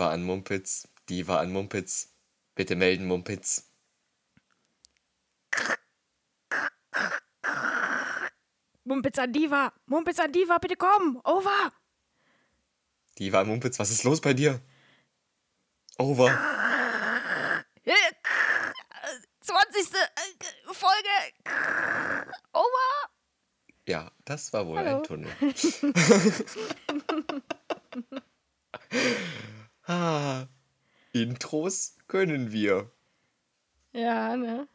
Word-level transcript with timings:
Diva 0.00 0.12
an 0.12 0.22
Mumpitz, 0.22 0.88
Diva 1.10 1.40
an 1.40 1.52
Mumpitz. 1.52 2.08
Bitte 2.54 2.74
melden, 2.74 3.06
Mumpitz. 3.06 3.70
Mumpitz 8.84 9.18
an 9.18 9.30
Diva! 9.30 9.74
Mumpitz 9.84 10.18
an 10.18 10.32
Diva, 10.32 10.58
bitte 10.58 10.76
komm! 10.76 11.20
Over! 11.24 11.70
Diva 13.18 13.40
an 13.40 13.48
Mumpitz, 13.48 13.78
was 13.78 13.90
ist 13.90 14.04
los 14.04 14.22
bei 14.22 14.32
dir? 14.32 14.62
Over. 15.98 16.30
20. 19.42 19.92
Äh, 19.92 20.08
Folge! 20.72 21.34
Over! 22.54 23.10
Ja, 23.86 24.10
das 24.24 24.50
war 24.54 24.66
wohl 24.66 24.78
Hallo. 24.78 24.96
ein 24.96 25.02
Tunnel. 25.02 25.30
ah, 29.90 30.46
Intros 31.12 31.96
können 32.06 32.52
wir. 32.52 32.90
Ja, 33.92 34.36
ne? 34.36 34.68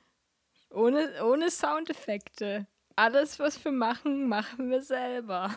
Ohne, 0.69 1.23
ohne 1.23 1.49
Soundeffekte. 1.49 2.67
Alles, 2.95 3.39
was 3.39 3.63
wir 3.63 3.71
machen, 3.71 4.27
machen 4.27 4.69
wir 4.69 4.81
selber. 4.81 5.55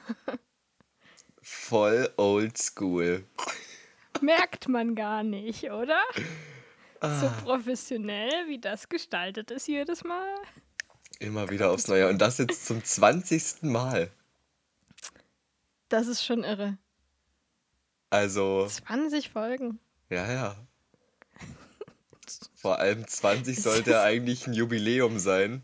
Voll 1.42 2.12
oldschool. 2.16 3.24
Merkt 4.20 4.68
man 4.68 4.94
gar 4.94 5.22
nicht, 5.22 5.70
oder? 5.70 6.00
Ah. 7.00 7.20
So 7.20 7.30
professionell, 7.44 8.48
wie 8.48 8.58
das 8.58 8.88
gestaltet 8.88 9.50
ist 9.50 9.68
jedes 9.68 10.04
Mal. 10.04 10.34
Immer 11.20 11.48
wieder 11.50 11.70
aufs 11.70 11.88
Neue. 11.88 12.08
Und 12.08 12.18
das 12.18 12.38
jetzt 12.38 12.66
zum 12.66 12.82
20. 12.84 13.62
Mal. 13.62 14.10
Das 15.88 16.06
ist 16.06 16.24
schon 16.24 16.44
irre. 16.44 16.76
Also. 18.10 18.66
20 18.66 19.30
Folgen. 19.30 19.78
Ja, 20.10 20.30
ja. 20.32 20.56
Vor 22.54 22.78
allem 22.78 23.06
20 23.06 23.60
sollte 23.60 24.00
eigentlich 24.00 24.46
ein 24.46 24.54
Jubiläum 24.54 25.18
sein. 25.18 25.62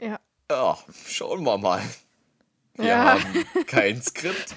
Ja. 0.00 0.18
Ja, 0.50 0.78
schauen 1.06 1.44
wir 1.44 1.58
mal. 1.58 1.82
Wir 2.74 2.86
ja. 2.86 3.22
haben 3.22 3.66
kein 3.66 4.02
Skript. 4.02 4.54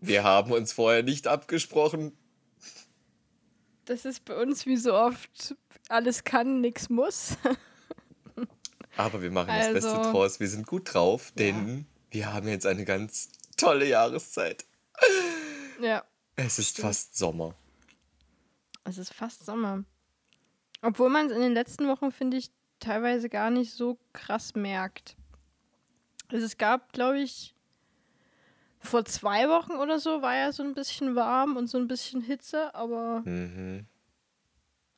Wir 0.00 0.24
haben 0.24 0.50
uns 0.52 0.72
vorher 0.72 1.02
nicht 1.02 1.26
abgesprochen. 1.26 2.16
Das 3.84 4.04
ist 4.04 4.24
bei 4.24 4.36
uns 4.36 4.66
wie 4.66 4.76
so 4.76 4.94
oft, 4.94 5.54
alles 5.88 6.24
kann, 6.24 6.60
nichts 6.60 6.88
muss. 6.88 7.36
Aber 8.96 9.20
wir 9.20 9.30
machen 9.30 9.50
also, 9.50 9.74
das 9.74 9.82
Beste 9.84 9.98
also 9.98 10.12
draus. 10.12 10.40
Wir 10.40 10.48
sind 10.48 10.66
gut 10.66 10.94
drauf, 10.94 11.32
denn 11.36 11.78
ja. 11.78 11.84
wir 12.10 12.32
haben 12.32 12.48
jetzt 12.48 12.66
eine 12.66 12.84
ganz 12.84 13.30
tolle 13.56 13.86
Jahreszeit. 13.86 14.64
Ja. 15.80 16.04
Es 16.36 16.58
ist 16.58 16.70
stimmt. 16.70 16.88
fast 16.88 17.16
Sommer. 17.16 17.54
Es 18.84 18.98
ist 18.98 19.12
fast 19.12 19.44
Sommer. 19.44 19.84
Obwohl 20.82 21.10
man 21.10 21.26
es 21.26 21.32
in 21.32 21.40
den 21.40 21.54
letzten 21.54 21.86
Wochen, 21.88 22.12
finde 22.12 22.36
ich, 22.36 22.50
teilweise 22.78 23.28
gar 23.28 23.50
nicht 23.50 23.72
so 23.72 23.98
krass 24.12 24.54
merkt. 24.54 25.16
Also 26.28 26.44
es 26.44 26.56
gab, 26.56 26.92
glaube 26.92 27.20
ich, 27.20 27.54
vor 28.78 29.04
zwei 29.04 29.48
Wochen 29.48 29.72
oder 29.72 29.98
so 29.98 30.22
war 30.22 30.34
ja 30.34 30.52
so 30.52 30.62
ein 30.62 30.74
bisschen 30.74 31.14
warm 31.14 31.56
und 31.56 31.66
so 31.68 31.78
ein 31.78 31.88
bisschen 31.88 32.22
Hitze, 32.22 32.74
aber. 32.74 33.20
Mhm. 33.24 33.86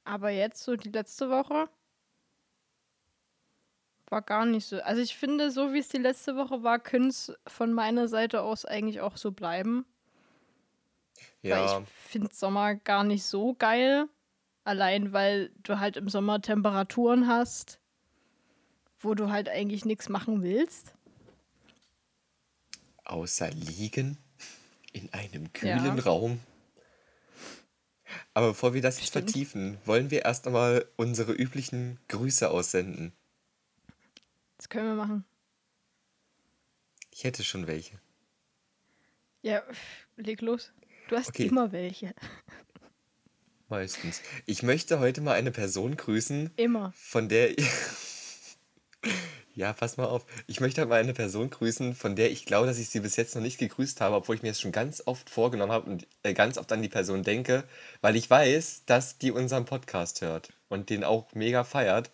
Aber 0.04 0.30
jetzt, 0.30 0.62
so 0.62 0.76
die 0.76 0.90
letzte 0.90 1.30
Woche, 1.30 1.68
war 4.08 4.22
gar 4.22 4.46
nicht 4.46 4.66
so. 4.66 4.80
Also 4.82 5.00
ich 5.00 5.16
finde, 5.16 5.50
so 5.50 5.72
wie 5.72 5.78
es 5.78 5.88
die 5.88 5.98
letzte 5.98 6.36
Woche 6.36 6.62
war, 6.62 6.78
könnte 6.78 7.08
es 7.08 7.32
von 7.46 7.72
meiner 7.72 8.08
Seite 8.08 8.42
aus 8.42 8.64
eigentlich 8.64 9.00
auch 9.00 9.16
so 9.16 9.32
bleiben. 9.32 9.86
Ja. 11.42 11.74
Weil 11.74 11.82
ich 11.82 11.88
finde 11.88 12.34
Sommer 12.34 12.76
gar 12.76 13.04
nicht 13.04 13.24
so 13.24 13.54
geil. 13.54 14.08
Allein 14.64 15.12
weil 15.12 15.50
du 15.64 15.80
halt 15.80 15.96
im 15.96 16.08
Sommer 16.08 16.40
Temperaturen 16.40 17.26
hast, 17.26 17.80
wo 19.00 19.14
du 19.14 19.30
halt 19.30 19.48
eigentlich 19.48 19.84
nichts 19.84 20.08
machen 20.08 20.42
willst. 20.42 20.94
Außer 23.04 23.50
liegen 23.50 24.18
in 24.92 25.12
einem 25.12 25.52
kühlen 25.52 25.96
ja. 25.96 26.02
Raum. 26.04 26.40
Aber 28.34 28.48
bevor 28.48 28.74
wir 28.74 28.82
das 28.82 29.00
jetzt 29.00 29.12
vertiefen, 29.12 29.78
wollen 29.84 30.10
wir 30.10 30.24
erst 30.24 30.46
einmal 30.46 30.86
unsere 30.96 31.32
üblichen 31.32 31.98
Grüße 32.08 32.48
aussenden. 32.50 33.12
Das 34.58 34.68
können 34.68 34.86
wir 34.86 34.94
machen. 34.94 35.24
Ich 37.10 37.24
hätte 37.24 37.42
schon 37.42 37.66
welche. 37.66 37.98
Ja, 39.42 39.62
leg 40.16 40.40
los. 40.40 40.72
Du 41.12 41.18
hast 41.18 41.28
okay. 41.28 41.44
immer 41.44 41.72
welche. 41.72 42.14
Meistens. 43.68 44.22
Ich 44.46 44.62
möchte 44.62 44.98
heute 44.98 45.20
mal 45.20 45.34
eine 45.34 45.50
Person 45.50 45.94
grüßen. 45.94 46.52
Immer. 46.56 46.94
Von 46.96 47.28
der. 47.28 47.54
ja, 49.54 49.74
pass 49.74 49.98
mal 49.98 50.06
auf. 50.06 50.24
Ich 50.46 50.60
möchte 50.60 50.86
mal 50.86 50.98
eine 50.98 51.12
Person 51.12 51.50
grüßen, 51.50 51.94
von 51.94 52.16
der 52.16 52.30
ich 52.30 52.46
glaube, 52.46 52.66
dass 52.66 52.78
ich 52.78 52.88
sie 52.88 53.00
bis 53.00 53.16
jetzt 53.16 53.34
noch 53.34 53.42
nicht 53.42 53.58
gegrüßt 53.58 54.00
habe, 54.00 54.16
obwohl 54.16 54.36
ich 54.36 54.42
mir 54.42 54.48
das 54.48 54.60
schon 54.62 54.72
ganz 54.72 55.02
oft 55.04 55.28
vorgenommen 55.28 55.70
habe 55.70 55.90
und 55.90 56.06
äh, 56.22 56.32
ganz 56.32 56.56
oft 56.56 56.72
an 56.72 56.80
die 56.80 56.88
Person 56.88 57.22
denke, 57.22 57.64
weil 58.00 58.16
ich 58.16 58.30
weiß, 58.30 58.84
dass 58.86 59.18
die 59.18 59.32
unseren 59.32 59.66
Podcast 59.66 60.22
hört 60.22 60.48
und 60.70 60.88
den 60.88 61.04
auch 61.04 61.34
mega 61.34 61.62
feiert 61.62 62.10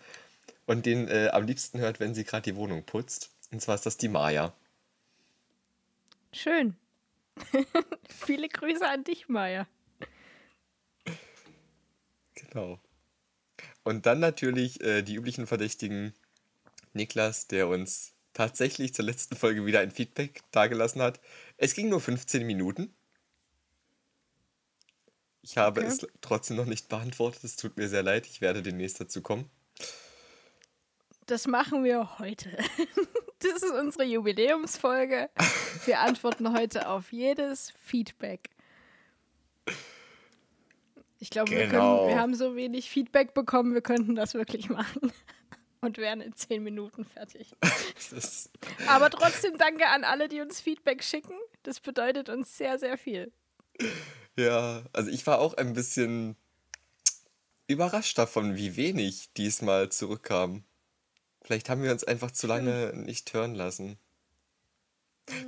und 0.66 0.86
den 0.86 1.06
äh, 1.06 1.28
am 1.32 1.46
liebsten 1.46 1.78
hört, 1.78 2.00
wenn 2.00 2.16
sie 2.16 2.24
gerade 2.24 2.50
die 2.50 2.56
Wohnung 2.56 2.82
putzt. 2.82 3.30
Und 3.52 3.62
zwar 3.62 3.76
ist 3.76 3.86
das 3.86 3.96
die 3.96 4.08
Maya. 4.08 4.52
Schön. 6.32 6.74
Viele 8.08 8.48
Grüße 8.48 8.86
an 8.86 9.04
dich, 9.04 9.28
Maya. 9.28 9.66
Genau. 12.34 12.80
Und 13.82 14.06
dann 14.06 14.20
natürlich 14.20 14.80
äh, 14.80 15.02
die 15.02 15.14
üblichen 15.14 15.46
Verdächtigen. 15.46 16.14
Niklas, 16.94 17.46
der 17.46 17.68
uns 17.68 18.14
tatsächlich 18.32 18.94
zur 18.94 19.04
letzten 19.04 19.36
Folge 19.36 19.66
wieder 19.66 19.80
ein 19.80 19.90
Feedback 19.90 20.42
dargelassen 20.50 21.02
hat. 21.02 21.20
Es 21.56 21.74
ging 21.74 21.88
nur 21.88 22.00
15 22.00 22.46
Minuten. 22.46 22.94
Ich 25.42 25.56
habe 25.56 25.80
okay. 25.80 25.90
es 25.90 26.06
trotzdem 26.20 26.56
noch 26.56 26.66
nicht 26.66 26.88
beantwortet. 26.88 27.44
Es 27.44 27.56
tut 27.56 27.76
mir 27.76 27.88
sehr 27.88 28.02
leid. 28.02 28.26
Ich 28.26 28.40
werde 28.40 28.62
demnächst 28.62 29.00
dazu 29.00 29.22
kommen. 29.22 29.50
Das 31.26 31.46
machen 31.46 31.84
wir 31.84 32.18
heute. 32.18 32.56
Das 33.40 33.62
ist 33.62 33.72
unsere 33.72 34.04
Jubiläumsfolge. 34.04 35.30
Wir 35.84 36.00
antworten 36.00 36.52
heute 36.56 36.88
auf 36.88 37.12
jedes 37.12 37.72
Feedback. 37.80 38.50
Ich 41.20 41.30
glaube, 41.30 41.50
genau. 41.50 41.60
wir, 41.60 41.68
können, 41.68 42.08
wir 42.08 42.20
haben 42.20 42.34
so 42.34 42.56
wenig 42.56 42.90
Feedback 42.90 43.34
bekommen, 43.34 43.74
wir 43.74 43.80
könnten 43.80 44.14
das 44.14 44.34
wirklich 44.34 44.68
machen. 44.68 45.12
Und 45.80 45.96
wären 45.96 46.20
in 46.20 46.34
zehn 46.34 46.64
Minuten 46.64 47.04
fertig. 47.04 47.54
Aber 48.88 49.10
trotzdem 49.10 49.56
danke 49.58 49.86
an 49.86 50.02
alle, 50.02 50.28
die 50.28 50.40
uns 50.40 50.60
Feedback 50.60 51.04
schicken. 51.04 51.34
Das 51.62 51.78
bedeutet 51.78 52.28
uns 52.28 52.58
sehr, 52.58 52.80
sehr 52.80 52.98
viel. 52.98 53.32
Ja, 54.36 54.82
also 54.92 55.08
ich 55.08 55.24
war 55.28 55.38
auch 55.38 55.54
ein 55.54 55.74
bisschen 55.74 56.36
überrascht 57.68 58.18
davon, 58.18 58.56
wie 58.56 58.74
wenig 58.74 59.32
diesmal 59.34 59.88
zurückkam. 59.90 60.64
Vielleicht 61.48 61.70
haben 61.70 61.82
wir 61.82 61.92
uns 61.92 62.04
einfach 62.04 62.30
zu 62.30 62.46
lange 62.46 62.92
nicht 62.94 63.32
hören 63.32 63.54
lassen. 63.54 63.96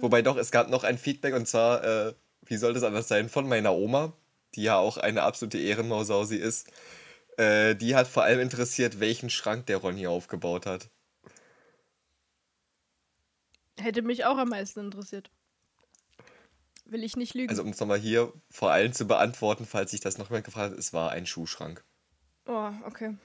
Wobei 0.01 0.23
doch, 0.23 0.39
es 0.39 0.51
gab 0.51 0.71
noch 0.71 0.83
ein 0.83 0.97
Feedback 0.97 1.35
und 1.35 1.47
zwar, 1.47 1.85
äh, 1.85 2.15
wie 2.47 2.57
soll 2.57 2.73
das 2.73 2.85
anders 2.85 3.07
sein, 3.07 3.29
von 3.29 3.47
meiner 3.47 3.75
Oma, 3.75 4.15
die 4.55 4.63
ja 4.63 4.79
auch 4.79 4.97
eine 4.97 5.25
absolute 5.25 5.59
Ehrenmausausi 5.59 6.37
ist. 6.37 6.73
Äh, 7.37 7.77
die 7.77 7.97
hat 7.97 8.09
vor 8.09 8.23
allem 8.23 8.41
interessiert, 8.41 8.99
welchen 8.99 9.29
Schrank 9.29 9.67
der 9.67 9.77
Ronny 9.77 10.07
aufgebaut 10.07 10.65
hat. 10.65 10.89
Hätte 13.79 14.01
mich 14.01 14.25
auch 14.25 14.39
am 14.39 14.49
meisten 14.49 14.81
interessiert. 14.81 15.31
Will 16.87 17.05
ich 17.05 17.15
nicht 17.15 17.35
lügen. 17.35 17.51
Also 17.51 17.63
um 17.63 17.69
es 17.69 17.81
nochmal 17.81 17.99
hier 17.99 18.33
vor 18.49 18.71
allem 18.71 18.95
zu 18.95 19.07
beantworten, 19.07 19.67
falls 19.67 19.91
sich 19.91 20.01
das 20.01 20.17
noch 20.17 20.31
jemand 20.31 20.47
gefragt 20.47 20.73
hat, 20.73 20.79
es 20.79 20.95
war 20.95 21.11
ein 21.11 21.27
Schuhschrank. 21.27 21.85
Oh, 22.47 22.71
okay. 22.87 23.19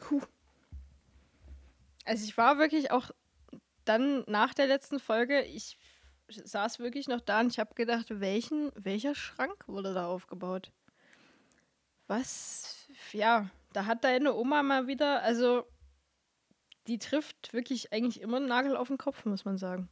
Puh. 0.00 0.22
Also 2.04 2.24
ich 2.24 2.36
war 2.36 2.58
wirklich 2.58 2.90
auch 2.90 3.10
dann 3.84 4.24
nach 4.26 4.54
der 4.54 4.66
letzten 4.66 4.98
Folge, 4.98 5.42
ich 5.42 5.78
saß 6.28 6.78
wirklich 6.78 7.08
noch 7.08 7.20
da 7.20 7.40
und 7.40 7.48
ich 7.48 7.58
habe 7.58 7.74
gedacht, 7.74 8.06
welchen, 8.20 8.70
welcher 8.74 9.14
Schrank 9.14 9.66
wurde 9.66 9.94
da 9.94 10.06
aufgebaut? 10.06 10.70
Was, 12.06 12.86
ja, 13.12 13.50
da 13.72 13.86
hat 13.86 14.04
deine 14.04 14.34
Oma 14.34 14.62
mal 14.62 14.86
wieder, 14.86 15.22
also 15.22 15.64
die 16.86 16.98
trifft 16.98 17.52
wirklich 17.52 17.92
eigentlich 17.92 18.20
immer 18.20 18.38
einen 18.38 18.48
Nagel 18.48 18.76
auf 18.76 18.88
den 18.88 18.98
Kopf, 18.98 19.24
muss 19.24 19.44
man 19.44 19.58
sagen. 19.58 19.88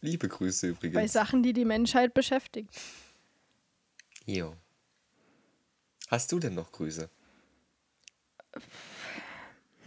Liebe 0.00 0.28
Grüße 0.28 0.68
übrigens. 0.68 0.94
Bei 0.94 1.06
Sachen, 1.06 1.42
die 1.42 1.52
die 1.52 1.64
Menschheit 1.64 2.14
beschäftigt. 2.14 2.70
Jo. 4.24 4.54
Hast 6.08 6.32
du 6.32 6.38
denn 6.38 6.54
noch 6.54 6.72
Grüße? 6.72 7.08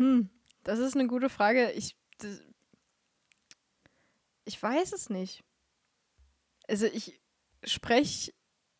Hm, 0.01 0.29
das 0.63 0.79
ist 0.79 0.95
eine 0.95 1.07
gute 1.07 1.29
Frage. 1.29 1.71
Ich, 1.71 1.95
ich 4.45 4.61
weiß 4.61 4.93
es 4.93 5.09
nicht. 5.09 5.43
Also 6.67 6.85
ich, 6.87 7.21
spreche 7.63 8.33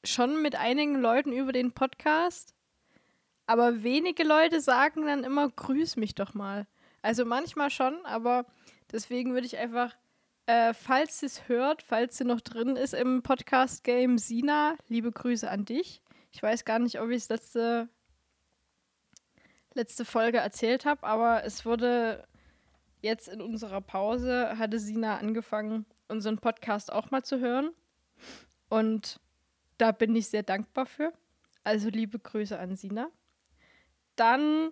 schon 0.03 0.41
mit 0.41 0.55
einigen 0.55 0.95
Leuten 0.95 1.31
über 1.31 1.51
den 1.51 1.71
Podcast, 1.71 2.55
aber 3.45 3.83
wenige 3.83 4.23
Leute 4.23 4.61
sagen 4.61 5.05
dann 5.05 5.23
immer, 5.23 5.49
grüß 5.49 5.97
mich 5.97 6.15
doch 6.15 6.33
mal. 6.33 6.67
Also 7.01 7.25
manchmal 7.25 7.69
schon, 7.69 8.05
aber 8.05 8.45
deswegen 8.91 9.33
würde 9.33 9.45
ich 9.45 9.57
einfach, 9.57 9.95
äh, 10.45 10.73
falls 10.73 11.19
sie 11.19 11.27
es 11.27 11.47
hört, 11.47 11.83
falls 11.83 12.17
sie 12.17 12.25
noch 12.25 12.41
drin 12.41 12.75
ist 12.75 12.93
im 12.93 13.21
Podcast-Game, 13.23 14.17
Sina, 14.17 14.75
liebe 14.87 15.11
Grüße 15.11 15.49
an 15.49 15.65
dich. 15.65 16.01
Ich 16.31 16.41
weiß 16.41 16.65
gar 16.65 16.79
nicht, 16.79 16.99
ob 16.99 17.09
ich 17.09 17.17
es 17.17 17.29
letzte, 17.29 17.89
letzte 19.73 20.05
Folge 20.05 20.39
erzählt 20.39 20.85
habe, 20.85 21.03
aber 21.03 21.43
es 21.43 21.65
wurde 21.65 22.23
jetzt 23.01 23.27
in 23.27 23.41
unserer 23.41 23.81
Pause, 23.81 24.57
hatte 24.57 24.79
Sina 24.79 25.17
angefangen, 25.17 25.85
unseren 26.07 26.37
Podcast 26.37 26.91
auch 26.91 27.11
mal 27.11 27.23
zu 27.23 27.39
hören. 27.39 27.71
Und 28.69 29.19
da 29.77 29.91
bin 29.91 30.15
ich 30.15 30.27
sehr 30.27 30.43
dankbar 30.43 30.85
für. 30.85 31.11
Also 31.63 31.89
liebe 31.89 32.19
Grüße 32.19 32.57
an 32.57 32.75
Sina. 32.75 33.09
Dann 34.15 34.71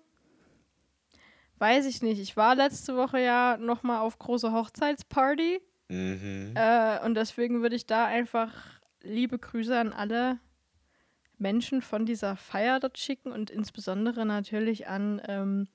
weiß 1.58 1.86
ich 1.86 2.02
nicht. 2.02 2.20
Ich 2.20 2.38
war 2.38 2.56
letzte 2.56 2.96
Woche 2.96 3.20
ja 3.20 3.58
noch 3.58 3.84
mal 3.84 4.02
auf 4.02 4.20
großer 4.20 4.54
Hochzeitsparty. 4.54 5.62
Mhm. 5.90 6.54
Äh, 6.56 7.04
und 7.04 7.16
deswegen 7.16 7.62
würde 7.62 7.76
ich 7.76 7.86
da 7.86 8.06
einfach 8.06 8.54
liebe 9.02 9.40
Grüße 9.40 9.78
an 9.78 9.94
alle 9.94 10.40
Menschen 11.40 11.82
von 11.82 12.06
dieser 12.06 12.36
Feier 12.36 12.80
dort 12.80 12.98
schicken 12.98 13.32
und 13.32 13.50
insbesondere 13.50 14.26
natürlich 14.26 14.88
an 14.88 15.22
ähm, 15.28 15.68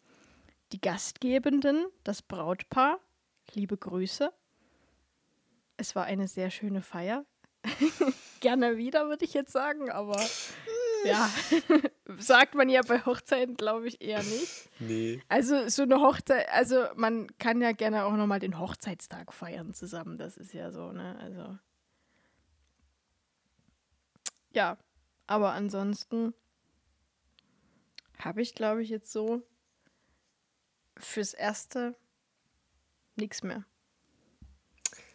die 0.73 0.81
Gastgebenden, 0.81 1.87
das 2.05 2.23
Brautpaar. 2.23 2.99
Liebe 3.53 3.77
Grüße. 3.77 4.33
Es 5.77 5.97
war 5.97 6.05
eine 6.05 6.29
sehr 6.29 6.51
schöne 6.51 6.83
Feier. 6.83 7.25
Gerne 8.41 8.77
wieder, 8.77 9.09
würde 9.09 9.25
ich 9.25 9.35
jetzt 9.35 9.53
sagen, 9.53 9.91
aber 9.91 10.21
ja, 11.05 11.31
sagt 12.19 12.55
man 12.55 12.69
ja 12.69 12.83
bei 12.87 13.01
Hochzeiten, 13.01 13.57
glaube 13.57 13.89
ich, 13.89 14.03
eher 14.03 14.23
nicht. 14.23 14.69
Nee. 14.79 15.23
Also 15.29 15.69
so 15.69 15.83
eine 15.83 16.01
Hochzeit, 16.01 16.49
also 16.51 16.85
man 16.95 17.27
kann 17.39 17.63
ja 17.63 17.73
gerne 17.73 18.05
auch 18.05 18.13
nochmal 18.13 18.41
den 18.41 18.59
Hochzeitstag 18.59 19.33
feiern 19.33 19.73
zusammen, 19.73 20.19
das 20.19 20.37
ist 20.37 20.53
ja 20.53 20.71
so, 20.71 20.93
ne? 20.93 21.17
Also 21.21 21.59
ja, 24.53 24.79
aber 25.27 25.53
ansonsten 25.53 26.35
habe 28.19 28.43
ich, 28.43 28.55
glaube 28.55 28.83
ich, 28.83 28.89
jetzt 28.89 29.13
so 29.13 29.43
fürs 30.97 31.35
Erste 31.35 31.97
nichts 33.17 33.43
mehr. 33.43 33.65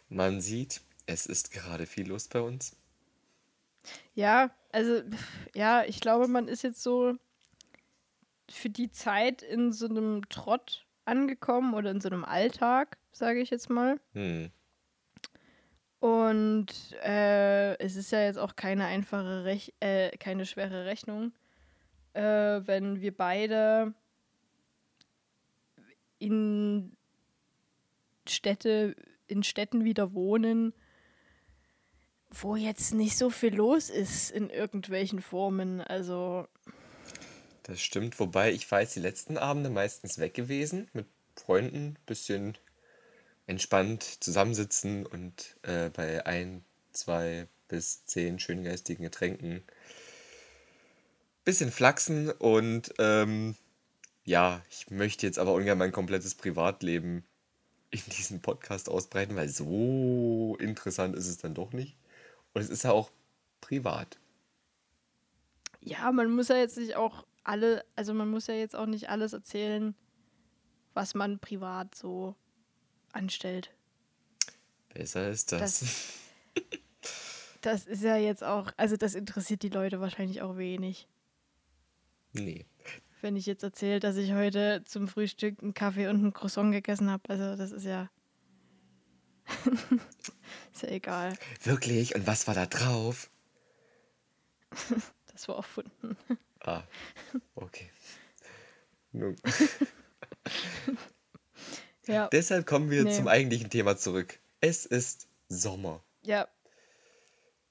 Man 0.08 0.40
sieht, 0.40 0.80
es 1.06 1.26
ist 1.26 1.52
gerade 1.52 1.86
viel 1.86 2.08
los 2.08 2.28
bei 2.28 2.40
uns. 2.40 2.76
Ja, 4.14 4.50
also 4.72 5.02
ja, 5.54 5.84
ich 5.84 6.00
glaube, 6.00 6.28
man 6.28 6.48
ist 6.48 6.62
jetzt 6.62 6.82
so 6.82 7.16
für 8.50 8.68
die 8.68 8.90
Zeit 8.90 9.42
in 9.42 9.72
so 9.72 9.86
einem 9.86 10.28
Trott 10.28 10.86
angekommen 11.04 11.74
oder 11.74 11.90
in 11.90 12.00
so 12.00 12.08
einem 12.08 12.24
Alltag, 12.24 12.98
sage 13.12 13.40
ich 13.40 13.50
jetzt 13.50 13.70
mal. 13.70 14.00
Hm. 14.12 14.50
Und 16.00 16.68
äh, 17.04 17.76
es 17.78 17.94
ist 17.94 18.10
ja 18.10 18.22
jetzt 18.22 18.38
auch 18.38 18.56
keine 18.56 18.86
einfache, 18.86 19.44
Rech 19.44 19.74
äh, 19.80 20.16
keine 20.16 20.46
schwere 20.46 20.86
Rechnung, 20.86 21.32
äh, 22.14 22.22
wenn 22.22 23.02
wir 23.02 23.14
beide 23.14 23.92
in 26.18 26.96
Städte, 28.26 28.96
in 29.26 29.42
Städten 29.42 29.84
wieder 29.84 30.14
wohnen, 30.14 30.72
wo 32.30 32.56
jetzt 32.56 32.94
nicht 32.94 33.18
so 33.18 33.28
viel 33.28 33.54
los 33.54 33.90
ist 33.90 34.30
in 34.30 34.48
irgendwelchen 34.48 35.20
Formen. 35.20 35.82
Also 35.82 36.46
Das 37.64 37.80
stimmt, 37.80 38.18
wobei 38.18 38.52
ich 38.52 38.70
weiß, 38.70 38.94
die 38.94 39.00
letzten 39.00 39.36
Abende 39.36 39.68
meistens 39.68 40.18
weg 40.18 40.32
gewesen, 40.32 40.88
mit 40.94 41.06
Freunden, 41.36 41.98
bisschen 42.06 42.56
entspannt 43.50 44.02
zusammensitzen 44.22 45.04
und 45.04 45.56
äh, 45.62 45.90
bei 45.90 46.24
ein, 46.24 46.64
zwei 46.92 47.48
bis 47.68 48.04
zehn 48.06 48.38
schöngeistigen 48.38 49.02
Getränken 49.04 49.62
bisschen 51.44 51.70
flachsen 51.72 52.30
und 52.30 52.94
ähm, 52.98 53.56
ja, 54.24 54.62
ich 54.70 54.90
möchte 54.90 55.26
jetzt 55.26 55.38
aber 55.38 55.52
ungern 55.54 55.78
mein 55.78 55.92
komplettes 55.92 56.34
Privatleben 56.34 57.24
in 57.90 58.02
diesem 58.16 58.40
Podcast 58.40 58.88
ausbreiten, 58.88 59.34
weil 59.36 59.48
so 59.48 60.56
interessant 60.60 61.16
ist 61.16 61.26
es 61.26 61.38
dann 61.38 61.54
doch 61.54 61.72
nicht. 61.72 61.96
Und 62.54 62.62
es 62.62 62.70
ist 62.70 62.84
ja 62.84 62.92
auch 62.92 63.10
privat. 63.60 64.18
ja, 65.80 66.12
man 66.12 66.30
muss 66.30 66.48
ja 66.48 66.56
jetzt 66.56 66.76
nicht 66.78 66.96
auch 66.96 67.26
alle, 67.42 67.84
also 67.96 68.14
man 68.14 68.30
muss 68.30 68.46
ja 68.46 68.54
jetzt 68.54 68.76
auch 68.76 68.86
nicht 68.86 69.08
alles 69.08 69.32
erzählen, 69.32 69.94
was 70.94 71.14
man 71.14 71.38
privat 71.38 71.94
so 71.94 72.36
anstellt. 73.12 73.70
Besser 74.92 75.30
ist 75.30 75.52
das. 75.52 75.80
Das, 75.80 76.64
das 77.60 77.86
ist 77.86 78.02
ja 78.02 78.16
jetzt 78.16 78.42
auch, 78.44 78.72
also 78.76 78.96
das 78.96 79.14
interessiert 79.14 79.62
die 79.62 79.68
Leute 79.68 80.00
wahrscheinlich 80.00 80.42
auch 80.42 80.56
wenig. 80.56 81.08
nee. 82.32 82.66
Wenn 83.22 83.36
ich 83.36 83.44
jetzt 83.44 83.62
erzähle, 83.62 84.00
dass 84.00 84.16
ich 84.16 84.32
heute 84.32 84.82
zum 84.86 85.06
Frühstück 85.06 85.62
einen 85.62 85.74
Kaffee 85.74 86.08
und 86.08 86.24
ein 86.24 86.32
Croissant 86.32 86.72
gegessen 86.72 87.10
habe, 87.10 87.28
also 87.28 87.54
das 87.54 87.70
ist 87.70 87.84
ja. 87.84 88.08
ist 90.72 90.82
ja 90.82 90.88
egal. 90.88 91.36
Wirklich? 91.62 92.14
Und 92.14 92.26
was 92.26 92.46
war 92.46 92.54
da 92.54 92.66
drauf? 92.66 93.30
Das 95.32 95.48
war 95.48 95.56
erfunden. 95.56 96.18
Ah, 96.60 96.82
okay. 97.54 97.88
Nun, 99.12 99.36
Ja, 102.12 102.28
deshalb 102.28 102.66
kommen 102.66 102.90
wir 102.90 103.04
Nee. 103.04 103.12
zum 103.16 103.28
eigentlichen 103.28 103.70
Thema 103.70 103.96
zurück. 103.96 104.38
Es 104.60 104.86
ist 104.86 105.26
Sommer. 105.48 106.02
ja. 106.22 106.46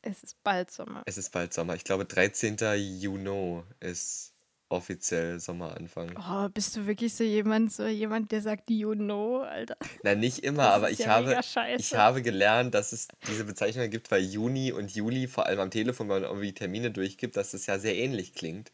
Es 0.01 0.23
ist 0.23 0.41
bald 0.43 0.71
Sommer. 0.71 1.03
Es 1.05 1.17
ist 1.17 1.29
bald 1.33 1.53
Sommer. 1.53 1.75
Ich 1.75 1.83
glaube, 1.83 2.05
13. 2.05 2.55
Juni 3.01 3.61
ist 3.81 4.31
offiziell 4.69 5.41
Sommeranfang. 5.41 6.17
Oh, 6.17 6.47
bist 6.47 6.77
du 6.77 6.87
wirklich 6.87 7.13
so 7.13 7.25
jemand, 7.25 7.73
so 7.73 7.85
jemand, 7.85 8.31
der 8.31 8.41
sagt 8.41 8.69
you 8.69 8.93
know, 8.93 9.41
Alter? 9.41 9.75
Nein, 10.03 10.21
nicht 10.21 10.39
immer, 10.39 10.63
Das 10.63 10.73
aber 10.75 10.91
ich 10.91 10.99
ja 10.99 11.07
habe, 11.07 11.37
ich 11.77 11.93
habe 11.95 12.21
gelernt, 12.21 12.75
dass 12.75 12.93
es 12.93 13.09
diese 13.27 13.43
Bezeichnung 13.43 13.89
gibt, 13.89 14.09
weil 14.09 14.23
Juni 14.23 14.71
und 14.71 14.89
Juli, 14.95 15.27
vor 15.27 15.47
allem 15.47 15.59
am 15.59 15.69
Telefon, 15.69 16.07
wenn 16.07 16.21
man 16.21 16.31
irgendwie 16.31 16.53
Termine 16.53 16.91
durchgibt, 16.91 17.35
dass 17.35 17.53
es 17.53 17.65
ja 17.65 17.77
sehr 17.77 17.95
ähnlich 17.97 18.33
klingt. 18.33 18.71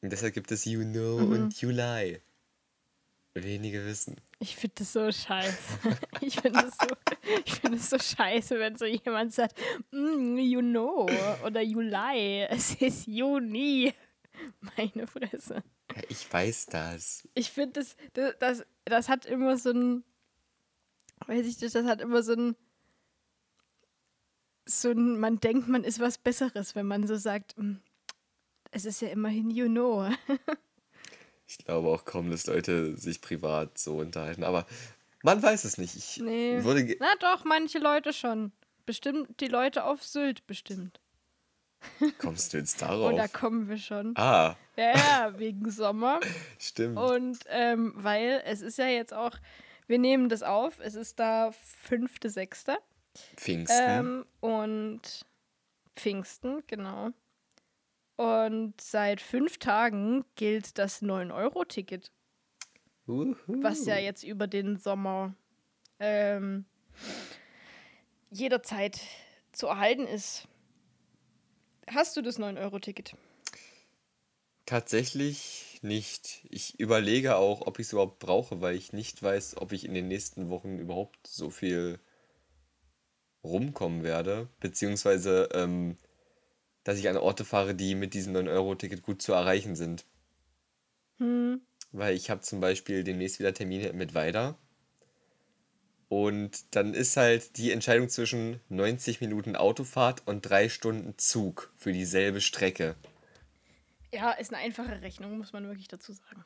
Und 0.00 0.10
deshalb 0.10 0.34
gibt 0.34 0.50
es 0.50 0.64
You 0.64 0.82
know 0.82 1.18
Mhm. 1.20 1.32
und 1.32 1.60
July. 1.60 2.20
Wenige 3.34 3.84
wissen. 3.86 4.16
Ich 4.40 4.56
finde 4.56 4.74
das 4.78 4.92
so 4.92 5.10
scheiße. 5.10 5.78
Ich 6.20 6.40
finde 6.40 6.66
es 6.66 6.76
so, 6.76 6.94
ich 7.44 7.54
find 7.54 7.74
es 7.74 7.90
so 7.90 7.98
scheiße, 7.98 8.58
wenn 8.58 8.76
so 8.76 8.84
jemand 8.84 9.32
sagt, 9.32 9.58
mm, 9.90 10.36
you 10.38 10.60
know 10.60 11.08
oder 11.44 11.62
Juli. 11.62 12.46
Es 12.50 12.74
ist 12.74 13.06
Juni. 13.06 13.92
Meine 14.76 15.06
Fresse. 15.06 15.62
Ja, 15.94 16.02
ich 16.08 16.30
weiß 16.32 16.66
das. 16.66 17.26
Ich 17.34 17.50
finde, 17.50 17.80
das, 17.80 17.96
das, 18.12 18.34
das, 18.38 18.66
das 18.84 19.08
hat 19.08 19.26
immer 19.26 19.56
so 19.56 19.70
ein, 19.70 20.04
weiß 21.26 21.46
ich 21.46 21.60
nicht, 21.60 21.74
das 21.74 21.86
hat 21.86 22.00
immer 22.00 22.22
so 22.22 22.32
ein, 22.34 22.56
so 24.64 24.90
ein, 24.90 25.18
man 25.18 25.40
denkt, 25.40 25.68
man 25.68 25.84
ist 25.84 26.00
was 26.00 26.18
Besseres, 26.18 26.74
wenn 26.74 26.86
man 26.86 27.06
so 27.06 27.16
sagt, 27.16 27.56
"Mm, 27.58 27.76
es 28.70 28.84
ist 28.84 29.00
ja 29.02 29.08
immerhin 29.08 29.50
you 29.50 29.66
know. 29.66 30.08
Ich 31.58 31.66
glaube 31.66 31.88
auch 31.88 32.04
kaum, 32.06 32.30
dass 32.30 32.46
Leute 32.46 32.96
sich 32.96 33.20
privat 33.20 33.76
so 33.76 33.98
unterhalten. 33.98 34.42
Aber 34.42 34.66
man 35.22 35.42
weiß 35.42 35.64
es 35.64 35.76
nicht. 35.76 35.94
Ich 35.96 36.16
Nee. 36.18 36.64
würde. 36.64 36.96
Na 36.98 37.14
doch, 37.20 37.44
manche 37.44 37.78
Leute 37.78 38.12
schon. 38.14 38.52
Bestimmt 38.86 39.40
die 39.40 39.48
Leute 39.48 39.84
auf 39.84 40.02
Sylt 40.02 40.46
bestimmt. 40.46 40.98
Kommst 42.18 42.52
du 42.52 42.58
jetzt 42.58 42.80
darauf? 42.82 43.14
da 43.16 43.28
kommen 43.28 43.68
wir 43.68 43.76
schon. 43.76 44.16
Ah, 44.16 44.56
Ja, 44.76 44.96
ja, 44.96 45.38
wegen 45.38 45.70
Sommer. 45.70 46.20
stimmt. 46.58 46.96
Und 46.98 47.38
ähm, 47.48 47.92
weil 47.96 48.42
es 48.46 48.62
ist 48.62 48.78
ja 48.78 48.86
jetzt 48.86 49.12
auch, 49.12 49.36
wir 49.86 49.98
nehmen 49.98 50.28
das 50.30 50.42
auf, 50.42 50.80
es 50.80 50.94
ist 50.94 51.18
da 51.20 51.52
5.6. 51.88 52.76
Pfingsten. 53.36 53.76
Ähm, 53.86 54.26
und 54.40 55.00
Pfingsten, 55.96 56.62
genau. 56.66 57.10
Und 58.16 58.80
seit 58.80 59.20
fünf 59.20 59.58
Tagen 59.58 60.24
gilt 60.36 60.78
das 60.78 61.02
9-Euro-Ticket, 61.02 62.10
Uhu. 63.06 63.34
was 63.62 63.86
ja 63.86 63.96
jetzt 63.96 64.22
über 64.22 64.46
den 64.46 64.78
Sommer 64.78 65.34
ähm, 65.98 66.66
jederzeit 68.30 69.00
zu 69.52 69.66
erhalten 69.66 70.06
ist. 70.06 70.46
Hast 71.88 72.16
du 72.16 72.22
das 72.22 72.38
9-Euro-Ticket? 72.38 73.16
Tatsächlich 74.66 75.80
nicht. 75.82 76.46
Ich 76.48 76.78
überlege 76.78 77.36
auch, 77.36 77.66
ob 77.66 77.78
ich 77.78 77.86
es 77.86 77.92
überhaupt 77.92 78.20
brauche, 78.20 78.60
weil 78.60 78.76
ich 78.76 78.92
nicht 78.92 79.22
weiß, 79.22 79.56
ob 79.58 79.72
ich 79.72 79.84
in 79.84 79.94
den 79.94 80.08
nächsten 80.08 80.48
Wochen 80.48 80.78
überhaupt 80.78 81.26
so 81.26 81.50
viel 81.50 81.98
rumkommen 83.44 84.04
werde, 84.04 84.48
beziehungsweise 84.60 85.48
ähm, 85.52 85.96
dass 86.84 86.98
ich 86.98 87.08
an 87.08 87.16
Orte 87.16 87.44
fahre, 87.44 87.74
die 87.74 87.94
mit 87.94 88.14
diesem 88.14 88.34
9-Euro-Ticket 88.34 89.02
gut 89.02 89.22
zu 89.22 89.32
erreichen 89.32 89.76
sind. 89.76 90.04
Hm. 91.18 91.60
Weil 91.92 92.14
ich 92.14 92.30
habe 92.30 92.40
zum 92.40 92.60
Beispiel 92.60 93.04
demnächst 93.04 93.38
wieder 93.38 93.54
Termine 93.54 93.92
mit 93.92 94.14
Weida. 94.14 94.56
Und 96.08 96.74
dann 96.76 96.92
ist 96.92 97.16
halt 97.16 97.56
die 97.56 97.70
Entscheidung 97.70 98.08
zwischen 98.08 98.60
90 98.68 99.20
Minuten 99.20 99.56
Autofahrt 99.56 100.22
und 100.26 100.42
drei 100.42 100.68
Stunden 100.68 101.16
Zug 101.16 101.72
für 101.76 101.92
dieselbe 101.92 102.40
Strecke. 102.40 102.96
Ja, 104.12 104.32
ist 104.32 104.52
eine 104.52 104.62
einfache 104.62 105.00
Rechnung, 105.00 105.38
muss 105.38 105.54
man 105.54 105.66
wirklich 105.66 105.88
dazu 105.88 106.12
sagen. 106.12 106.44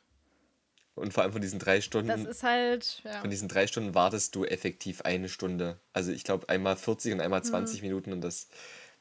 Und 0.94 1.12
vor 1.12 1.24
allem 1.24 1.32
von 1.32 1.42
diesen 1.42 1.58
drei 1.58 1.80
Stunden. 1.80 2.08
Das 2.08 2.24
ist 2.24 2.42
halt, 2.42 3.02
ja. 3.04 3.20
Von 3.20 3.28
diesen 3.28 3.48
drei 3.48 3.66
Stunden 3.66 3.94
wartest 3.94 4.34
du 4.34 4.44
effektiv 4.44 5.02
eine 5.02 5.28
Stunde. 5.28 5.78
Also 5.92 6.10
ich 6.12 6.24
glaube 6.24 6.48
einmal 6.48 6.76
40 6.76 7.14
und 7.14 7.20
einmal 7.20 7.42
20 7.42 7.82
mhm. 7.82 7.88
Minuten 7.88 8.12
und 8.12 8.20
das. 8.22 8.48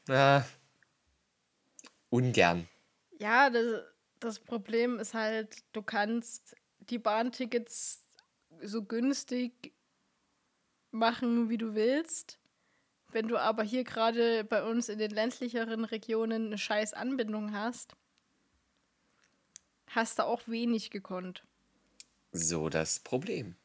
Na, 0.08 0.44
ungern. 2.10 2.68
Ja, 3.18 3.50
das, 3.50 3.82
das 4.20 4.38
Problem 4.40 4.98
ist 4.98 5.14
halt, 5.14 5.64
du 5.72 5.82
kannst 5.82 6.56
die 6.80 6.98
Bahntickets 6.98 8.04
so 8.62 8.84
günstig 8.84 9.72
machen, 10.90 11.48
wie 11.48 11.58
du 11.58 11.74
willst. 11.74 12.38
Wenn 13.12 13.28
du 13.28 13.38
aber 13.38 13.62
hier 13.62 13.84
gerade 13.84 14.44
bei 14.44 14.62
uns 14.62 14.88
in 14.88 14.98
den 14.98 15.10
ländlicheren 15.10 15.84
Regionen 15.84 16.46
eine 16.46 16.58
scheiß 16.58 16.92
Anbindung 16.92 17.52
hast, 17.52 17.94
hast 19.88 20.18
du 20.18 20.24
auch 20.24 20.42
wenig 20.46 20.90
gekonnt. 20.90 21.44
So 22.32 22.68
das 22.68 23.00
Problem. 23.00 23.56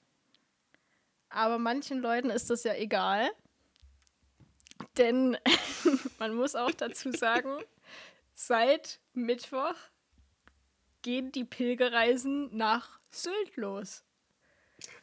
Aber 1.30 1.58
manchen 1.58 2.00
Leuten 2.00 2.30
ist 2.30 2.50
das 2.50 2.64
ja 2.64 2.76
egal. 2.76 3.30
Denn 4.98 5.38
man 6.20 6.34
muss 6.36 6.56
auch 6.56 6.72
dazu 6.72 7.12
sagen, 7.12 7.50
seit 8.48 9.00
Mittwoch 9.14 9.76
gehen 11.02 11.32
die 11.32 11.44
Pilgerreisen 11.44 12.56
nach 12.56 13.00
Sylt 13.10 13.56
los. 13.56 14.04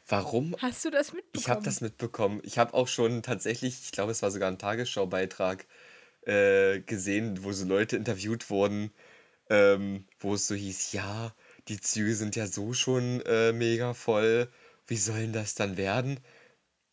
Warum? 0.07 0.55
Hast 0.59 0.83
du 0.85 0.89
das 0.89 1.13
mitbekommen? 1.13 1.41
Ich 1.41 1.49
habe 1.49 1.63
das 1.63 1.81
mitbekommen. 1.81 2.41
Ich 2.43 2.57
habe 2.57 2.73
auch 2.73 2.87
schon 2.87 3.21
tatsächlich, 3.23 3.79
ich 3.83 3.91
glaube, 3.91 4.11
es 4.11 4.21
war 4.21 4.31
sogar 4.31 4.49
ein 4.49 4.57
Tagesschaubeitrag 4.57 5.65
äh, 6.25 6.79
gesehen, 6.81 7.43
wo 7.43 7.51
so 7.51 7.65
Leute 7.65 7.95
interviewt 7.95 8.49
wurden, 8.49 8.91
ähm, 9.49 10.05
wo 10.19 10.33
es 10.33 10.47
so 10.47 10.55
hieß, 10.55 10.91
ja, 10.93 11.33
die 11.67 11.79
Züge 11.79 12.15
sind 12.15 12.35
ja 12.35 12.47
so 12.47 12.73
schon 12.73 13.21
äh, 13.25 13.53
mega 13.53 13.93
voll. 13.93 14.49
Wie 14.87 14.97
sollen 14.97 15.31
das 15.31 15.55
dann 15.55 15.77
werden? 15.77 16.19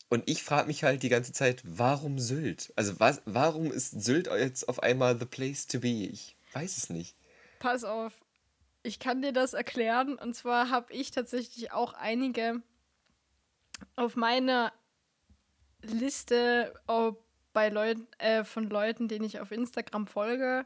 Und 0.09 0.29
ich 0.31 0.45
frage 0.45 0.69
mich 0.69 0.85
halt 0.85 1.03
die 1.03 1.09
ganze 1.09 1.33
Zeit, 1.33 1.62
warum 1.65 2.19
Sylt? 2.19 2.73
Also 2.76 3.00
was, 3.00 3.23
warum 3.25 3.73
ist 3.73 4.03
Sylt 4.03 4.29
jetzt 4.29 4.69
auf 4.69 4.83
einmal 4.83 5.19
the 5.19 5.26
place 5.26 5.67
to 5.67 5.81
be? 5.81 5.88
Ich 5.88 6.36
weiß 6.57 6.79
es 6.79 6.91
nicht. 6.91 7.17
Pass 7.59 7.85
auf, 7.85 8.13
ich 8.83 8.99
kann 8.99 9.23
dir 9.23 9.33
das 9.33 9.53
erklären. 9.53 10.17
Und 10.17 10.35
zwar 10.35 10.71
habe 10.71 10.93
ich 10.93 11.11
tatsächlich 11.11 11.73
auch 11.73 11.93
einige 11.93 12.63
auf 13.95 14.17
meiner 14.17 14.73
Liste 15.83 16.73
bei 17.53 17.69
Leuten, 17.69 18.07
äh, 18.19 18.45
von 18.45 18.71
Leuten, 18.71 19.09
denen 19.09 19.25
ich 19.25 19.41
auf 19.41 19.53
Instagram 19.53 20.07
folge. 20.07 20.65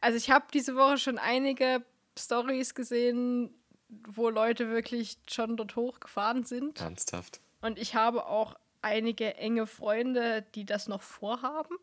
Also 0.00 0.16
ich 0.16 0.30
habe 0.30 0.46
diese 0.52 0.76
Woche 0.76 0.98
schon 0.98 1.18
einige 1.18 1.84
Stories 2.18 2.74
gesehen, 2.74 3.54
wo 3.88 4.28
Leute 4.28 4.68
wirklich 4.68 5.18
schon 5.28 5.56
dort 5.56 5.76
hochgefahren 5.76 6.44
sind. 6.44 6.80
Ernsthaft. 6.80 7.40
Und 7.60 7.78
ich 7.78 7.94
habe 7.94 8.26
auch 8.26 8.54
einige 8.82 9.36
enge 9.36 9.66
Freunde, 9.66 10.46
die 10.54 10.64
das 10.64 10.88
noch 10.88 11.02
vorhaben. 11.02 11.76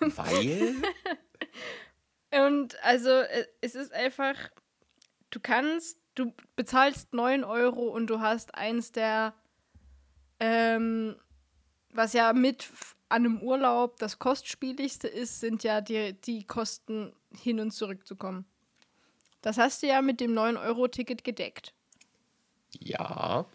Weil? 0.00 0.76
Und 2.30 2.82
also 2.82 3.10
es 3.60 3.74
ist 3.74 3.92
einfach, 3.92 4.34
du 5.30 5.40
kannst, 5.40 6.00
du 6.14 6.32
bezahlst 6.56 7.12
9 7.12 7.44
Euro 7.44 7.88
und 7.88 8.08
du 8.08 8.20
hast 8.20 8.54
eins 8.54 8.92
der, 8.92 9.34
ähm, 10.40 11.16
was 11.90 12.12
ja 12.12 12.32
mit 12.32 12.68
an 13.08 13.24
einem 13.24 13.40
Urlaub 13.40 13.98
das 13.98 14.18
kostspieligste 14.18 15.06
ist, 15.06 15.40
sind 15.40 15.62
ja 15.62 15.80
die, 15.80 16.14
die 16.20 16.44
Kosten 16.44 17.12
hin 17.30 17.60
und 17.60 17.70
zurück 17.70 18.06
zu 18.06 18.16
kommen. 18.16 18.44
Das 19.42 19.58
hast 19.58 19.82
du 19.82 19.86
ja 19.86 20.02
mit 20.02 20.20
dem 20.20 20.32
9-Euro-Ticket 20.32 21.22
gedeckt. 21.22 21.74
Ja. 22.80 23.46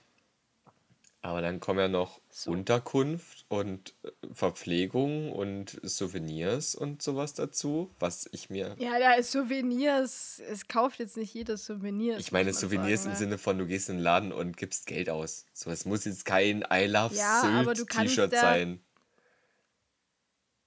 Aber 1.22 1.42
dann 1.42 1.60
kommen 1.60 1.80
ja 1.80 1.88
noch 1.90 2.22
so. 2.30 2.52
Unterkunft 2.52 3.46
und 3.50 3.94
äh, 4.04 4.12
Verpflegung 4.32 5.34
und 5.34 5.78
Souvenirs 5.84 6.76
und 6.76 7.02
sowas 7.02 7.34
dazu, 7.34 7.94
was 8.00 8.30
ich 8.32 8.50
mir. 8.50 8.76
Ja, 8.80 9.00
da 9.00 9.14
ist 9.16 9.32
Souvenirs. 9.32 10.42
Es 10.50 10.70
kauft 10.70 11.00
jetzt 11.00 11.18
nicht 11.18 11.34
jeder 11.34 11.58
Souvenirs. 11.58 12.22
Ich 12.22 12.32
meine 12.32 12.54
Souvenirs 12.54 13.04
sagen, 13.04 13.12
im 13.12 13.12
ne? 13.12 13.18
Sinne 13.18 13.38
von, 13.38 13.58
du 13.58 13.66
gehst 13.66 13.90
in 13.90 13.98
den 13.98 14.04
Laden 14.04 14.32
und 14.32 14.56
gibst 14.56 14.86
Geld 14.86 15.10
aus. 15.10 15.46
So, 15.54 15.70
es 15.70 15.86
muss 15.86 16.06
jetzt 16.06 16.24
kein 16.24 16.64
I 16.72 16.86
Love 16.86 17.14
ja, 17.16 17.64
Sylt 17.66 17.90
T-Shirt 17.90 18.32
sein. 18.32 18.80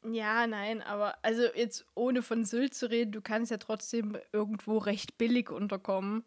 Ja, 0.04 0.46
nein, 0.48 0.82
aber 0.82 1.16
also 1.22 1.42
jetzt 1.54 1.86
ohne 1.94 2.22
von 2.22 2.44
Sylt 2.44 2.74
zu 2.74 2.90
reden, 2.90 3.12
du 3.12 3.22
kannst 3.22 3.52
ja 3.52 3.56
trotzdem 3.56 4.18
irgendwo 4.32 4.78
recht 4.78 5.16
billig 5.16 5.50
unterkommen. 5.50 6.24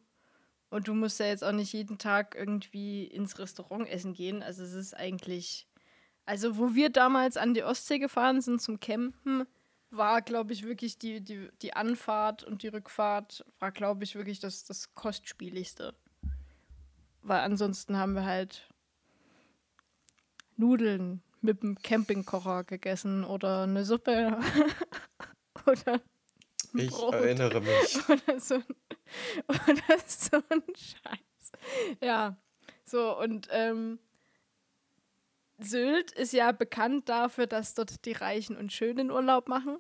Und 0.76 0.90
du 0.90 0.94
musst 0.94 1.22
ja 1.22 1.28
jetzt 1.28 1.42
auch 1.42 1.54
nicht 1.54 1.72
jeden 1.72 1.98
Tag 2.00 2.36
irgendwie 2.36 3.06
ins 3.06 3.40
Restaurant 3.40 3.88
essen 3.88 4.14
gehen. 4.14 4.44
Also 4.44 4.62
es 4.62 4.74
ist 4.74 4.94
eigentlich. 4.94 5.70
Also, 6.26 6.58
wo 6.58 6.76
wir 6.76 6.90
damals 6.90 7.38
an 7.38 7.54
die 7.54 7.64
Ostsee 7.64 7.98
gefahren 7.98 8.42
sind 8.42 8.62
zum 8.62 8.82
Campen, 8.82 9.46
war, 9.90 10.22
glaube 10.22 10.52
ich, 10.52 10.66
wirklich 10.66 10.98
die, 10.98 11.22
die, 11.22 11.48
die 11.62 11.74
Anfahrt 11.74 12.44
und 12.44 12.62
die 12.62 12.68
Rückfahrt 12.68 13.46
war, 13.60 13.72
glaube 13.72 14.04
ich, 14.04 14.16
wirklich 14.16 14.42
das, 14.42 14.66
das 14.66 14.94
kostspieligste. 14.96 15.96
Weil 17.22 17.40
ansonsten 17.40 17.96
haben 17.96 18.14
wir 18.14 18.26
halt 18.26 18.68
Nudeln 20.58 21.22
mit 21.40 21.64
dem 21.64 21.82
Campingkocher 21.82 22.66
gegessen 22.66 23.24
oder 23.24 23.64
eine 23.64 23.86
Suppe 23.86 24.38
oder 25.66 26.02
ich 26.78 26.92
Brot. 26.92 27.14
erinnere 27.14 27.62
mich. 27.62 27.98
Oder 28.10 28.40
so, 28.40 28.56
oder 29.48 30.00
so 30.08 30.38
ein 30.50 30.64
Scheiß. 30.76 31.52
Ja, 32.02 32.38
so 32.84 33.18
und 33.20 33.48
ähm, 33.52 34.00
Sylt 35.58 36.12
ist 36.12 36.34
ja 36.34 36.52
bekannt 36.52 37.08
dafür, 37.10 37.48
dass 37.48 37.74
dort 37.74 38.06
die 38.06 38.12
Reichen 38.12 38.58
und 38.58 38.74
Schönen 38.74 39.12
Urlaub 39.12 39.48
machen. 39.48 39.78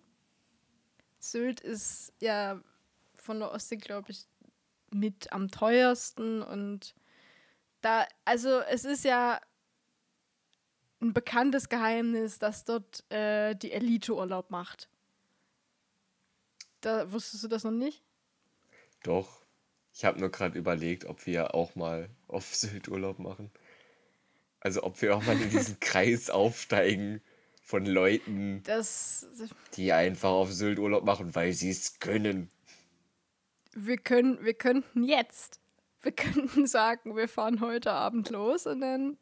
Sylt 1.19 1.59
ist 1.59 2.13
ja 2.19 2.61
von 3.13 3.39
der 3.39 3.51
Ostsee, 3.51 3.77
glaube 3.77 4.11
ich, 4.11 4.27
mit 4.91 5.31
am 5.33 5.49
teuersten 5.49 6.41
und 6.41 6.95
da, 7.81 8.05
also 8.23 8.59
es 8.61 8.85
ist 8.85 9.03
ja 9.03 9.39
ein 11.01 11.13
bekanntes 11.13 11.69
Geheimnis, 11.69 12.39
dass 12.39 12.63
dort 12.63 13.09
äh, 13.11 13.55
die 13.55 13.71
Elite 13.71 14.15
Urlaub 14.15 14.49
macht. 14.49 14.89
Da 16.85 17.11
wusstest 17.11 17.43
du 17.43 17.47
das 17.47 17.63
noch 17.63 17.71
nicht? 17.71 18.03
Doch. 19.01 19.41
Ich 19.91 20.05
habe 20.05 20.19
nur 20.19 20.29
gerade 20.29 20.55
überlegt, 20.55 21.05
ob 21.05 21.25
wir 21.25 21.55
auch 21.55 21.73
mal 21.73 22.09
auf 22.27 22.53
Sylt 22.53 22.89
Urlaub 22.89 23.17
machen. 23.17 23.49
Also 24.59 24.83
ob 24.83 25.01
wir 25.01 25.17
auch 25.17 25.23
mal 25.23 25.41
in 25.41 25.49
diesen 25.49 25.79
Kreis 25.79 26.29
aufsteigen 26.29 27.23
von 27.63 27.87
Leuten, 27.87 28.61
das, 28.65 29.25
die 29.73 29.93
einfach 29.93 30.29
auf 30.29 30.51
Sylt 30.51 30.77
Urlaub 30.77 31.05
machen, 31.05 31.33
weil 31.33 31.53
sie 31.53 31.71
es 31.71 31.99
können. 31.99 32.51
Wir 33.73 33.97
können, 33.97 34.45
wir 34.45 34.53
könnten 34.53 35.03
jetzt, 35.03 35.59
wir 36.03 36.11
könnten 36.11 36.67
sagen, 36.67 37.15
wir 37.15 37.27
fahren 37.27 37.61
heute 37.61 37.93
Abend 37.93 38.29
los 38.29 38.67
und 38.67 38.81
dann 38.81 39.17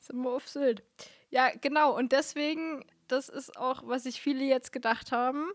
sind 0.00 0.22
wir 0.22 0.30
auf 0.30 0.48
Sylt. 0.48 0.84
Ja, 1.30 1.50
genau. 1.60 1.96
Und 1.98 2.12
deswegen, 2.12 2.84
das 3.08 3.28
ist 3.28 3.56
auch, 3.56 3.82
was 3.88 4.04
sich 4.04 4.20
viele 4.20 4.44
jetzt 4.44 4.72
gedacht 4.72 5.10
haben. 5.10 5.50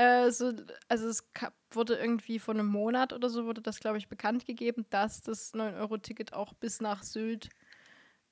Äh, 0.00 0.30
so, 0.30 0.54
also 0.88 1.08
es 1.08 1.28
wurde 1.72 1.96
irgendwie 1.96 2.38
vor 2.38 2.54
einem 2.54 2.68
Monat 2.68 3.12
oder 3.12 3.28
so, 3.28 3.44
wurde 3.44 3.60
das, 3.60 3.80
glaube 3.80 3.98
ich, 3.98 4.08
bekannt 4.08 4.46
gegeben, 4.46 4.86
dass 4.88 5.20
das 5.20 5.52
9-Euro-Ticket 5.52 6.32
auch 6.32 6.54
bis 6.54 6.80
nach 6.80 7.02
Sylt 7.02 7.50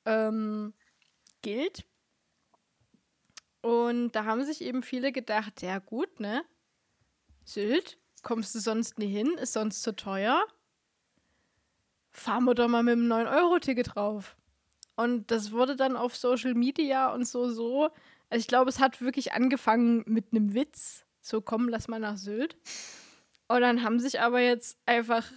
ähm, 0.07 0.73
gilt. 1.43 1.85
Und 3.61 4.13
da 4.13 4.25
haben 4.25 4.43
sich 4.45 4.63
eben 4.63 4.83
viele 4.83 5.13
gedacht, 5.13 5.61
ja 5.61 5.79
gut, 5.79 6.21
ne? 6.21 6.43
Sylt, 7.45 7.99
kommst 8.23 8.55
du 8.55 8.61
sonst 8.61 8.99
nie 8.99 9.13
hin, 9.13 9.37
ist 9.37 9.53
sonst 9.53 9.83
zu 9.83 9.95
teuer. 9.95 10.43
Fahren 12.13 12.45
wir 12.45 12.55
doch 12.55 12.69
mal 12.69 12.83
mit 12.83 12.95
dem 12.95 13.09
9-Euro-Ticket 13.09 13.95
drauf. 13.95 14.39
Und 14.97 15.31
das 15.31 15.53
wurde 15.53 15.77
dann 15.77 15.99
auf 15.99 16.17
Social 16.17 16.55
Media 16.55 17.13
und 17.13 17.29
so, 17.29 17.51
so. 17.51 17.91
Also 18.31 18.41
ich 18.41 18.49
glaube, 18.49 18.71
es 18.71 18.81
hat 18.81 19.03
wirklich 19.03 19.35
angefangen 19.35 20.03
mit 20.07 20.33
einem 20.33 20.55
Witz. 20.55 21.05
So, 21.29 21.43
komm, 21.43 21.69
lass 21.69 21.89
mal 21.89 22.01
nach 22.01 22.17
Sylt. 22.17 22.57
Und 23.49 23.61
dann 23.61 23.83
haben 23.83 24.01
sich 24.01 24.19
aber 24.19 24.41
jetzt 24.41 24.79
einfach 24.87 25.31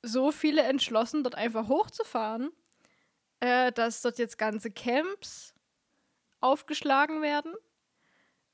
so 0.00 0.30
viele 0.30 0.62
entschlossen, 0.62 1.24
dort 1.24 1.34
einfach 1.34 1.66
hochzufahren, 1.66 2.52
äh, 3.40 3.72
dass 3.72 4.00
dort 4.00 4.18
jetzt 4.18 4.38
ganze 4.38 4.70
Camps 4.70 5.52
aufgeschlagen 6.40 7.20
werden. 7.20 7.52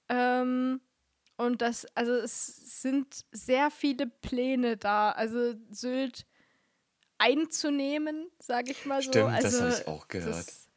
Ähm, 0.08 0.80
und 1.36 1.60
das, 1.60 1.84
also 1.94 2.12
es 2.12 2.80
sind 2.80 3.26
sehr 3.30 3.70
viele 3.70 4.06
Pläne 4.06 4.78
da. 4.78 5.10
Also 5.10 5.54
Sylt 5.68 6.24
einzunehmen, 7.18 8.30
sage 8.38 8.70
ich 8.70 8.86
mal 8.86 9.02
so. 9.02 9.10
Stimmt, 9.10 9.32
also, 9.32 9.48
das 9.48 9.60
habe 9.60 9.82
ich 9.82 9.86
auch 9.86 10.08
gehört. 10.08 10.34
Das, 10.34 10.69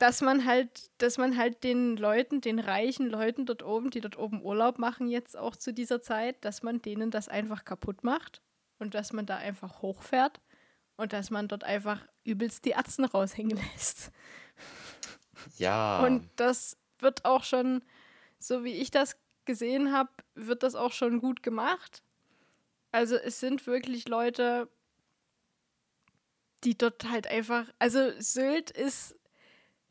dass 0.00 0.22
man 0.22 0.46
halt, 0.46 0.90
dass 0.96 1.18
man 1.18 1.36
halt 1.36 1.62
den 1.62 1.98
Leuten, 1.98 2.40
den 2.40 2.58
reichen 2.58 3.06
Leuten 3.06 3.44
dort 3.44 3.62
oben, 3.62 3.90
die 3.90 4.00
dort 4.00 4.18
oben 4.18 4.42
Urlaub 4.42 4.78
machen, 4.78 5.08
jetzt 5.08 5.36
auch 5.36 5.56
zu 5.56 5.74
dieser 5.74 6.00
Zeit, 6.00 6.42
dass 6.42 6.62
man 6.62 6.80
denen 6.80 7.10
das 7.10 7.28
einfach 7.28 7.66
kaputt 7.66 8.02
macht 8.02 8.40
und 8.78 8.94
dass 8.94 9.12
man 9.12 9.26
da 9.26 9.36
einfach 9.36 9.82
hochfährt 9.82 10.40
und 10.96 11.12
dass 11.12 11.30
man 11.30 11.48
dort 11.48 11.64
einfach 11.64 12.00
übelst 12.24 12.64
die 12.64 12.74
Atzen 12.74 13.04
raushängen 13.04 13.58
lässt. 13.74 14.10
Ja. 15.58 16.00
Und 16.00 16.30
das 16.36 16.78
wird 16.98 17.26
auch 17.26 17.44
schon, 17.44 17.82
so 18.38 18.64
wie 18.64 18.72
ich 18.72 18.90
das 18.90 19.18
gesehen 19.44 19.92
habe, 19.92 20.10
wird 20.34 20.62
das 20.62 20.76
auch 20.76 20.92
schon 20.92 21.20
gut 21.20 21.42
gemacht. 21.42 22.02
Also 22.90 23.16
es 23.16 23.38
sind 23.38 23.66
wirklich 23.66 24.08
Leute, 24.08 24.66
die 26.64 26.76
dort 26.76 27.10
halt 27.10 27.26
einfach, 27.26 27.66
also 27.78 28.12
Sylt 28.18 28.70
ist, 28.70 29.19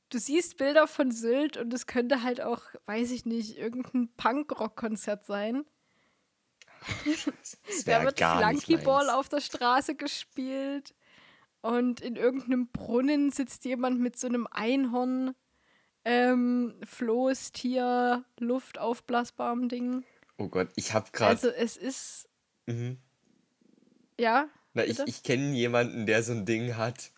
du 0.10 0.20
siehst 0.20 0.58
Bilder 0.58 0.88
von 0.88 1.12
Sylt 1.12 1.58
und 1.58 1.74
es 1.74 1.88
könnte 1.88 2.24
halt 2.24 2.42
auch, 2.42 2.62
weiß 2.86 3.12
ich 3.12 3.26
nicht, 3.26 3.58
irgendein 3.58 4.10
Punkrock-Konzert 4.18 5.26
sein. 5.26 5.66
da 7.86 8.04
wird 8.04 8.20
Flunkyball 8.20 9.10
auf 9.10 9.30
der 9.30 9.42
Straße 9.42 9.96
gespielt 9.96 10.96
und 11.62 12.02
in 12.02 12.16
irgendeinem 12.16 12.68
Brunnen 12.70 13.32
sitzt 13.32 13.66
jemand 13.66 14.00
mit 14.00 14.18
so 14.18 14.28
einem 14.28 14.48
Einhorn, 14.50 15.36
ähm, 16.06 16.76
Floßtier, 16.84 18.24
Luftaufblasbarem 18.40 19.68
Ding. 19.68 20.06
Oh 20.38 20.48
Gott, 20.48 20.70
ich 20.76 20.94
habe 20.94 21.12
gerade. 21.12 21.32
Also 21.32 21.50
es 21.50 21.76
ist. 21.76 22.30
Mhm. 22.66 22.98
Ja. 24.18 24.48
Na, 24.74 24.86
ich, 24.86 25.00
ich 25.00 25.24
kenne 25.24 25.54
jemanden, 25.54 26.06
der 26.06 26.24
so 26.24 26.32
ein 26.32 26.46
Ding 26.46 26.78
hat. 26.78 27.12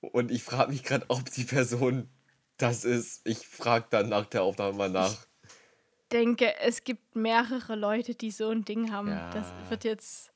Und 0.00 0.30
ich 0.30 0.42
frage 0.42 0.70
mich 0.70 0.82
gerade, 0.82 1.06
ob 1.08 1.30
die 1.30 1.44
Person 1.44 2.08
das 2.56 2.84
ist. 2.84 3.26
Ich 3.26 3.46
frage 3.46 3.86
dann 3.90 4.08
nach 4.08 4.26
der 4.26 4.42
Aufnahme 4.42 4.76
mal 4.76 4.90
nach. 4.90 5.12
Ich 5.12 6.08
denke, 6.12 6.58
es 6.60 6.84
gibt 6.84 7.16
mehrere 7.16 7.74
Leute, 7.74 8.14
die 8.14 8.30
so 8.30 8.50
ein 8.50 8.64
Ding 8.64 8.92
haben. 8.92 9.08
Ja. 9.08 9.30
Das 9.30 9.46
wird 9.68 9.84
jetzt. 9.84 10.32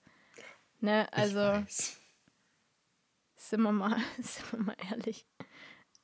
Ne, 0.81 1.07
also. 1.13 1.65
Sind 3.37 3.63
wir 3.63 3.73
mal, 3.73 3.97
sind 4.19 4.53
wir 4.53 4.59
mal 4.61 4.77
ehrlich. 4.91 5.27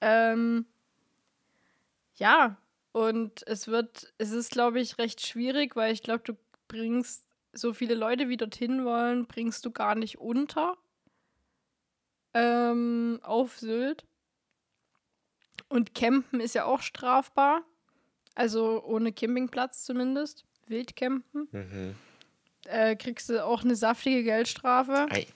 Ähm, 0.01 0.67
ja, 2.17 2.57
und 2.93 3.47
es 3.47 3.69
wird, 3.69 4.13
es 4.19 4.31
ist, 4.31 4.51
glaube 4.51 4.81
ich, 4.81 4.99
recht 4.99 5.27
schwierig, 5.27 5.77
weil 5.77 5.93
ich 5.93 6.03
glaube, 6.03 6.23
du 6.25 6.37
bringst 6.69 7.25
so 7.53 7.73
viele 7.73 7.95
Leute, 7.95 8.29
wie 8.29 8.37
dorthin 8.37 8.85
wollen, 8.85 9.27
bringst 9.27 9.65
du 9.65 9.71
gar 9.71 9.95
nicht 9.95 10.19
unter 10.19 10.77
ähm, 12.37 13.19
auf 13.23 13.59
Sylt. 13.59 14.05
Und 15.69 15.95
Campen 15.95 16.41
ist 16.41 16.55
ja 16.55 16.65
auch 16.65 16.83
strafbar. 16.83 17.65
Also 18.35 18.85
ohne 18.85 19.13
Campingplatz 19.13 19.85
zumindest. 19.85 20.45
Wildcampen. 20.67 21.49
Mhm. 21.51 21.95
Äh, 22.67 22.97
kriegst 22.97 23.31
du 23.31 23.45
auch 23.45 23.65
eine 23.65 23.77
saftige 23.77 24.23
Geldstrafe. 24.23 25.07
Ei. 25.11 25.27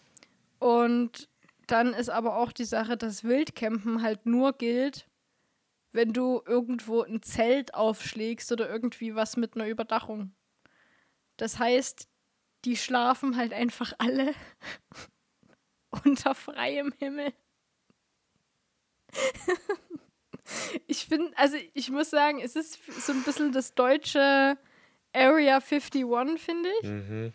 Und 0.58 1.28
dann 1.66 1.94
ist 1.94 2.10
aber 2.10 2.36
auch 2.36 2.52
die 2.52 2.64
Sache, 2.64 2.96
dass 2.96 3.24
Wildcampen 3.24 4.02
halt 4.02 4.26
nur 4.26 4.52
gilt, 4.52 5.06
wenn 5.92 6.12
du 6.12 6.42
irgendwo 6.44 7.02
ein 7.02 7.22
Zelt 7.22 7.74
aufschlägst 7.74 8.52
oder 8.52 8.68
irgendwie 8.68 9.14
was 9.14 9.36
mit 9.36 9.54
einer 9.54 9.68
Überdachung. 9.68 10.34
Das 11.36 11.58
heißt, 11.58 12.08
die 12.64 12.76
schlafen 12.76 13.36
halt 13.36 13.54
einfach 13.54 13.94
alle 13.98 14.34
unter 16.04 16.34
freiem 16.34 16.92
Himmel. 16.98 17.32
ich 20.86 21.06
finde, 21.06 21.36
also 21.36 21.56
ich 21.74 21.90
muss 21.90 22.10
sagen, 22.10 22.40
es 22.40 22.56
ist 22.56 22.78
so 23.04 23.12
ein 23.12 23.22
bisschen 23.22 23.52
das 23.52 23.74
deutsche 23.74 24.56
Area 25.12 25.56
51, 25.60 26.04
finde 26.38 26.70
ich. 26.80 26.88
Mhm. 26.88 27.32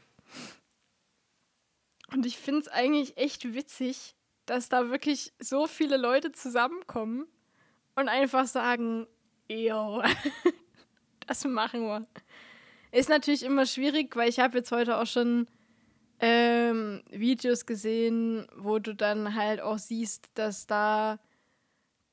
Und 2.12 2.26
ich 2.26 2.38
finde 2.38 2.62
es 2.62 2.68
eigentlich 2.68 3.18
echt 3.18 3.54
witzig, 3.54 4.16
dass 4.46 4.70
da 4.70 4.90
wirklich 4.90 5.34
so 5.40 5.68
viele 5.68 5.98
Leute 5.98 6.32
zusammenkommen 6.32 7.28
und 7.96 8.10
einfach 8.10 8.46
sagen, 8.46 9.08
yo, 9.48 10.02
das 11.28 11.44
machen 11.46 11.82
wir. 11.82 12.08
Ist 12.92 13.10
natürlich 13.10 13.44
immer 13.44 13.66
schwierig, 13.66 14.16
weil 14.16 14.30
ich 14.30 14.40
habe 14.40 14.60
jetzt 14.60 14.72
heute 14.72 14.98
auch 14.98 15.08
schon 15.08 15.48
ähm, 16.20 17.04
Videos 17.10 17.66
gesehen, 17.66 18.48
wo 18.56 18.80
du 18.80 18.96
dann 18.96 19.36
halt 19.36 19.62
auch 19.62 19.78
siehst, 19.78 20.30
dass 20.36 20.68
da 20.68 21.20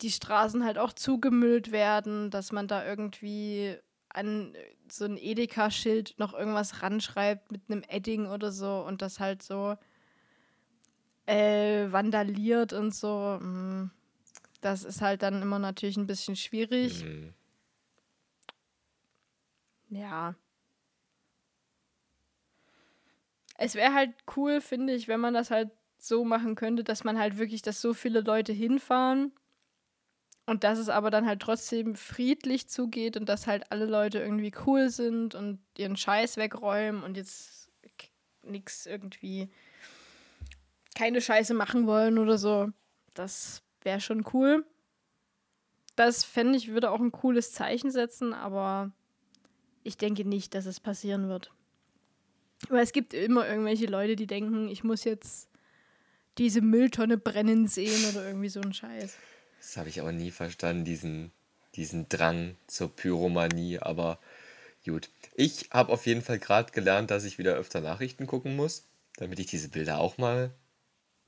die 0.01 0.11
Straßen 0.11 0.65
halt 0.65 0.79
auch 0.79 0.93
zugemüllt 0.93 1.71
werden, 1.71 2.31
dass 2.31 2.53
man 2.53 2.67
da 2.67 2.85
irgendwie 2.85 3.77
an 4.09 4.55
so 4.91 5.05
ein 5.05 5.17
Edeka-Schild 5.17 6.15
noch 6.19 6.35
irgendwas 6.35 6.83
ranschreibt 6.83 7.51
mit 7.53 7.62
einem 7.69 7.83
Edding 7.88 8.27
oder 8.27 8.53
so 8.53 8.85
und 8.87 9.01
das 9.01 9.21
halt 9.21 9.43
so 9.43 9.77
äh, 11.27 11.91
vandaliert 11.91 12.73
und 12.73 12.95
so. 12.95 13.38
Mm, 13.41 13.91
das 14.61 14.85
ist 14.85 15.01
halt 15.01 15.23
dann 15.23 15.41
immer 15.41 15.59
natürlich 15.59 15.97
ein 15.97 16.07
bisschen 16.07 16.37
schwierig. 16.37 17.05
Mhm. 17.05 17.35
Ja. 19.88 20.35
Es 23.62 23.77
wäre 23.77 23.94
halt 23.94 24.11
cool, 24.37 24.61
finde 24.61 24.92
ich, 24.92 25.07
wenn 25.07 25.20
man 25.20 25.35
das 25.35 25.53
halt 25.53 25.70
so 25.96 26.25
machen 26.25 26.57
könnte, 26.57 26.83
dass 26.83 27.05
man 27.05 27.16
halt 27.16 27.38
wirklich, 27.38 27.62
dass 27.62 27.81
so 27.81 27.94
viele 27.94 28.20
Leute 28.20 28.53
hinfahren 28.53 29.31
und 30.46 30.64
dass 30.64 30.81
es 30.81 30.88
aber 30.88 31.11
dann 31.12 31.27
halt 31.27 31.40
trotzdem 31.40 31.94
friedlich 31.94 32.68
zugeht 32.68 33.16
und 33.16 33.29
dass 33.29 33.46
halt 33.46 33.70
alle 33.70 33.87
Leute 33.87 34.18
irgendwie 34.18 34.53
cool 34.66 34.90
sind 34.90 35.37
und 35.37 35.61
ihren 35.79 35.96
Scheiß 35.96 36.38
wegräumen 36.38 37.05
und 37.05 37.16
jetzt 37.16 37.70
nichts 38.42 38.85
irgendwie 38.87 39.48
keine 40.96 41.20
Scheiße 41.20 41.55
machen 41.55 41.87
wollen 41.87 42.18
oder 42.18 42.38
so. 42.38 42.68
Das 43.14 43.62
wäre 43.83 44.01
schon 44.01 44.25
cool. 44.33 44.66
Das 45.94 46.25
fände 46.25 46.59
ich, 46.59 46.72
würde 46.72 46.90
auch 46.90 46.98
ein 47.01 47.12
cooles 47.12 47.53
Zeichen 47.53 47.92
setzen, 47.92 48.35
aber 48.35 48.90
ich 49.85 49.98
denke 49.98 50.25
nicht, 50.25 50.57
dass 50.57 50.66
es 50.66 50.81
passieren 50.81 51.29
wird. 51.29 51.53
Weil 52.68 52.83
es 52.83 52.92
gibt 52.92 53.14
immer 53.14 53.48
irgendwelche 53.48 53.87
Leute, 53.87 54.16
die 54.16 54.27
denken, 54.27 54.68
ich 54.68 54.85
muss 54.85 55.05
jetzt 55.05 55.48
diese 56.38 56.61
Mülltonne 56.61 57.18
brennen 57.18 57.66
sehen 57.66 58.11
oder 58.11 58.27
irgendwie 58.27 58.48
so 58.48 58.61
ein 58.61 58.72
Scheiß. 58.72 59.16
Das 59.59 59.77
habe 59.77 59.88
ich 59.88 60.01
aber 60.01 60.12
nie 60.12 60.31
verstanden, 60.31 60.85
diesen, 60.85 61.33
diesen 61.75 62.09
Drang 62.09 62.57
zur 62.66 62.94
Pyromanie, 62.94 63.79
aber 63.79 64.18
gut. 64.85 65.11
Ich 65.35 65.68
habe 65.70 65.92
auf 65.92 66.07
jeden 66.07 66.22
Fall 66.22 66.38
gerade 66.38 66.72
gelernt, 66.72 67.11
dass 67.11 67.25
ich 67.25 67.38
wieder 67.38 67.55
öfter 67.55 67.81
Nachrichten 67.81 68.27
gucken 68.27 68.57
muss, 68.57 68.85
damit 69.16 69.38
ich 69.38 69.46
diese 69.46 69.68
Bilder 69.68 69.98
auch 69.98 70.18
mal 70.18 70.53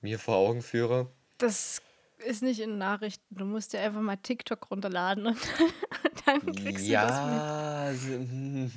mir 0.01 0.19
vor 0.19 0.37
Augen 0.37 0.63
führe. 0.63 1.11
Das 1.39 1.83
ist 2.19 2.43
nicht 2.43 2.61
in 2.61 2.79
Nachrichten. 2.79 3.35
Du 3.35 3.45
musst 3.45 3.73
dir 3.73 3.81
einfach 3.81 4.01
mal 4.01 4.17
TikTok 4.17 4.71
runterladen 4.71 5.27
und 5.27 5.39
dann 6.27 6.55
kriegst 6.55 6.87
ja, 6.87 7.07
du 7.07 7.93
das 7.93 8.03
mit. 8.03 8.71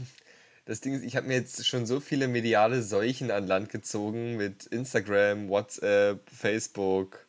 Das 0.67 0.81
Ding 0.81 0.95
ist, 0.95 1.05
ich 1.05 1.15
habe 1.15 1.27
mir 1.27 1.35
jetzt 1.35 1.65
schon 1.65 1.85
so 1.85 2.01
viele 2.01 2.27
mediale 2.27 2.83
Seuchen 2.83 3.31
an 3.31 3.47
Land 3.47 3.69
gezogen 3.69 4.35
mit 4.35 4.65
Instagram, 4.65 5.47
WhatsApp, 5.47 6.29
Facebook, 6.29 7.25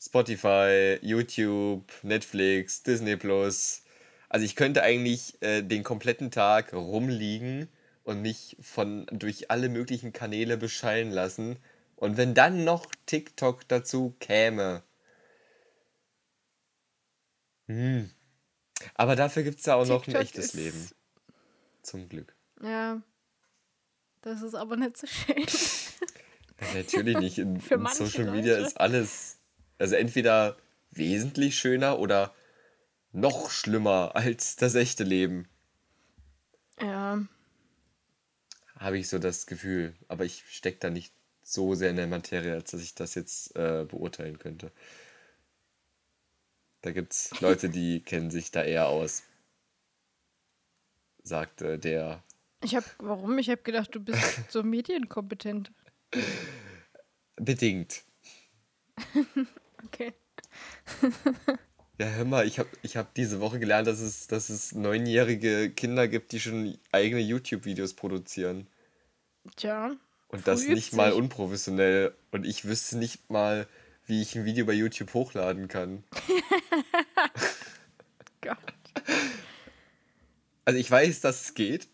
Spotify, 0.00 0.96
YouTube, 1.02 1.82
Netflix, 2.04 2.84
Disney 2.84 3.16
Plus. 3.16 3.82
Also 4.28 4.46
ich 4.46 4.54
könnte 4.54 4.84
eigentlich 4.84 5.42
äh, 5.42 5.62
den 5.62 5.82
kompletten 5.82 6.30
Tag 6.30 6.72
rumliegen 6.72 7.68
und 8.04 8.22
mich 8.22 8.56
von 8.60 9.04
durch 9.10 9.50
alle 9.50 9.68
möglichen 9.68 10.12
Kanäle 10.12 10.56
beschallen 10.56 11.10
lassen. 11.10 11.58
Und 11.96 12.16
wenn 12.16 12.34
dann 12.34 12.62
noch 12.62 12.86
TikTok 13.06 13.66
dazu 13.66 14.14
käme. 14.20 14.84
Hm. 17.66 18.12
Aber 18.94 19.16
dafür 19.16 19.42
gibt 19.42 19.58
es 19.58 19.66
ja 19.66 19.74
auch 19.74 19.88
noch 19.88 20.06
ein 20.06 20.12
TikTok 20.12 20.22
echtes 20.22 20.54
Leben. 20.54 20.88
Zum 21.82 22.08
Glück. 22.08 22.32
Ja. 22.62 23.02
Das 24.22 24.42
ist 24.42 24.54
aber 24.54 24.76
nicht 24.76 24.96
so 24.96 25.06
schön. 25.06 25.46
Ja, 26.60 26.74
natürlich 26.74 27.18
nicht. 27.18 27.38
In, 27.38 27.60
Für 27.60 27.74
in 27.74 27.86
Social 27.86 28.30
Media 28.30 28.54
Leute. 28.54 28.66
ist 28.66 28.80
alles, 28.80 29.38
also 29.78 29.94
entweder 29.94 30.56
wesentlich 30.90 31.58
schöner 31.58 31.98
oder 31.98 32.34
noch 33.12 33.50
schlimmer 33.50 34.12
als 34.14 34.56
das 34.56 34.74
echte 34.74 35.04
Leben, 35.04 35.48
ja. 36.80 37.24
habe 38.76 38.98
ich 38.98 39.08
so 39.08 39.18
das 39.18 39.46
Gefühl. 39.46 39.94
Aber 40.08 40.24
ich 40.24 40.44
stecke 40.48 40.78
da 40.78 40.90
nicht 40.90 41.14
so 41.42 41.74
sehr 41.74 41.90
in 41.90 41.96
der 41.96 42.06
Materie, 42.06 42.52
als 42.54 42.70
dass 42.70 42.82
ich 42.82 42.94
das 42.94 43.14
jetzt 43.14 43.56
äh, 43.56 43.84
beurteilen 43.84 44.38
könnte. 44.38 44.70
Da 46.82 46.92
gibt 46.92 47.12
es 47.12 47.40
Leute, 47.40 47.68
die 47.68 48.00
kennen 48.00 48.30
sich 48.30 48.50
da 48.50 48.62
eher 48.62 48.88
aus. 48.88 49.22
Sagte 51.22 51.78
der. 51.78 52.22
Ich 52.62 52.74
habe, 52.74 52.86
warum? 52.98 53.38
Ich 53.38 53.48
habe 53.48 53.62
gedacht, 53.62 53.94
du 53.94 54.00
bist 54.00 54.50
so 54.50 54.62
medienkompetent. 54.64 55.72
Bedingt. 57.36 58.02
Okay. 59.86 60.12
Ja, 61.98 62.06
hör 62.06 62.24
mal, 62.24 62.46
ich 62.46 62.58
habe 62.58 62.70
ich 62.80 62.96
hab 62.96 63.12
diese 63.12 63.40
Woche 63.40 63.58
gelernt, 63.58 63.86
dass 63.86 64.00
es, 64.00 64.26
dass 64.26 64.48
es 64.48 64.72
neunjährige 64.72 65.68
Kinder 65.68 66.08
gibt, 66.08 66.32
die 66.32 66.40
schon 66.40 66.78
eigene 66.92 67.20
YouTube-Videos 67.20 67.92
produzieren. 67.92 68.68
Tja. 69.56 69.94
Und 70.28 70.48
das 70.48 70.66
nicht 70.66 70.94
mal 70.94 71.12
unprofessionell. 71.12 72.14
Und 72.30 72.46
ich 72.46 72.64
wüsste 72.64 72.96
nicht 72.96 73.28
mal, 73.28 73.66
wie 74.06 74.22
ich 74.22 74.34
ein 74.34 74.46
Video 74.46 74.64
bei 74.64 74.72
YouTube 74.72 75.12
hochladen 75.12 75.68
kann. 75.68 76.02
Gott. 78.40 78.56
Also 80.64 80.78
ich 80.78 80.90
weiß, 80.90 81.20
dass 81.20 81.42
es 81.42 81.54
geht. 81.54 81.88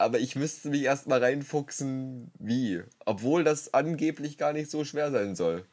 Aber 0.00 0.18
ich 0.18 0.34
müsste 0.34 0.70
mich 0.70 0.82
erstmal 0.82 1.22
reinfuchsen, 1.22 2.30
wie. 2.38 2.82
Obwohl 3.04 3.44
das 3.44 3.74
angeblich 3.74 4.38
gar 4.38 4.54
nicht 4.54 4.70
so 4.70 4.84
schwer 4.84 5.10
sein 5.10 5.36
soll. 5.36 5.66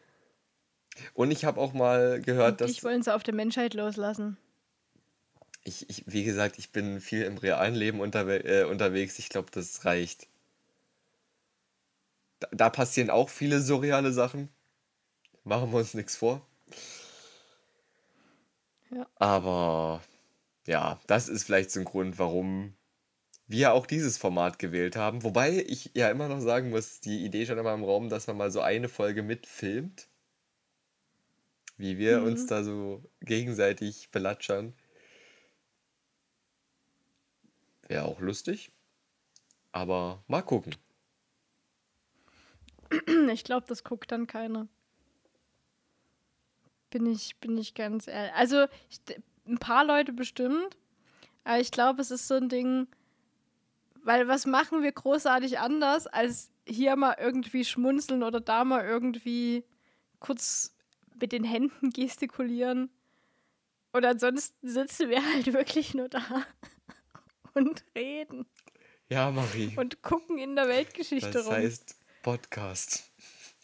Und 1.13 1.31
ich 1.31 1.45
habe 1.45 1.61
auch 1.61 1.71
mal 1.71 2.21
gehört, 2.21 2.61
Und 2.61 2.69
ich 2.69 2.77
dass. 2.77 2.83
wollen 2.83 3.03
sie 3.03 3.13
auf 3.15 3.23
der 3.23 3.33
Menschheit 3.33 3.73
loslassen. 3.73 4.35
Ich, 5.63 5.89
ich, 5.89 6.03
wie 6.07 6.25
gesagt, 6.25 6.59
ich 6.59 6.71
bin 6.73 6.99
viel 6.99 7.23
im 7.23 7.37
realen 7.37 7.73
Leben 7.75 8.01
unterwe 8.01 8.43
äh, 8.43 8.65
unterwegs. 8.65 9.17
Ich 9.17 9.29
glaube, 9.29 9.49
das 9.51 9.85
reicht. 9.85 10.27
Da, 12.39 12.49
da 12.51 12.69
passieren 12.69 13.09
auch 13.09 13.29
viele 13.29 13.61
surreale 13.61 14.11
Sachen. 14.11 14.49
Machen 15.45 15.71
wir 15.71 15.77
uns 15.77 15.93
nichts 15.93 16.17
vor. 16.17 16.45
Ja. 18.91 19.07
Aber 19.15 20.01
ja, 20.65 20.99
das 21.07 21.29
ist 21.29 21.43
vielleicht 21.45 21.71
so 21.71 21.79
ein 21.79 21.85
Grund, 21.85 22.19
warum 22.19 22.73
wir 23.47 23.73
auch 23.73 23.85
dieses 23.85 24.17
Format 24.17 24.59
gewählt 24.59 24.95
haben. 24.95 25.23
Wobei 25.23 25.63
ich 25.67 25.91
ja 25.95 26.09
immer 26.09 26.27
noch 26.27 26.41
sagen 26.41 26.69
muss, 26.69 26.99
die 26.99 27.23
Idee 27.25 27.45
stand 27.45 27.59
immer 27.59 27.73
im 27.73 27.83
Raum, 27.83 28.09
dass 28.09 28.27
man 28.27 28.37
mal 28.37 28.51
so 28.51 28.61
eine 28.61 28.89
Folge 28.89 29.23
mitfilmt. 29.23 30.07
Wie 31.77 31.97
wir 31.97 32.23
uns 32.23 32.43
Mhm. 32.43 32.47
da 32.47 32.63
so 32.63 33.03
gegenseitig 33.21 34.09
belatschern. 34.11 34.73
Wäre 37.87 38.05
auch 38.05 38.19
lustig. 38.19 38.71
Aber 39.71 40.23
mal 40.27 40.41
gucken. 40.41 40.75
Ich 43.31 43.43
glaube, 43.43 43.65
das 43.67 43.83
guckt 43.83 44.11
dann 44.11 44.27
keiner. 44.27 44.67
Bin 46.89 47.05
ich, 47.05 47.35
bin 47.37 47.57
ich 47.57 47.73
ganz 47.73 48.07
ehrlich. 48.07 48.33
Also, 48.33 48.65
ich, 48.89 48.99
ein 49.45 49.57
paar 49.57 49.85
Leute 49.85 50.13
bestimmt. 50.13 50.77
Aber 51.43 51.59
ich 51.59 51.71
glaube, 51.71 52.01
es 52.01 52.11
ist 52.11 52.27
so 52.27 52.35
ein 52.35 52.49
Ding, 52.49 52.87
weil 54.03 54.27
was 54.27 54.45
machen 54.45 54.83
wir 54.83 54.91
großartig 54.91 55.59
anders, 55.59 56.07
als 56.07 56.51
hier 56.65 56.95
mal 56.95 57.15
irgendwie 57.19 57.63
schmunzeln 57.65 58.23
oder 58.23 58.39
da 58.39 58.63
mal 58.63 58.85
irgendwie 58.85 59.63
kurz 60.19 60.75
mit 61.19 61.31
den 61.31 61.43
Händen 61.43 61.89
gestikulieren. 61.91 62.89
Und 63.93 64.05
ansonsten 64.05 64.67
sitzen 64.67 65.09
wir 65.09 65.23
halt 65.33 65.51
wirklich 65.53 65.93
nur 65.93 66.09
da 66.09 66.21
und 67.53 67.83
reden 67.95 68.45
Ja, 69.09 69.31
Marie. 69.31 69.73
und 69.77 70.01
gucken 70.03 70.37
in 70.37 70.55
der 70.55 70.67
Weltgeschichte 70.67 71.31
Das 71.31 71.45
rum. 71.47 71.53
heißt 71.53 71.95
Podcast. 72.21 73.11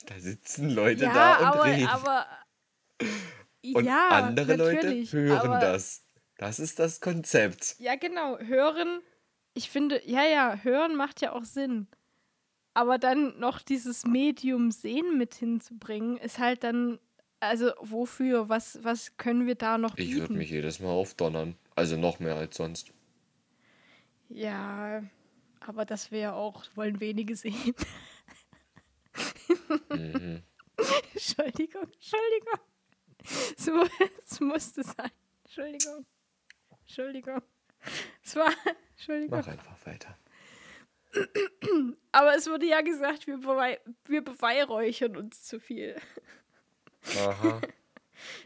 Da 0.07 0.19
sitzen 0.19 0.69
Leute 0.69 1.03
ja, 1.05 1.13
da 1.13 1.37
und 1.37 1.45
aber, 1.45 1.65
reden. 1.65 1.87
aber 1.87 2.25
und 3.73 3.85
ja, 3.85 4.09
andere 4.09 4.55
Leute 4.55 4.89
hören 5.11 5.59
das. 5.61 6.03
Das 6.37 6.59
ist 6.59 6.79
das 6.79 6.99
Konzept. 6.99 7.75
Ja, 7.79 7.95
genau. 7.95 8.37
Hören, 8.39 9.01
ich 9.53 9.69
finde, 9.69 10.01
ja, 10.05 10.23
ja, 10.23 10.59
hören 10.63 10.95
macht 10.95 11.21
ja 11.21 11.33
auch 11.33 11.43
Sinn. 11.43 11.87
Aber 12.73 12.97
dann 12.97 13.37
noch 13.39 13.61
dieses 13.61 14.03
Medium 14.05 14.71
sehen 14.71 15.17
mit 15.17 15.35
hinzubringen, 15.35 16.17
ist 16.17 16.39
halt 16.39 16.63
dann, 16.63 16.99
also 17.39 17.71
wofür? 17.79 18.49
Was, 18.49 18.83
was 18.83 19.15
können 19.17 19.45
wir 19.45 19.55
da 19.55 19.77
noch 19.77 19.97
Ich 19.97 20.09
würde 20.13 20.21
bieten? 20.21 20.37
mich 20.37 20.49
jedes 20.49 20.79
Mal 20.79 20.89
aufdonnern. 20.89 21.55
Also 21.75 21.97
noch 21.97 22.19
mehr 22.19 22.35
als 22.35 22.57
sonst. 22.57 22.91
Ja, 24.29 25.03
aber 25.59 25.85
das 25.85 26.11
wäre 26.11 26.33
auch, 26.33 26.63
wollen 26.75 26.99
wenige 26.99 27.35
sehen. 27.35 27.75
Mhm. 29.89 30.41
Entschuldigung, 31.13 31.87
Entschuldigung. 31.93 32.59
Mu 33.67 33.85
es 34.25 34.39
musste 34.39 34.83
sein. 34.83 35.11
Entschuldigung. 35.43 36.05
Entschuldigung. 36.81 37.41
Es 38.23 38.35
war, 38.35 38.51
Entschuldigung. 38.95 39.39
Mach 39.39 39.47
einfach 39.47 39.85
weiter. 39.85 40.17
Aber 42.11 42.35
es 42.35 42.47
wurde 42.47 42.65
ja 42.65 42.81
gesagt, 42.81 43.27
wir, 43.27 43.37
bewei 43.37 43.79
wir 44.05 44.23
beweihräuchern 44.23 45.15
uns 45.17 45.43
zu 45.43 45.59
viel. 45.59 45.95
Aha. 47.17 47.61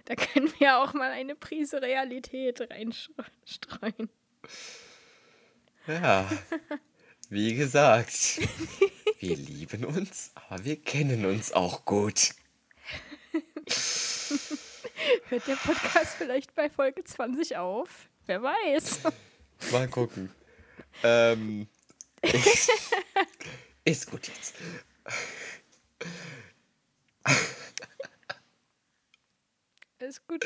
Da 0.06 0.16
können 0.16 0.52
wir 0.58 0.80
auch 0.80 0.94
mal 0.94 1.12
eine 1.12 1.36
Prise 1.36 1.82
Realität 1.84 2.62
reinstreuen. 2.62 4.10
Ja. 5.86 6.28
Wie 7.30 7.54
gesagt, 7.54 8.40
wir 9.20 9.36
lieben 9.36 9.86
uns, 9.86 10.32
aber 10.34 10.64
wir 10.64 10.82
kennen 10.82 11.26
uns 11.26 11.52
auch 11.52 11.86
gut. 11.86 12.32
Hört 15.30 15.48
der 15.48 15.56
Podcast 15.58 16.16
vielleicht 16.18 16.56
bei 16.56 16.70
Folge 16.70 17.04
20 17.04 17.58
auf? 17.58 18.08
Wer 18.26 18.42
weiß. 18.42 19.02
Mal 19.72 19.88
gucken. 19.88 20.32
Ähm, 21.04 21.68
ist, 22.22 22.72
ist 23.84 24.12
gut 24.12 24.28
jetzt. 24.28 24.56
Ist 30.00 30.28
gut. 30.28 30.46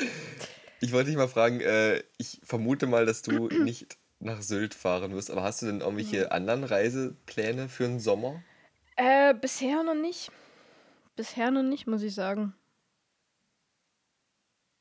Ich 0.80 0.92
wollte 0.92 1.10
dich 1.10 1.16
mal 1.16 1.28
fragen, 1.28 1.60
äh, 1.60 2.02
ich 2.18 2.40
vermute 2.42 2.86
mal, 2.86 3.06
dass 3.06 3.22
du 3.22 3.48
nicht 3.48 3.96
nach 4.18 4.42
Sylt 4.42 4.74
fahren 4.74 5.14
wirst, 5.14 5.30
aber 5.30 5.42
hast 5.42 5.62
du 5.62 5.66
denn 5.66 5.80
irgendwelche 5.80 6.32
anderen 6.32 6.64
Reisepläne 6.64 7.68
für 7.68 7.84
den 7.84 8.00
Sommer? 8.00 8.42
Äh, 8.96 9.34
bisher 9.34 9.82
noch 9.82 9.94
nicht. 9.94 10.30
Bisher 11.16 11.50
noch 11.50 11.62
nicht, 11.62 11.86
muss 11.86 12.02
ich 12.02 12.14
sagen. 12.14 12.54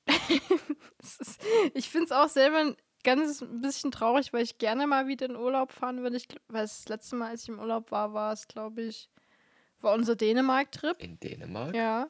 Ist, 0.99 1.41
ich 1.73 1.89
finde 1.89 2.05
es 2.05 2.11
auch 2.11 2.29
selber 2.29 2.57
ein 2.59 2.77
ganz 3.03 3.41
ein 3.41 3.61
bisschen 3.61 3.91
traurig, 3.91 4.33
weil 4.33 4.43
ich 4.43 4.57
gerne 4.57 4.87
mal 4.87 5.07
wieder 5.07 5.27
in 5.27 5.35
Urlaub 5.35 5.71
fahren 5.71 6.01
würde. 6.01 6.17
Ich, 6.17 6.27
weil 6.47 6.63
das 6.63 6.87
letzte 6.87 7.15
Mal, 7.15 7.29
als 7.29 7.43
ich 7.43 7.49
im 7.49 7.59
Urlaub 7.59 7.91
war, 7.91 8.13
war 8.13 8.33
es, 8.33 8.47
glaube 8.47 8.81
ich, 8.81 9.09
war 9.81 9.93
unser 9.93 10.15
Dänemark-Trip. 10.15 11.01
In 11.01 11.19
Dänemark? 11.19 11.75
Ja. 11.75 12.09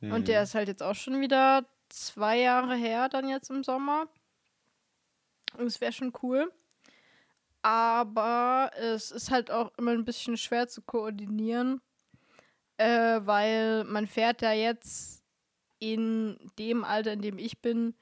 Hm. 0.00 0.12
Und 0.12 0.28
der 0.28 0.42
ist 0.42 0.54
halt 0.54 0.68
jetzt 0.68 0.82
auch 0.82 0.94
schon 0.94 1.20
wieder 1.20 1.64
zwei 1.88 2.38
Jahre 2.38 2.76
her, 2.76 3.08
dann 3.08 3.28
jetzt 3.28 3.50
im 3.50 3.64
Sommer. 3.64 4.08
Und 5.56 5.66
es 5.66 5.80
wäre 5.80 5.92
schon 5.92 6.12
cool. 6.22 6.52
Aber 7.62 8.70
es 8.76 9.10
ist 9.10 9.30
halt 9.30 9.50
auch 9.50 9.72
immer 9.76 9.92
ein 9.92 10.04
bisschen 10.04 10.36
schwer 10.36 10.68
zu 10.68 10.82
koordinieren, 10.82 11.80
äh, 12.76 13.20
weil 13.22 13.84
man 13.84 14.06
fährt 14.06 14.42
ja 14.42 14.52
jetzt 14.52 15.24
in 15.78 16.38
dem 16.58 16.84
Alter, 16.84 17.12
in 17.12 17.22
dem 17.22 17.38
ich 17.38 17.60
bin. 17.60 17.94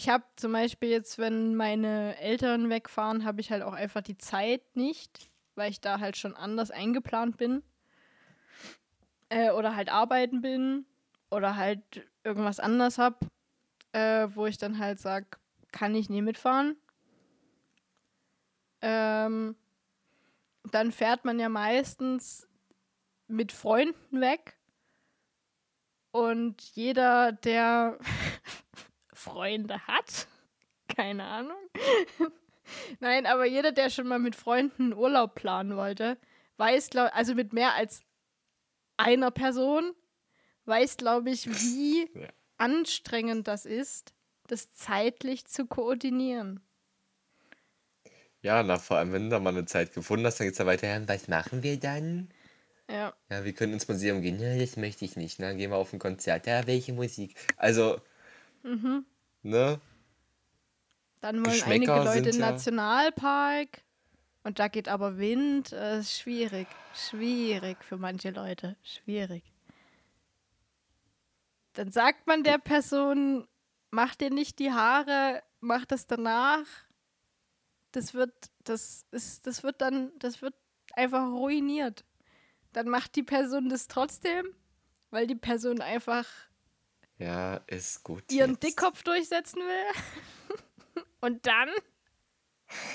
Ich 0.00 0.08
habe 0.08 0.24
zum 0.36 0.52
Beispiel 0.52 0.88
jetzt, 0.88 1.18
wenn 1.18 1.56
meine 1.56 2.16
Eltern 2.16 2.70
wegfahren, 2.70 3.26
habe 3.26 3.42
ich 3.42 3.50
halt 3.50 3.62
auch 3.62 3.74
einfach 3.74 4.00
die 4.00 4.16
Zeit 4.16 4.62
nicht, 4.74 5.30
weil 5.56 5.70
ich 5.70 5.82
da 5.82 6.00
halt 6.00 6.16
schon 6.16 6.34
anders 6.34 6.70
eingeplant 6.70 7.36
bin. 7.36 7.62
Äh, 9.28 9.50
oder 9.50 9.76
halt 9.76 9.90
arbeiten 9.90 10.40
bin 10.40 10.86
oder 11.30 11.56
halt 11.56 12.08
irgendwas 12.24 12.60
anders 12.60 12.96
habe, 12.96 13.18
äh, 13.92 14.26
wo 14.30 14.46
ich 14.46 14.56
dann 14.56 14.78
halt 14.78 15.00
sage, 15.00 15.26
kann 15.70 15.94
ich 15.94 16.08
nie 16.08 16.22
mitfahren. 16.22 16.76
Ähm, 18.80 19.54
dann 20.72 20.92
fährt 20.92 21.26
man 21.26 21.38
ja 21.38 21.50
meistens 21.50 22.48
mit 23.28 23.52
Freunden 23.52 24.22
weg. 24.22 24.56
Und 26.10 26.62
jeder, 26.74 27.32
der 27.32 27.98
Freunde 29.20 29.86
hat, 29.86 30.28
keine 30.88 31.24
Ahnung. 31.24 31.58
Nein, 33.00 33.26
aber 33.26 33.44
jeder, 33.46 33.72
der 33.72 33.90
schon 33.90 34.06
mal 34.06 34.18
mit 34.18 34.36
Freunden 34.36 34.84
einen 34.84 34.94
Urlaub 34.94 35.34
planen 35.34 35.76
wollte, 35.76 36.18
weiß, 36.56 36.90
glaub, 36.90 37.14
also 37.14 37.34
mit 37.34 37.52
mehr 37.52 37.74
als 37.74 38.02
einer 38.96 39.30
Person, 39.30 39.92
weiß, 40.66 40.96
glaube 40.98 41.30
ich, 41.30 41.48
wie 41.48 42.10
Ja. 42.14 42.28
anstrengend 42.58 43.48
das 43.48 43.66
ist, 43.66 44.14
das 44.48 44.72
zeitlich 44.72 45.46
zu 45.46 45.66
koordinieren. 45.66 46.60
Ja, 48.42 48.62
na, 48.62 48.78
vor 48.78 48.96
allem, 48.98 49.12
wenn 49.12 49.24
du 49.24 49.30
da 49.30 49.40
mal 49.40 49.50
eine 49.50 49.66
Zeit 49.66 49.92
gefunden 49.94 50.26
hast, 50.26 50.40
dann 50.40 50.46
geht's 50.46 50.58
da 50.58 50.66
weiter. 50.66 50.86
Ja, 50.88 51.06
was 51.08 51.28
machen 51.28 51.62
wir 51.62 51.78
dann? 51.78 52.28
Ja. 52.88 53.14
Ja, 53.30 53.44
wir 53.44 53.52
können 53.54 53.72
ins 53.74 53.88
Museum 53.88 54.22
gehen. 54.22 54.40
Ja, 54.40 54.58
das 54.58 54.76
möchte 54.76 55.04
ich 55.04 55.16
nicht. 55.16 55.38
Na, 55.40 55.52
gehen 55.54 55.70
wir 55.70 55.76
auf 55.76 55.92
ein 55.92 55.98
Konzert. 55.98 56.46
Ja, 56.46 56.66
welche 56.66 56.92
Musik? 56.92 57.36
Also, 57.56 58.00
Mhm. 58.62 59.04
Ne? 59.42 59.80
Dann 61.20 61.44
wollen 61.44 61.62
einige 61.64 61.92
Leute 61.94 62.30
in 62.30 62.38
ja- 62.40 62.50
Nationalpark. 62.50 63.82
Und 64.42 64.58
da 64.58 64.68
geht 64.68 64.88
aber 64.88 65.18
Wind. 65.18 65.72
äh, 65.72 65.98
ist 66.00 66.18
schwierig. 66.18 66.66
Schwierig 66.94 67.84
für 67.84 67.98
manche 67.98 68.30
Leute. 68.30 68.76
Schwierig. 68.82 69.44
Dann 71.74 71.90
sagt 71.92 72.26
man 72.26 72.42
der 72.42 72.58
Person, 72.58 73.46
mach 73.90 74.14
dir 74.14 74.30
nicht 74.30 74.58
die 74.58 74.72
Haare, 74.72 75.42
mach 75.60 75.84
das 75.84 76.06
danach. 76.06 76.64
Das 77.92 78.14
wird, 78.14 78.32
das 78.64 79.06
ist, 79.10 79.46
das 79.46 79.62
wird 79.62 79.80
dann, 79.80 80.10
das 80.18 80.42
wird 80.42 80.54
einfach 80.94 81.26
ruiniert. 81.28 82.04
Dann 82.72 82.88
macht 82.88 83.16
die 83.16 83.22
Person 83.22 83.68
das 83.68 83.88
trotzdem, 83.88 84.46
weil 85.10 85.26
die 85.26 85.34
Person 85.34 85.80
einfach 85.80 86.26
Ja, 87.20 87.56
ist 87.66 88.02
gut. 88.02 88.24
ihren 88.32 88.52
jetzt. 88.52 88.62
Dickkopf 88.62 89.02
durchsetzen 89.02 89.60
will. 89.60 91.04
Und 91.20 91.46
dann 91.46 91.68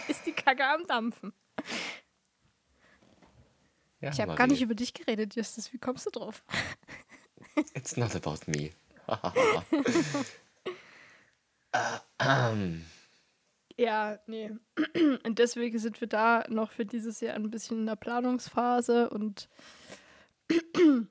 ist 0.07 0.25
die 0.25 0.33
Kacke 0.33 0.65
am 0.65 0.85
Dampfen. 0.87 1.31
Ja, 4.01 4.11
Ich 4.11 4.19
habe 4.19 4.35
gar 4.35 4.47
nicht 4.47 4.61
über 4.61 4.75
dich 4.75 4.93
geredet, 4.93 5.35
Justus. 5.35 5.71
Wie 5.71 5.77
kommst 5.77 6.05
du 6.07 6.09
drauf? 6.09 6.43
It's 7.73 7.95
not 7.95 8.15
about 8.15 8.39
me. 8.47 8.71
Ja, 13.77 14.19
nee. 14.25 14.51
Und 15.23 15.39
deswegen 15.39 15.77
sind 15.79 15.99
wir 16.01 16.07
da 16.07 16.45
noch 16.49 16.71
für 16.71 16.85
dieses 16.85 17.19
Jahr 17.19 17.35
ein 17.35 17.51
bisschen 17.51 17.79
in 17.79 17.85
der 17.85 17.97
Planungsphase 17.97 19.09
und 19.09 19.49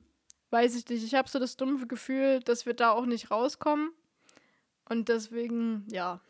weiß 0.55 0.77
ich 0.77 0.89
nicht. 0.89 1.05
Ich 1.05 1.15
habe 1.15 1.29
so 1.29 1.39
das 1.39 1.57
dumpfe 1.57 1.87
Gefühl, 1.87 2.41
dass 2.41 2.65
wir 2.65 2.75
da 2.75 2.93
auch 2.93 3.07
nicht 3.07 3.31
rauskommen. 3.31 3.91
Und 4.89 5.09
deswegen, 5.09 5.87
ja, 5.91 6.21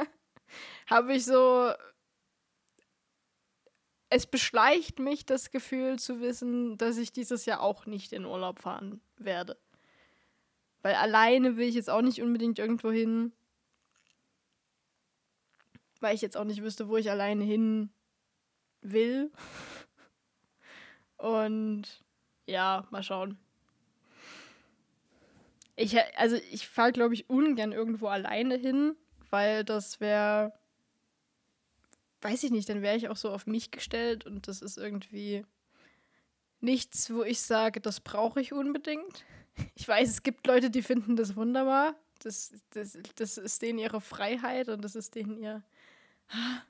habe 0.86 1.14
ich 1.14 1.24
so. 1.24 1.72
Es 4.10 4.26
beschleicht 4.26 4.98
mich 4.98 5.24
das 5.24 5.50
Gefühl 5.50 5.98
zu 5.98 6.20
wissen, 6.20 6.76
dass 6.76 6.98
ich 6.98 7.12
dieses 7.12 7.46
Jahr 7.46 7.60
auch 7.60 7.86
nicht 7.86 8.12
in 8.12 8.24
Urlaub 8.24 8.60
fahren 8.60 9.00
werde. 9.16 9.56
Weil 10.82 10.94
alleine 10.94 11.56
will 11.56 11.68
ich 11.68 11.74
jetzt 11.74 11.90
auch 11.90 12.02
nicht 12.02 12.20
unbedingt 12.20 12.58
irgendwo 12.58 12.90
hin 12.90 13.32
weil 16.04 16.14
ich 16.14 16.20
jetzt 16.20 16.36
auch 16.36 16.44
nicht 16.44 16.62
wüsste, 16.62 16.88
wo 16.88 16.98
ich 16.98 17.10
alleine 17.10 17.42
hin 17.42 17.90
will. 18.82 19.32
Und 21.16 22.04
ja, 22.46 22.86
mal 22.90 23.02
schauen. 23.02 23.38
Ich, 25.76 25.96
also 26.16 26.36
ich 26.36 26.68
fahre, 26.68 26.92
glaube 26.92 27.14
ich, 27.14 27.28
ungern 27.28 27.72
irgendwo 27.72 28.06
alleine 28.06 28.56
hin, 28.56 28.96
weil 29.30 29.64
das 29.64 30.00
wäre, 30.00 30.52
weiß 32.20 32.44
ich 32.44 32.50
nicht, 32.50 32.68
dann 32.68 32.82
wäre 32.82 32.96
ich 32.96 33.08
auch 33.08 33.16
so 33.16 33.30
auf 33.30 33.46
mich 33.46 33.70
gestellt 33.70 34.24
und 34.24 34.46
das 34.46 34.62
ist 34.62 34.78
irgendwie 34.78 35.44
nichts, 36.60 37.12
wo 37.12 37.22
ich 37.22 37.40
sage, 37.40 37.80
das 37.80 38.00
brauche 38.00 38.40
ich 38.40 38.52
unbedingt. 38.52 39.24
Ich 39.76 39.86
weiß, 39.86 40.08
es 40.08 40.24
gibt 40.24 40.48
Leute, 40.48 40.68
die 40.68 40.82
finden 40.82 41.14
das 41.14 41.36
wunderbar. 41.36 41.94
Das, 42.24 42.52
das, 42.70 42.98
das 43.14 43.38
ist 43.38 43.62
denen 43.62 43.78
ihre 43.78 44.00
Freiheit 44.00 44.68
und 44.68 44.82
das 44.82 44.96
ist 44.96 45.14
denen 45.14 45.38
ihr 45.38 45.62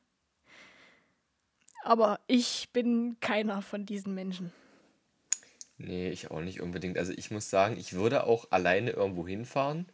aber 1.83 2.21
ich 2.27 2.71
bin 2.73 3.19
keiner 3.21 3.63
von 3.63 3.87
diesen 3.87 4.15
Menschen. 4.15 4.53
Nee, 5.79 6.11
ich 6.11 6.31
auch 6.31 6.41
nicht 6.41 6.61
unbedingt. 6.61 6.99
Also 6.99 7.13
ich 7.17 7.31
muss 7.31 7.49
sagen, 7.51 7.77
ich 7.79 7.93
würde 7.93 8.25
auch 8.25 8.51
alleine 8.51 8.91
irgendwo 8.91 9.27
hinfahren. 9.27 9.87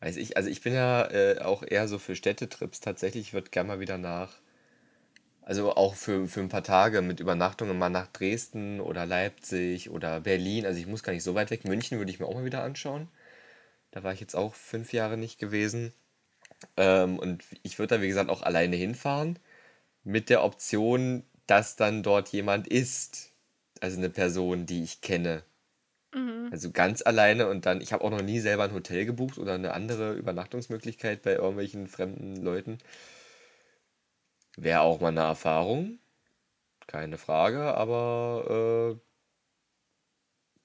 Weiß 0.00 0.16
ich, 0.16 0.36
also 0.38 0.48
ich 0.48 0.62
bin 0.62 0.72
ja 0.74 1.04
äh, 1.10 1.40
auch 1.40 1.62
eher 1.62 1.86
so 1.88 1.98
für 1.98 2.16
Städtetrips 2.16 2.80
tatsächlich. 2.80 3.28
Ich 3.28 3.32
würde 3.34 3.50
gerne 3.50 3.68
mal 3.68 3.80
wieder 3.80 3.98
nach, 3.98 4.40
also 5.42 5.74
auch 5.76 5.94
für, 5.94 6.26
für 6.28 6.40
ein 6.40 6.48
paar 6.48 6.64
Tage 6.64 7.02
mit 7.02 7.20
Übernachtungen 7.20 7.78
mal 7.78 7.88
nach 7.88 8.08
Dresden 8.08 8.80
oder 8.80 9.06
Leipzig 9.06 9.90
oder 9.90 10.20
Berlin. 10.20 10.66
Also 10.66 10.80
ich 10.80 10.86
muss 10.86 11.02
gar 11.02 11.12
nicht 11.12 11.22
so 11.22 11.34
weit 11.34 11.50
weg. 11.50 11.64
München 11.64 11.98
würde 11.98 12.10
ich 12.10 12.18
mir 12.20 12.26
auch 12.26 12.34
mal 12.34 12.44
wieder 12.44 12.62
anschauen. 12.64 13.08
Da 13.92 14.04
war 14.04 14.12
ich 14.12 14.20
jetzt 14.20 14.36
auch 14.36 14.54
fünf 14.54 14.92
Jahre 14.92 15.16
nicht 15.18 15.38
gewesen. 15.38 15.92
Ähm, 16.76 17.18
und 17.18 17.44
ich 17.62 17.78
würde 17.78 17.96
da, 17.96 18.02
wie 18.02 18.08
gesagt, 18.08 18.30
auch 18.30 18.42
alleine 18.42 18.76
hinfahren. 18.76 19.38
Mit 20.04 20.30
der 20.30 20.44
Option, 20.44 21.24
dass 21.46 21.76
dann 21.76 22.02
dort 22.04 22.30
jemand 22.30 22.68
ist. 22.68 23.25
Also 23.80 23.98
eine 23.98 24.10
Person, 24.10 24.66
die 24.66 24.82
ich 24.82 25.00
kenne. 25.00 25.42
Also 26.50 26.70
ganz 26.70 27.02
alleine 27.02 27.48
und 27.48 27.66
dann, 27.66 27.80
ich 27.80 27.92
habe 27.92 28.04
auch 28.04 28.10
noch 28.10 28.22
nie 28.22 28.40
selber 28.40 28.64
ein 28.64 28.72
Hotel 28.72 29.04
gebucht 29.04 29.38
oder 29.38 29.54
eine 29.54 29.74
andere 29.74 30.14
Übernachtungsmöglichkeit 30.14 31.22
bei 31.22 31.34
irgendwelchen 31.34 31.88
fremden 31.88 32.36
Leuten. 32.36 32.78
Wäre 34.56 34.80
auch 34.80 35.00
mal 35.00 35.08
eine 35.08 35.20
Erfahrung. 35.20 35.98
Keine 36.86 37.18
Frage, 37.18 37.74
aber 37.74 38.98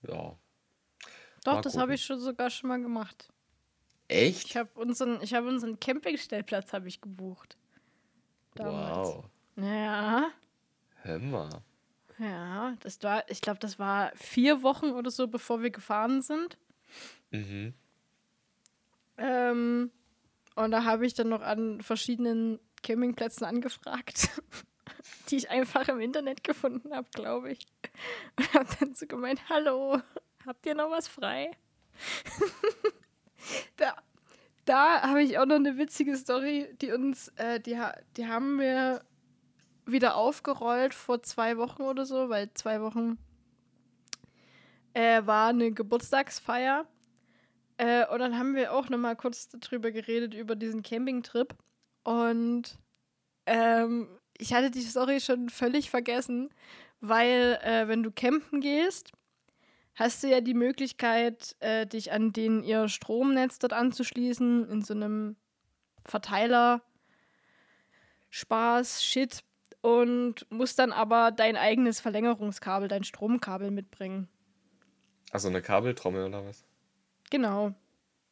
äh, 0.05 0.11
ja. 0.11 0.37
Doch, 1.43 1.53
Mal 1.55 1.61
das 1.61 1.77
habe 1.77 1.95
ich 1.95 2.05
schon 2.05 2.19
sogar 2.19 2.49
schon 2.51 2.69
mal 2.69 2.81
gemacht. 2.81 3.27
Echt? 4.07 4.45
Ich 4.45 4.57
habe 4.57 4.69
unseren, 4.75 5.21
ich 5.21 5.33
habe 5.33 5.47
unseren 5.47 5.79
Campingstellplatz 5.79 6.73
habe 6.73 6.87
ich 6.87 7.01
gebucht. 7.01 7.57
Damals. 8.55 9.07
Wow. 9.07 9.25
Ja, 9.57 10.31
Hör 11.01 11.19
mal. 11.19 11.63
Ja, 12.21 12.75
das 12.81 13.01
war, 13.01 13.23
ich 13.29 13.41
glaube, 13.41 13.59
das 13.59 13.79
war 13.79 14.11
vier 14.15 14.61
Wochen 14.61 14.91
oder 14.91 15.09
so, 15.09 15.27
bevor 15.27 15.61
wir 15.61 15.71
gefahren 15.71 16.21
sind. 16.21 16.57
Mhm. 17.31 17.73
Ähm, 19.17 19.91
und 20.55 20.71
da 20.71 20.83
habe 20.83 21.05
ich 21.05 21.13
dann 21.13 21.29
noch 21.29 21.41
an 21.41 21.81
verschiedenen 21.81 22.59
Campingplätzen 22.83 23.45
angefragt, 23.45 24.29
die 25.29 25.37
ich 25.37 25.49
einfach 25.49 25.87
im 25.87 25.99
Internet 25.99 26.43
gefunden 26.43 26.93
habe, 26.93 27.07
glaube 27.11 27.51
ich. 27.51 27.65
Und 28.37 28.53
habe 28.53 28.69
dann 28.79 28.93
so 28.93 29.07
gemeint, 29.07 29.49
hallo, 29.49 29.99
habt 30.45 30.65
ihr 30.65 30.75
noch 30.75 30.91
was 30.91 31.07
frei? 31.07 31.51
da 33.77 33.95
da 34.65 35.01
habe 35.01 35.23
ich 35.23 35.39
auch 35.39 35.45
noch 35.45 35.55
eine 35.55 35.77
witzige 35.77 36.15
Story, 36.15 36.69
die 36.81 36.91
uns, 36.91 37.29
äh, 37.37 37.59
die, 37.59 37.79
die 38.15 38.27
haben 38.27 38.59
wir 38.59 39.01
wieder 39.85 40.15
aufgerollt 40.15 40.93
vor 40.93 41.23
zwei 41.23 41.57
Wochen 41.57 41.83
oder 41.83 42.05
so, 42.05 42.29
weil 42.29 42.53
zwei 42.53 42.81
Wochen 42.81 43.17
äh, 44.93 45.25
war 45.25 45.49
eine 45.49 45.71
Geburtstagsfeier. 45.71 46.85
Äh, 47.77 48.05
und 48.07 48.19
dann 48.19 48.37
haben 48.37 48.55
wir 48.55 48.73
auch 48.73 48.89
noch 48.89 48.97
mal 48.97 49.15
kurz 49.15 49.49
darüber 49.49 49.91
geredet, 49.91 50.33
über 50.33 50.55
diesen 50.55 50.83
Campingtrip. 50.83 51.55
Und 52.03 52.77
ähm, 53.45 54.07
ich 54.37 54.53
hatte 54.53 54.71
die 54.71 54.81
Story 54.81 55.19
schon 55.19 55.49
völlig 55.49 55.89
vergessen, 55.89 56.49
weil 56.99 57.59
äh, 57.63 57.87
wenn 57.87 58.03
du 58.03 58.11
campen 58.11 58.61
gehst, 58.61 59.11
hast 59.95 60.23
du 60.23 60.27
ja 60.27 60.41
die 60.41 60.53
Möglichkeit, 60.53 61.55
äh, 61.59 61.85
dich 61.85 62.11
an 62.11 62.33
den 62.33 62.63
ihr 62.63 62.87
Stromnetz 62.87 63.59
dort 63.59 63.73
anzuschließen, 63.73 64.69
in 64.69 64.81
so 64.81 64.93
einem 64.93 65.35
Verteiler. 66.05 66.81
Spaß, 68.29 69.03
Shit. 69.03 69.43
Und 69.81 70.45
musst 70.51 70.77
dann 70.77 70.91
aber 70.91 71.31
dein 71.31 71.57
eigenes 71.57 71.99
Verlängerungskabel, 71.99 72.87
dein 72.87 73.03
Stromkabel 73.03 73.71
mitbringen. 73.71 74.27
Achso, 75.31 75.47
eine 75.47 75.61
Kabeltrommel 75.61 76.25
oder 76.25 76.45
was? 76.45 76.63
Genau. 77.31 77.73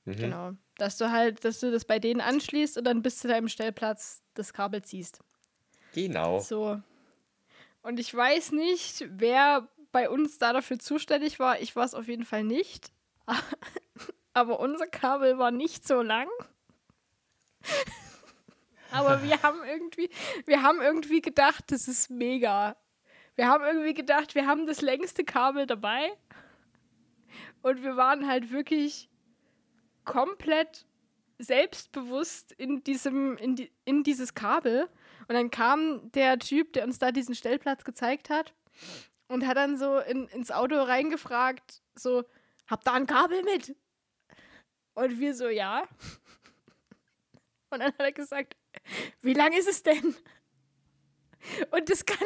Mhm. 0.06 0.16
Genau. 0.16 0.52
Dass 0.78 0.98
du 0.98 1.12
halt, 1.12 1.44
dass 1.44 1.60
du 1.60 1.72
das 1.72 1.86
bei 1.86 2.00
denen 2.00 2.22
anschließt 2.22 2.78
und 2.78 2.84
dann 2.84 3.02
bis 3.02 3.20
zu 3.20 3.28
deinem 3.28 3.48
Stellplatz 3.48 4.22
das 4.36 4.54
Kabel 4.54 4.84
ziehst. 4.84 5.20
Genau. 5.94 6.40
So. 6.40 6.80
Und 7.82 8.00
ich 8.00 8.14
weiß 8.14 8.52
nicht, 8.52 9.06
wer 9.10 9.68
bei 9.92 10.10
uns 10.10 10.38
da 10.38 10.54
dafür 10.54 10.78
zuständig 10.80 11.40
war. 11.40 11.62
Ich 11.62 11.76
war 11.76 11.86
es 11.86 11.96
auf 11.96 12.08
jeden 12.08 12.26
Fall 12.26 12.44
nicht. 12.44 12.92
Aber 14.34 14.60
unser 14.60 14.88
Kabel 14.88 15.38
war 15.38 15.52
nicht 15.52 15.88
so 15.88 16.02
lang. 16.02 16.28
Aber 18.92 19.24
wir 19.24 19.42
haben 19.42 19.64
irgendwie, 19.64 20.10
wir 20.46 20.62
haben 20.62 20.82
irgendwie 20.82 21.22
gedacht, 21.22 21.66
das 21.72 21.88
ist 21.88 22.10
mega. 22.10 22.76
Wir 23.36 23.48
haben 23.48 23.64
irgendwie 23.64 23.94
gedacht, 23.94 24.36
wir 24.36 24.46
haben 24.48 24.68
das 24.68 24.82
längste 24.82 25.24
Kabel 25.24 25.66
dabei. 25.66 26.12
Und 27.62 27.84
wir 27.84 27.96
waren 27.96 28.28
halt 28.28 28.52
wirklich 28.52 29.10
komplett 30.06 30.86
selbstbewusst 31.38 32.52
in 32.54 32.84
diesem, 32.84 33.38
in, 33.38 33.56
die, 33.56 33.72
in 33.86 34.04
dieses 34.04 34.34
Kabel. 34.34 34.90
Und 35.28 35.36
dann 35.36 35.52
kam 35.52 36.12
der 36.12 36.40
Typ, 36.40 36.74
der 36.74 36.84
uns 36.84 37.00
da 37.00 37.12
diesen 37.12 37.36
Stellplatz 37.36 37.84
gezeigt 37.84 38.30
hat 38.30 38.54
und 39.28 39.48
hat 39.48 39.58
dann 39.58 39.78
so 39.78 40.00
in, 40.00 40.28
ins 40.28 40.52
Auto 40.52 40.76
reingefragt, 40.76 41.82
so, 41.96 42.26
habt 42.68 42.88
ihr 42.88 42.94
ein 42.94 43.08
Kabel 43.08 43.44
mit? 43.44 43.76
Und 44.96 45.20
wir 45.20 45.34
so, 45.34 45.48
ja. 45.48 45.84
Und 47.70 47.80
dann 47.80 47.94
hat 47.94 48.00
er 48.00 48.12
gesagt, 48.12 48.58
wie 49.22 49.34
lang 49.34 49.54
ist 49.54 49.68
es 49.68 49.84
denn? 49.84 50.16
Und 51.72 51.90
das, 51.90 52.06
gan 52.06 52.18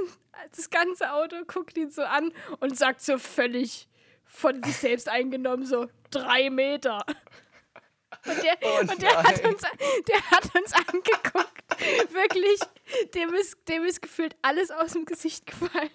das 0.55 0.69
ganze 0.69 1.13
Auto 1.13 1.35
guckt 1.45 1.77
ihn 1.77 1.91
so 1.91 2.01
an 2.01 2.33
und 2.59 2.77
sagt 2.77 3.01
so 3.01 3.17
völlig 3.17 3.87
von 4.25 4.61
sich 4.63 4.77
selbst 4.77 5.07
eingenommen, 5.07 5.65
so 5.65 5.87
drei 6.09 6.49
Meter. 6.49 7.05
Und 8.25 8.43
der, 8.43 8.57
Oh 8.61 8.79
und 8.79 9.01
der, 9.01 9.23
hat, 9.23 9.43
uns, 9.43 9.61
der 10.07 10.31
hat 10.31 10.55
uns 10.55 10.73
angeguckt. 10.73 12.13
Wirklich, 12.13 12.59
dem 13.13 13.33
ist, 13.33 13.57
dem 13.67 13.83
ist 13.83 14.01
gefühlt 14.01 14.35
alles 14.41 14.71
aus 14.71 14.93
dem 14.93 15.05
Gesicht 15.05 15.45
gefallen. 15.45 15.89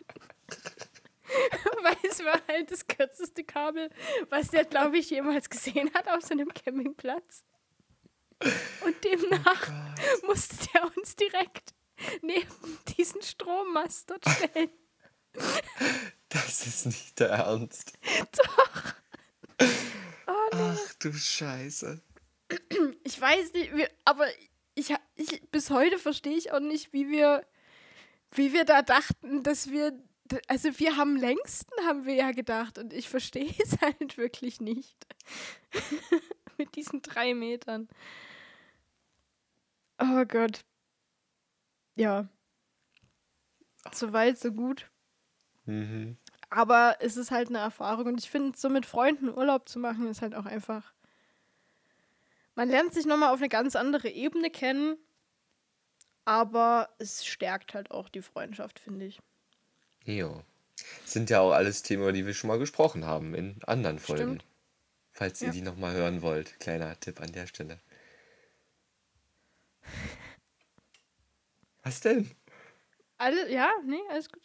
Weil 1.82 1.96
es 2.02 2.24
war 2.24 2.40
halt 2.48 2.70
das 2.70 2.86
kürzeste 2.86 3.44
Kabel, 3.44 3.90
was 4.30 4.48
der, 4.48 4.64
glaube 4.64 4.98
ich, 4.98 5.10
jemals 5.10 5.48
gesehen 5.50 5.90
hat 5.94 6.08
auf 6.08 6.22
so 6.22 6.32
einem 6.32 6.48
Campingplatz. 6.48 7.44
Und 8.84 9.04
demnach 9.04 9.70
musste 10.26 10.56
der 10.72 10.96
uns 10.96 11.16
direkt 11.16 11.74
neben 12.22 12.78
diesen 12.96 13.22
Strommast 13.22 14.10
dort 14.10 14.24
stellen. 14.28 14.70
Das 16.28 16.66
ist 16.66 16.86
nicht 16.86 17.18
der 17.20 17.30
Ernst. 17.30 17.92
Doch. 18.36 18.94
Oh, 20.26 20.48
Ach 20.52 20.94
du 20.98 21.12
Scheiße. 21.12 22.00
Ich 23.04 23.20
weiß 23.20 23.52
nicht, 23.52 23.72
aber 24.04 24.26
ich, 24.74 24.94
ich 25.16 25.42
bis 25.50 25.70
heute 25.70 25.98
verstehe 25.98 26.36
ich 26.36 26.52
auch 26.52 26.60
nicht, 26.60 26.92
wie 26.92 27.08
wir, 27.08 27.44
wie 28.32 28.52
wir 28.52 28.64
da 28.64 28.82
dachten, 28.82 29.42
dass 29.42 29.70
wir, 29.70 29.92
also 30.46 30.78
wir 30.78 30.96
haben 30.96 31.16
längsten, 31.16 31.72
haben 31.86 32.04
wir 32.06 32.14
ja 32.14 32.30
gedacht 32.32 32.78
und 32.78 32.92
ich 32.92 33.08
verstehe 33.08 33.54
es 33.58 33.78
halt 33.80 34.16
wirklich 34.16 34.60
nicht. 34.60 34.96
Mit 36.58 36.74
diesen 36.76 37.02
drei 37.02 37.34
Metern. 37.34 37.88
Oh 39.98 40.24
Gott. 40.24 40.64
Ja. 41.96 42.28
So 43.92 44.12
weit, 44.12 44.38
so 44.38 44.52
gut. 44.52 44.90
Mhm. 45.64 46.16
Aber 46.50 46.96
es 47.00 47.16
ist 47.16 47.30
halt 47.30 47.48
eine 47.48 47.58
Erfahrung 47.58 48.06
und 48.06 48.18
ich 48.20 48.30
finde, 48.30 48.56
so 48.58 48.68
mit 48.68 48.86
Freunden 48.86 49.28
Urlaub 49.28 49.68
zu 49.68 49.78
machen, 49.78 50.06
ist 50.06 50.22
halt 50.22 50.34
auch 50.34 50.46
einfach. 50.46 50.92
Man 52.54 52.68
lernt 52.70 52.94
sich 52.94 53.06
nochmal 53.06 53.32
auf 53.32 53.38
eine 53.40 53.48
ganz 53.48 53.76
andere 53.76 54.08
Ebene 54.08 54.50
kennen, 54.50 54.96
aber 56.24 56.88
es 56.98 57.24
stärkt 57.24 57.74
halt 57.74 57.90
auch 57.90 58.08
die 58.08 58.22
Freundschaft, 58.22 58.78
finde 58.78 59.06
ich. 59.06 59.20
Jo. 60.04 60.42
Sind 61.04 61.28
ja 61.30 61.40
auch 61.40 61.52
alles 61.52 61.82
Themen, 61.82 62.02
über 62.02 62.12
die 62.12 62.24
wir 62.26 62.34
schon 62.34 62.48
mal 62.48 62.58
gesprochen 62.58 63.04
haben 63.04 63.34
in 63.34 63.60
anderen 63.66 63.98
Folgen. 63.98 64.22
Stimmt. 64.22 64.44
Falls 65.12 65.40
ihr 65.42 65.48
Ja. 65.48 65.52
die 65.52 65.62
nochmal 65.62 65.94
hören 65.94 66.22
wollt. 66.22 66.58
Kleiner 66.60 66.98
Tipp 67.00 67.20
an 67.20 67.32
der 67.32 67.46
Stelle. 67.46 67.78
Was 71.88 72.00
denn? 72.00 72.30
Alle, 73.16 73.50
ja, 73.50 73.70
nee, 73.86 73.96
alles 74.10 74.30
gut. 74.30 74.42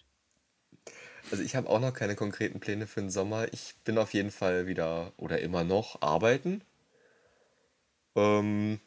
Also 1.30 1.44
ich 1.44 1.58
habe 1.58 1.68
auch 1.68 1.82
noch 1.82 1.94
keine 1.94 2.16
konkreten 2.16 2.62
Pläne 2.62 2.88
für 2.88 3.02
den 3.02 3.10
Sommer. 3.10 3.52
Ich 3.52 3.76
bin 3.84 3.98
auf 3.98 4.14
jeden 4.14 4.32
Fall 4.32 4.66
wieder 4.66 5.12
oder 5.18 5.42
immer 5.42 5.66
noch 5.66 6.02
arbeiten. 6.02 6.62
Ähm, 8.16 8.80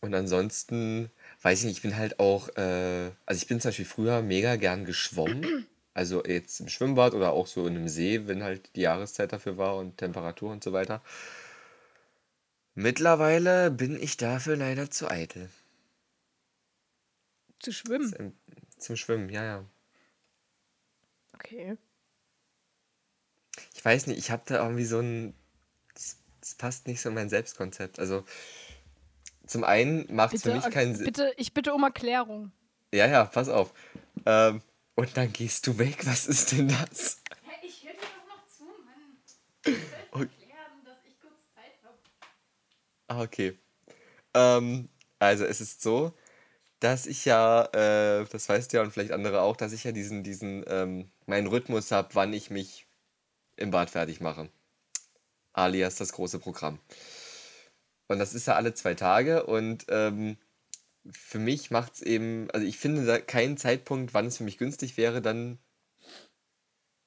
und 0.00 0.14
ansonsten, 0.14 1.12
weiß 1.42 1.60
ich 1.60 1.66
nicht, 1.66 1.76
ich 1.76 1.82
bin 1.82 1.96
halt 1.96 2.18
auch, 2.18 2.48
äh, 2.56 3.12
also 3.24 3.40
ich 3.40 3.46
bin 3.46 3.60
zum 3.60 3.68
Beispiel 3.68 3.84
früher 3.84 4.20
mega 4.20 4.56
gern 4.56 4.84
geschwommen. 4.84 5.68
Also 5.94 6.24
jetzt 6.24 6.58
im 6.58 6.68
Schwimmbad 6.68 7.14
oder 7.14 7.32
auch 7.32 7.46
so 7.46 7.68
in 7.68 7.76
einem 7.76 7.88
See, 7.88 8.26
wenn 8.26 8.42
halt 8.42 8.74
die 8.74 8.80
Jahreszeit 8.80 9.32
dafür 9.32 9.58
war 9.58 9.76
und 9.76 9.96
Temperatur 9.96 10.50
und 10.50 10.64
so 10.64 10.72
weiter. 10.72 11.02
Mittlerweile 12.74 13.70
bin 13.70 14.00
ich 14.00 14.16
dafür 14.16 14.56
leider 14.56 14.90
zu 14.90 15.08
eitel. 15.08 15.50
Zu 17.60 17.72
schwimmen. 17.72 18.12
Zum, 18.14 18.32
zum 18.78 18.96
Schwimmen, 18.96 19.28
ja, 19.30 19.44
ja. 19.44 19.64
Okay. 21.34 21.76
Ich 23.74 23.84
weiß 23.84 24.06
nicht, 24.06 24.18
ich 24.18 24.30
habe 24.30 24.42
da 24.46 24.62
irgendwie 24.62 24.84
so 24.84 25.00
ein. 25.00 25.34
Das, 25.94 26.16
das 26.40 26.54
passt 26.54 26.86
nicht 26.86 27.00
so 27.00 27.08
in 27.08 27.14
mein 27.14 27.28
Selbstkonzept. 27.28 27.98
Also, 27.98 28.24
zum 29.46 29.64
einen 29.64 30.12
macht 30.14 30.34
es 30.34 30.42
für 30.42 30.52
mich 30.54 30.68
keinen 30.70 30.94
Sinn. 30.94 31.06
bitte, 31.06 31.32
ich 31.36 31.54
bitte 31.54 31.72
um 31.74 31.82
Erklärung. 31.82 32.52
Ja, 32.92 33.06
ja, 33.06 33.24
pass 33.24 33.48
auf. 33.48 33.72
Ähm, 34.26 34.62
und 34.94 35.16
dann 35.16 35.32
gehst 35.32 35.66
du 35.66 35.78
weg. 35.78 36.06
Was 36.06 36.26
ist 36.26 36.52
denn 36.52 36.68
das? 36.68 37.22
Ich 37.62 37.84
höre 37.84 37.92
dir 37.92 37.98
doch 37.98 38.36
noch 38.36 38.46
zu, 38.46 38.64
Mann. 38.64 39.16
Ich 39.64 39.72
soll 39.72 39.74
Oh. 40.12 40.18
erklären, 40.20 40.84
dass 40.84 40.98
ich 41.06 41.20
kurz 41.20 41.34
Zeit 41.54 41.78
habe. 41.84 41.98
Ah, 43.08 43.22
okay. 43.22 43.58
Ähm, 44.34 44.88
also, 45.18 45.44
es 45.44 45.60
ist 45.60 45.82
so, 45.82 46.14
dass 46.80 47.06
ich 47.06 47.24
ja, 47.24 47.64
äh, 47.72 48.24
das 48.30 48.48
weißt 48.48 48.72
du 48.72 48.76
ja 48.76 48.82
und 48.82 48.92
vielleicht 48.92 49.12
andere 49.12 49.42
auch, 49.42 49.56
dass 49.56 49.72
ich 49.72 49.84
ja 49.84 49.92
diesen, 49.92 50.22
diesen, 50.22 50.64
ähm, 50.68 51.10
meinen 51.26 51.48
Rhythmus 51.48 51.90
habe, 51.90 52.14
wann 52.14 52.32
ich 52.32 52.50
mich 52.50 52.86
im 53.56 53.70
Bad 53.70 53.90
fertig 53.90 54.20
mache. 54.20 54.48
Alias 55.52 55.96
das 55.96 56.12
große 56.12 56.38
Programm. 56.38 56.78
Und 58.06 58.18
das 58.18 58.34
ist 58.34 58.46
ja 58.46 58.54
alle 58.54 58.74
zwei 58.74 58.94
Tage 58.94 59.44
und 59.44 59.86
ähm, 59.88 60.38
für 61.10 61.38
mich 61.38 61.70
macht 61.70 61.94
es 61.94 62.02
eben, 62.02 62.50
also 62.52 62.66
ich 62.66 62.78
finde 62.78 63.04
da 63.04 63.18
keinen 63.18 63.56
Zeitpunkt, 63.56 64.14
wann 64.14 64.26
es 64.26 64.38
für 64.38 64.44
mich 64.44 64.58
günstig 64.58 64.96
wäre, 64.96 65.20
dann 65.20 65.58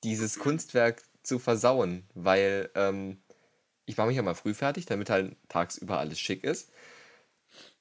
dieses 0.03 0.39
Kunstwerk 0.39 1.03
zu 1.23 1.39
versauen, 1.39 2.07
weil 2.13 2.69
ähm, 2.75 3.21
ich 3.85 3.97
mache 3.97 4.07
mich 4.07 4.17
ja 4.17 4.23
mal 4.23 4.35
früh 4.35 4.53
fertig, 4.53 4.85
damit 4.85 5.09
halt 5.09 5.35
tagsüber 5.49 5.99
alles 5.99 6.19
schick 6.19 6.43
ist. 6.43 6.71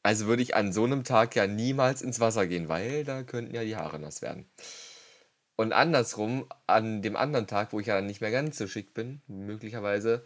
Also 0.03 0.27
würde 0.27 0.43
ich 0.43 0.55
an 0.57 0.73
so 0.73 0.85
einem 0.85 1.05
Tag 1.05 1.37
ja 1.37 1.47
niemals 1.47 2.01
ins 2.03 2.21
Wasser 2.21 2.47
gehen, 2.47 2.69
weil 2.69 3.05
da 3.05 3.23
könnten 3.23 3.55
ja 3.55 3.65
die 3.65 3.77
Haare 3.77 3.99
nass 3.99 4.23
werden. 4.23 4.49
Und 5.57 5.73
andersrum, 5.75 6.47
an 6.67 7.03
dem 7.03 7.17
anderen 7.17 7.47
Tag, 7.47 7.73
wo 7.73 7.81
ich 7.81 7.87
ja 7.89 7.97
dann 7.97 8.07
nicht 8.07 8.23
mehr 8.23 8.31
ganz 8.31 8.57
so 8.57 8.67
schick 8.67 8.95
bin, 8.95 9.21
möglicherweise, 9.27 10.25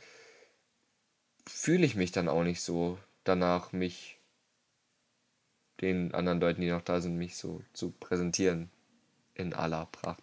fühle 1.48 1.84
ich 1.84 1.96
mich 1.96 2.12
dann 2.12 2.28
auch 2.28 2.44
nicht 2.44 2.60
so 2.62 2.98
danach, 3.24 3.72
mich 3.72 4.20
den 5.80 6.14
anderen 6.14 6.40
Leuten, 6.40 6.60
die 6.60 6.70
noch 6.70 6.82
da 6.82 7.00
sind, 7.00 7.16
mich 7.16 7.36
so 7.36 7.62
zu 7.72 7.90
präsentieren 7.90 8.70
in 9.34 9.54
aller 9.54 9.86
Pracht. 9.86 10.22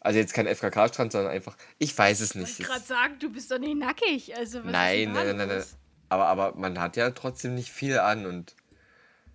Also 0.00 0.18
jetzt 0.18 0.34
kein 0.34 0.46
FKK-Strand, 0.46 1.10
sondern 1.12 1.32
einfach, 1.32 1.56
ich 1.78 1.96
weiß 1.96 2.20
es 2.20 2.30
Ich 2.30 2.36
nicht. 2.36 2.58
wollte 2.60 2.72
gerade 2.72 2.84
sagen, 2.84 3.18
du 3.18 3.32
bist 3.32 3.50
doch 3.50 3.58
nicht 3.58 3.76
nackig. 3.78 4.36
Also, 4.36 4.62
was 4.64 4.70
Nein, 4.72 4.98
ist 4.98 5.06
denn 5.06 5.14
da 5.14 5.24
nein, 5.24 5.36
nein, 5.36 5.48
nein, 5.48 5.58
los? 5.58 5.76
Aber, 6.08 6.26
aber 6.26 6.54
man 6.54 6.78
hat 6.80 6.96
ja 6.96 7.10
trotzdem 7.10 7.54
nicht 7.54 7.70
viel 7.70 7.98
an 7.98 8.26
und 8.26 8.56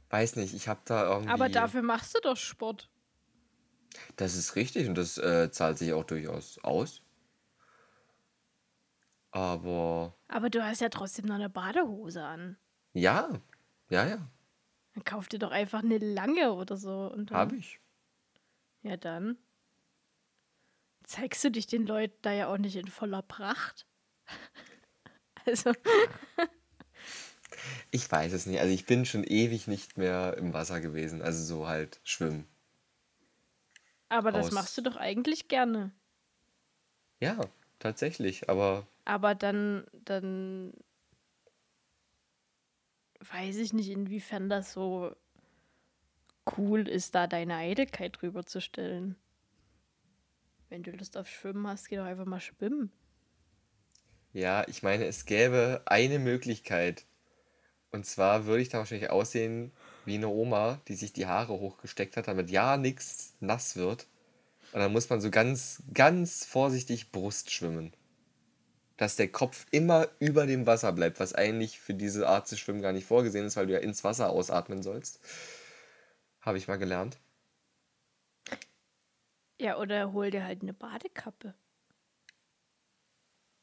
weiß 0.09 0.35
nicht, 0.37 0.53
ich 0.53 0.67
habe 0.67 0.81
da 0.85 1.05
irgendwie. 1.07 1.29
Aber 1.29 1.49
dafür 1.49 1.81
machst 1.81 2.15
du 2.15 2.19
doch 2.21 2.37
Sport. 2.37 2.89
Das 4.15 4.35
ist 4.35 4.55
richtig 4.55 4.87
und 4.87 4.95
das 4.95 5.17
äh, 5.17 5.51
zahlt 5.51 5.77
sich 5.77 5.93
auch 5.93 6.03
durchaus 6.03 6.57
aus. 6.63 7.01
Aber 9.31 10.15
Aber 10.27 10.49
du 10.49 10.63
hast 10.63 10.81
ja 10.81 10.89
trotzdem 10.89 11.25
noch 11.25 11.35
eine 11.35 11.49
Badehose 11.49 12.23
an. 12.23 12.57
ja, 12.93 13.29
ja, 13.89 14.05
ja, 14.07 14.29
Dann 14.93 15.03
kauf 15.03 15.27
dir 15.27 15.39
doch 15.39 15.51
einfach 15.51 15.83
eine 15.83 15.97
lange 15.97 16.53
oder 16.53 16.77
so. 16.77 17.11
Und 17.11 17.31
dann, 17.31 17.37
habe 17.37 17.55
ich. 17.55 17.79
Ja, 18.81 18.97
dann 18.97 19.37
zeigst 21.03 21.43
du 21.43 21.51
dich 21.51 21.67
den 21.67 21.85
Leuten 21.85 22.17
da 22.21 22.31
ja 22.31 22.47
auch 22.47 22.57
nicht 22.57 22.75
in 22.75 22.87
voller 22.87 23.21
Pracht. 23.21 23.87
also, 25.45 25.73
Ich 27.91 28.11
weiß 28.11 28.33
es 28.33 28.45
nicht. 28.45 28.59
Also 28.59 28.73
ich 28.73 28.85
bin 28.85 29.05
schon 29.05 29.23
ewig 29.23 29.67
nicht 29.67 29.97
mehr 29.97 30.35
im 30.37 30.53
Wasser 30.53 30.81
gewesen. 30.81 31.21
Also 31.21 31.43
so 31.43 31.67
halt 31.67 31.99
schwimmen. 32.03 32.47
aber 34.09 34.31
das 34.31 34.47
Aus- 34.47 34.51
machst 34.51 34.77
du 34.77 34.81
doch 34.81 34.95
eigentlich 34.95 35.47
gerne. 35.49 35.91
Ja, 37.19 37.39
tatsächlich. 37.79 38.49
Aber 38.49 38.85
Aber 39.05 39.35
dann, 39.35 39.85
dann 40.05 40.73
weiß 43.19 43.57
ich 43.57 43.73
nicht, 43.73 43.89
inwiefern 43.89 44.49
das 44.49 44.73
so 44.73 45.15
cool 46.57 46.87
ist, 46.87 47.15
da 47.15 47.27
deine 47.27 47.55
Eitelkeit 47.55 48.21
drüber 48.21 48.45
zu 48.45 48.61
stellen. 48.61 49.15
Wenn 50.69 50.83
du 50.83 50.91
Lust 50.91 51.15
auf 51.17 51.29
Schwimmen 51.29 51.65
hast, 51.67 51.87
geh 51.87 51.95
doch 51.97 52.05
einfach 52.05 52.25
mal 52.25 52.41
schwimmen. 52.41 52.91
ja, 54.33 54.65
ich 54.67 54.83
meine, 54.83 55.05
es 55.05 55.25
gäbe 55.25 55.81
eine 55.85 56.19
Möglichkeit. 56.19 57.05
Und 57.93 58.07
zwar 58.07 58.47
würde 58.47 58.63
ich 58.63 58.69
da 58.69 58.79
wahrscheinlich 58.79 59.11
aussehen 59.11 59.71
wie 60.03 60.15
eine 60.15 60.27
Oma, 60.27 60.81
die 60.87 60.95
sich 60.95 61.13
die 61.13 61.27
Haare 61.27 61.53
hochgesteckt 61.53 62.17
hat, 62.17 62.27
damit 62.27 62.49
ja 62.49 62.75
nichts 62.75 63.35
nass 63.39 63.75
wird. 63.75 64.07
Und 64.73 64.79
dann 64.79 64.91
muss 64.91 65.09
man 65.09 65.21
so 65.21 65.29
ganz, 65.29 65.83
ganz 65.93 66.43
vorsichtig 66.43 67.11
Brust 67.11 67.51
schwimmen. 67.51 67.93
Dass 68.97 69.15
der 69.15 69.31
Kopf 69.31 69.67
immer 69.69 70.07
über 70.19 70.47
dem 70.47 70.65
Wasser 70.65 70.91
bleibt, 70.91 71.19
was 71.19 71.33
eigentlich 71.33 71.79
für 71.79 71.93
diese 71.93 72.27
Art 72.27 72.47
zu 72.47 72.57
schwimmen 72.57 72.81
gar 72.81 72.93
nicht 72.93 73.05
vorgesehen 73.05 73.45
ist, 73.45 73.57
weil 73.57 73.67
du 73.67 73.73
ja 73.73 73.79
ins 73.79 74.03
Wasser 74.03 74.31
ausatmen 74.31 74.81
sollst. 74.81 75.19
Habe 76.41 76.57
ich 76.57 76.67
mal 76.67 76.77
gelernt. 76.77 77.19
Ja, 79.61 79.77
oder 79.77 80.13
hol 80.13 80.31
dir 80.31 80.43
halt 80.43 80.63
eine 80.63 80.73
Badekappe. 80.73 81.53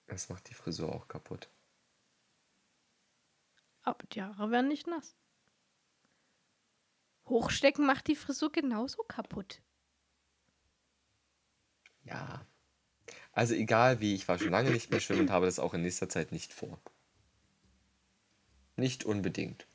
Das 0.07 0.29
macht 0.29 0.49
die 0.49 0.55
Frisur 0.55 0.95
auch 0.95 1.09
kaputt. 1.09 1.49
Aber 3.91 4.07
die 4.13 4.23
Haare 4.23 4.53
werden 4.53 4.69
nicht 4.69 4.87
nass. 4.87 5.17
Hochstecken 7.27 7.85
macht 7.85 8.07
die 8.07 8.15
Frisur 8.15 8.53
genauso 8.53 9.03
kaputt. 9.03 9.61
Ja. 12.05 12.47
Also 13.33 13.55
egal 13.55 14.01
wie, 14.01 14.15
ich 14.15 14.29
war 14.29 14.39
schon 14.39 14.51
lange 14.51 14.71
nicht 14.71 14.93
mehr 14.93 15.01
schwimmen 15.01 15.23
und 15.23 15.31
habe 15.31 15.47
das 15.47 15.59
auch 15.59 15.75
in 15.75 15.83
nächster 15.83 16.09
Zeit 16.09 16.31
nicht 16.31 16.53
vor. 16.53 16.81
nicht 18.77 19.05
unbedingt. 19.05 19.67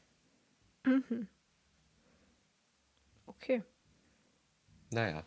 Okay. 3.25 3.63
Naja, 4.91 5.25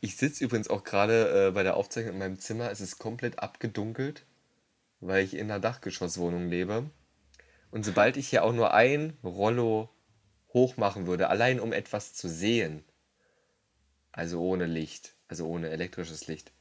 ich 0.00 0.16
sitze 0.16 0.42
übrigens 0.44 0.68
auch 0.68 0.82
gerade 0.82 1.48
äh, 1.48 1.50
bei 1.50 1.62
der 1.62 1.76
Aufzeichnung 1.76 2.14
in 2.14 2.18
meinem 2.18 2.38
Zimmer. 2.38 2.70
Es 2.70 2.80
ist 2.80 2.98
komplett 2.98 3.38
abgedunkelt, 3.38 4.24
weil 5.00 5.24
ich 5.24 5.34
in 5.34 5.50
einer 5.50 5.60
Dachgeschosswohnung 5.60 6.48
lebe. 6.48 6.90
Und 7.70 7.84
sobald 7.84 8.16
ich 8.16 8.28
hier 8.28 8.44
auch 8.44 8.52
nur 8.52 8.74
ein 8.74 9.16
Rollo 9.22 9.88
hoch 10.52 10.76
machen 10.76 11.06
würde, 11.06 11.28
allein 11.28 11.60
um 11.60 11.72
etwas 11.72 12.14
zu 12.14 12.28
sehen, 12.28 12.84
also 14.12 14.40
ohne 14.40 14.66
Licht, 14.66 15.14
also 15.28 15.46
ohne 15.46 15.70
elektrisches 15.70 16.26
Licht, 16.26 16.52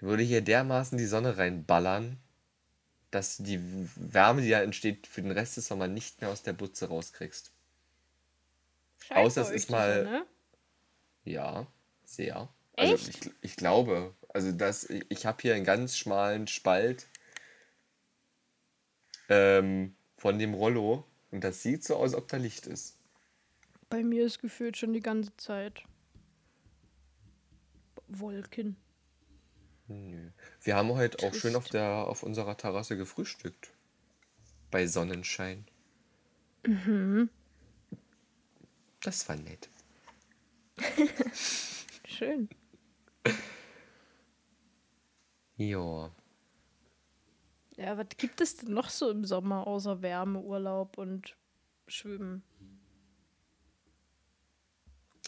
würde 0.00 0.22
hier 0.22 0.42
dermaßen 0.42 0.98
die 0.98 1.06
Sonne 1.06 1.38
reinballern, 1.38 2.18
dass 3.10 3.38
du 3.38 3.44
die 3.44 3.60
Wärme, 3.96 4.42
die 4.42 4.50
da 4.50 4.60
entsteht, 4.60 5.06
für 5.06 5.22
den 5.22 5.30
Rest 5.30 5.56
des 5.56 5.68
Sommers 5.68 5.88
nicht 5.88 6.20
mehr 6.20 6.30
aus 6.30 6.42
der 6.42 6.52
Butze 6.52 6.88
rauskriegst. 6.88 7.52
Scheint 9.00 9.18
Außer 9.18 9.42
es 9.42 9.50
ist 9.50 9.70
mal, 9.70 10.04
Sonne. 10.04 10.26
ja, 11.24 11.66
sehr. 12.04 12.48
Also 12.76 12.94
Echt? 12.94 13.08
ich, 13.08 13.30
ich 13.40 13.56
glaube, 13.56 14.14
also 14.28 14.52
das, 14.52 14.88
ich 15.08 15.26
habe 15.26 15.42
hier 15.42 15.54
einen 15.54 15.64
ganz 15.64 15.96
schmalen 15.96 16.46
Spalt 16.46 17.06
ähm, 19.28 19.94
von 20.16 20.38
dem 20.38 20.54
Rollo 20.54 21.04
und 21.30 21.44
das 21.44 21.62
sieht 21.62 21.84
so 21.84 21.96
aus, 21.96 22.14
als 22.14 22.22
ob 22.22 22.28
da 22.28 22.36
Licht 22.36 22.66
ist. 22.66 22.96
Bei 23.90 24.02
mir 24.02 24.26
ist 24.26 24.40
gefühlt 24.40 24.76
schon 24.76 24.92
die 24.92 25.00
ganze 25.00 25.36
Zeit 25.36 25.84
Wolken. 28.08 28.76
Nö. 29.86 30.30
Wir 30.62 30.76
haben 30.76 30.90
heute 30.94 31.26
auch 31.26 31.34
schön 31.34 31.56
auf 31.56 31.64
Trist. 31.64 31.74
der, 31.74 32.06
auf 32.06 32.22
unserer 32.22 32.56
Terrasse 32.56 32.96
gefrühstückt. 32.96 33.70
Bei 34.70 34.86
Sonnenschein. 34.86 35.64
Mhm. 36.66 37.30
Das 39.00 39.28
war 39.28 39.36
nett. 39.36 39.68
Schön. 42.04 42.48
Ja. 45.56 46.10
Ja, 47.78 47.96
was 47.96 48.08
gibt 48.16 48.40
es 48.40 48.56
denn 48.56 48.74
noch 48.74 48.90
so 48.90 49.08
im 49.08 49.24
Sommer 49.24 49.66
außer 49.66 50.02
Wärme, 50.02 50.40
Urlaub 50.40 50.98
und 50.98 51.36
Schwimmen? 51.86 52.42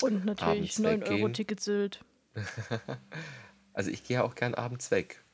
Und 0.02 0.24
natürlich 0.24 0.72
Abends 0.76 0.78
9 0.80 1.02
Euro 1.04 1.12
weggehen. 1.12 1.32
Ticket 1.34 1.60
Sylt. 1.60 2.04
Also 3.72 3.92
ich 3.92 4.02
gehe 4.02 4.24
auch 4.24 4.34
gern 4.34 4.54
abends 4.56 4.90
weg, 4.90 5.24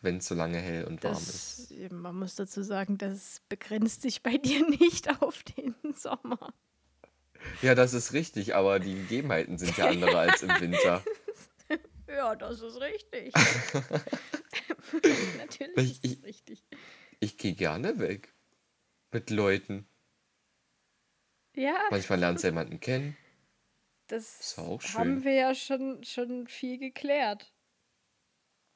wenn 0.00 0.18
es 0.18 0.28
so 0.28 0.36
lange 0.36 0.58
hell 0.58 0.84
und 0.84 1.02
warm 1.02 1.16
ist. 1.16 1.72
Das, 1.72 1.90
man 1.90 2.16
muss 2.16 2.36
dazu 2.36 2.62
sagen, 2.62 2.98
das 2.98 3.42
begrenzt 3.48 4.02
sich 4.02 4.22
bei 4.22 4.36
dir 4.38 4.64
nicht 4.70 5.20
auf 5.20 5.42
den 5.42 5.74
Sommer. 5.92 6.54
Ja, 7.62 7.74
das 7.74 7.92
ist 7.92 8.12
richtig, 8.12 8.54
aber 8.54 8.78
die 8.78 8.94
Gegebenheiten 8.94 9.58
sind 9.58 9.76
ja 9.76 9.88
andere 9.88 10.16
als 10.18 10.42
im 10.42 10.50
Winter. 10.60 11.02
Ja, 12.08 12.34
das 12.34 12.60
ist 12.60 12.80
richtig. 12.80 13.32
Natürlich 15.38 15.76
Ich- 15.76 16.04
ist 16.04 16.04
das 16.04 16.10
ich- 16.12 16.24
richtig. 16.24 16.64
Ich 17.20 17.36
gehe 17.36 17.54
gerne 17.54 17.98
weg. 17.98 18.34
Mit 19.12 19.30
Leuten. 19.30 19.86
Ja, 21.54 21.76
Manchmal 21.90 22.20
lernst 22.20 22.44
du 22.44 22.48
jemanden 22.48 22.80
kennen. 22.80 23.16
das 24.06 24.56
haben 24.56 25.24
wir 25.24 25.32
ja 25.34 25.54
schon, 25.54 26.02
schon 26.04 26.46
viel 26.46 26.78
geklärt. 26.78 27.52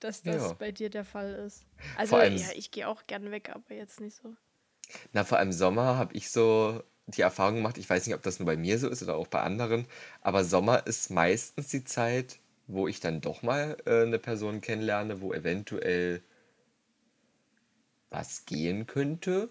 Dass 0.01 0.22
das 0.22 0.42
Ja. 0.42 0.53
bei 0.55 0.72
dir 0.72 0.90
der 0.90 1.05
Fall 1.05 1.32
ist. 1.47 1.64
Also, 1.97 2.18
ja, 2.18 2.51
ich 2.55 2.70
gehe 2.70 2.88
auch 2.88 3.05
gern 3.07 3.30
weg, 3.30 3.51
aber 3.51 3.74
jetzt 3.74 4.01
nicht 4.01 4.16
so. 4.16 4.36
Na, 5.12 5.24
vor 5.24 5.38
allem 5.38 5.53
Sommer 5.53 5.97
habe 5.97 6.14
ich 6.14 6.30
so 6.30 6.82
die 7.07 7.22
Erfahrung 7.22 7.57
gemacht, 7.57 7.78
ich 7.78 7.88
weiß 7.88 8.07
nicht, 8.07 8.14
ob 8.14 8.22
das 8.22 8.38
nur 8.38 8.47
bei 8.47 8.57
mir 8.57 8.78
so 8.78 8.88
ist 8.88 9.03
oder 9.03 9.16
auch 9.16 9.28
bei 9.28 9.40
anderen, 9.40 9.86
aber 10.20 10.45
Sommer 10.45 10.86
ist 10.86 11.11
meistens 11.11 11.68
die 11.68 11.84
Zeit, 11.84 12.38
wo 12.67 12.89
ich 12.89 13.01
dann 13.01 13.21
doch 13.21 13.43
mal 13.43 13.77
äh, 13.87 14.03
eine 14.03 14.19
Person 14.19 14.61
kennenlerne, 14.61 15.21
wo 15.21 15.33
eventuell 15.33 16.23
was 18.11 18.47
gehen 18.47 18.87
könnte. 18.87 19.51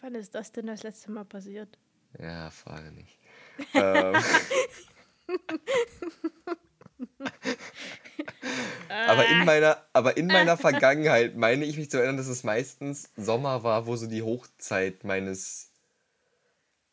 Wann 0.00 0.14
ist 0.14 0.34
das 0.34 0.52
denn 0.52 0.66
das 0.66 0.82
letzte 0.82 1.10
Mal 1.10 1.24
passiert? 1.24 1.78
Ja, 2.18 2.50
frage 2.50 2.90
nicht. 2.92 3.18
ähm, 3.74 4.16
aber 8.88 9.26
in 9.28 9.44
meiner, 9.44 9.84
aber 9.92 10.16
in 10.16 10.26
meiner 10.26 10.56
Vergangenheit 10.56 11.36
meine 11.36 11.64
ich 11.64 11.76
mich 11.76 11.90
zu 11.90 11.98
erinnern, 11.98 12.16
dass 12.16 12.28
es 12.28 12.44
meistens 12.44 13.10
Sommer 13.16 13.62
war, 13.62 13.86
wo 13.86 13.96
so 13.96 14.06
die 14.06 14.22
Hochzeit 14.22 15.04
meines, 15.04 15.70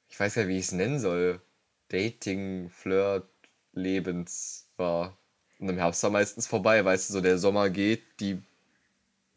ich 0.10 0.20
weiß 0.20 0.36
ja, 0.36 0.48
wie 0.48 0.58
ich 0.58 0.66
es 0.66 0.72
nennen 0.72 1.00
soll, 1.00 1.42
Dating, 1.90 2.70
Flirt, 2.70 3.30
Lebens 3.74 4.68
war. 4.78 5.19
Und 5.60 5.70
im 5.70 5.78
Herbst 5.78 6.02
war 6.04 6.10
meistens 6.10 6.48
vorbei, 6.48 6.84
weißt 6.84 7.10
du, 7.10 7.14
so 7.14 7.22
der 7.22 7.38
Sommer 7.38 7.70
geht, 7.70 8.04
die 8.20 8.42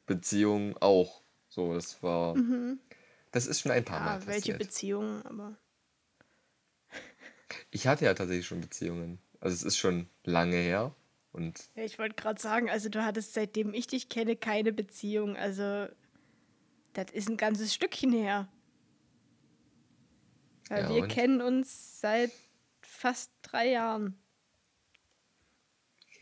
Beziehung 0.07 0.77
auch. 0.81 1.23
So, 1.49 1.75
das 1.75 2.03
war, 2.03 2.35
das 3.33 3.47
ist 3.47 3.61
schon 3.61 3.73
ein 3.73 3.85
paar 3.85 4.01
Mal 4.01 4.17
Mhm. 4.17 4.21
Ja, 4.21 4.27
welche 4.27 4.41
passiert. 4.53 4.59
Beziehungen, 4.59 5.23
aber. 5.27 5.57
Ich 7.71 7.87
hatte 7.87 8.05
ja 8.05 8.15
tatsächlich 8.15 8.47
schon 8.47 8.61
Beziehungen. 8.61 9.19
Also 9.41 9.55
es 9.55 9.63
ist 9.63 9.77
schon 9.79 10.09
lange 10.25 10.57
her. 10.57 10.95
Und 11.33 11.69
Ja, 11.75 11.85
ich 11.85 11.99
wollte 11.99 12.15
gerade 12.15 12.41
sagen, 12.41 12.69
also 12.71 12.89
du 12.89 13.05
hattest 13.05 13.35
seitdem 13.35 13.75
ich 13.75 13.87
dich 13.87 14.09
kenne 14.09 14.37
keine 14.37 14.73
Beziehung. 14.73 15.37
Also, 15.37 15.89
das 16.95 17.11
ist 17.13 17.29
ein 17.29 17.37
ganzes 17.37 17.75
Stückchen 17.75 18.13
her. 18.13 18.49
Weil 20.69 20.83
Ja, 20.83 20.89
wir 20.89 21.03
und? 21.03 21.09
kennen 21.09 21.41
uns 21.41 22.01
seit 22.01 22.31
fast 22.83 23.31
drei 23.43 23.71
Jahren. 23.71 24.22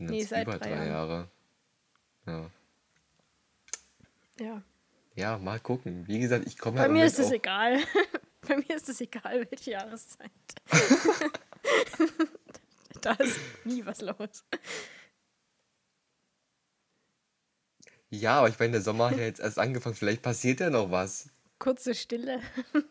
Kenne 0.00 0.10
Nee, 0.12 0.24
seit 0.24 0.46
über 0.46 0.58
drei 0.58 0.74
drei. 0.74 0.86
Jahre. 0.86 1.28
Ja. 2.26 2.50
Ja. 4.38 4.62
ja, 5.14 5.38
mal 5.38 5.60
gucken. 5.60 6.06
Wie 6.06 6.18
gesagt, 6.18 6.46
ich 6.46 6.56
komme 6.56 6.78
Bei 6.78 6.86
im 6.86 6.94
mir 6.94 7.04
ist 7.04 7.18
es 7.18 7.30
egal. 7.30 7.78
Bei 8.48 8.56
mir 8.56 8.74
ist 8.74 8.88
es 8.88 9.00
egal, 9.00 9.46
welche 9.50 9.72
Jahreszeit. 9.72 10.30
da 13.02 13.12
ist 13.12 13.38
nie 13.64 13.84
was 13.84 14.00
los. 14.00 14.44
Ja, 18.08 18.38
aber 18.38 18.48
ich 18.48 18.58
meine, 18.58 18.72
der 18.72 18.80
Sommer 18.80 19.10
hat 19.10 19.18
ja 19.18 19.24
jetzt 19.24 19.40
erst 19.40 19.58
angefangen. 19.58 19.94
Vielleicht 19.94 20.22
passiert 20.22 20.60
ja 20.60 20.70
noch 20.70 20.90
was. 20.90 21.28
Kurze 21.58 21.94
Stille. 21.94 22.40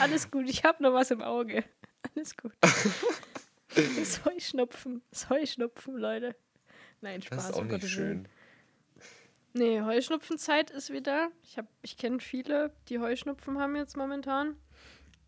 Alles 0.00 0.30
gut, 0.30 0.48
ich 0.48 0.64
habe 0.64 0.82
noch 0.82 0.94
was 0.94 1.10
im 1.10 1.20
Auge. 1.20 1.62
Alles 2.14 2.36
gut. 2.36 2.52
Das 3.98 4.24
Heuschnupfen. 4.24 5.02
Das 5.10 5.28
Heuschnupfen, 5.30 5.96
Leute. 5.96 6.34
Nein, 7.00 7.22
Spaß. 7.22 7.36
Das 7.36 7.50
ist 7.50 7.54
auch 7.54 7.60
um 7.60 7.66
nicht 7.68 7.80
Gottes 7.82 7.96
Willen. 7.96 8.24
schön. 8.24 8.28
Nee, 9.54 9.80
Heuschnupfenzeit 9.82 10.70
ist 10.70 10.90
wieder. 10.90 11.30
Ich, 11.42 11.58
hab, 11.58 11.66
ich 11.82 11.96
kenne 11.96 12.20
viele, 12.20 12.72
die 12.88 12.98
Heuschnupfen 12.98 13.58
haben 13.58 13.76
jetzt 13.76 13.96
momentan. 13.96 14.56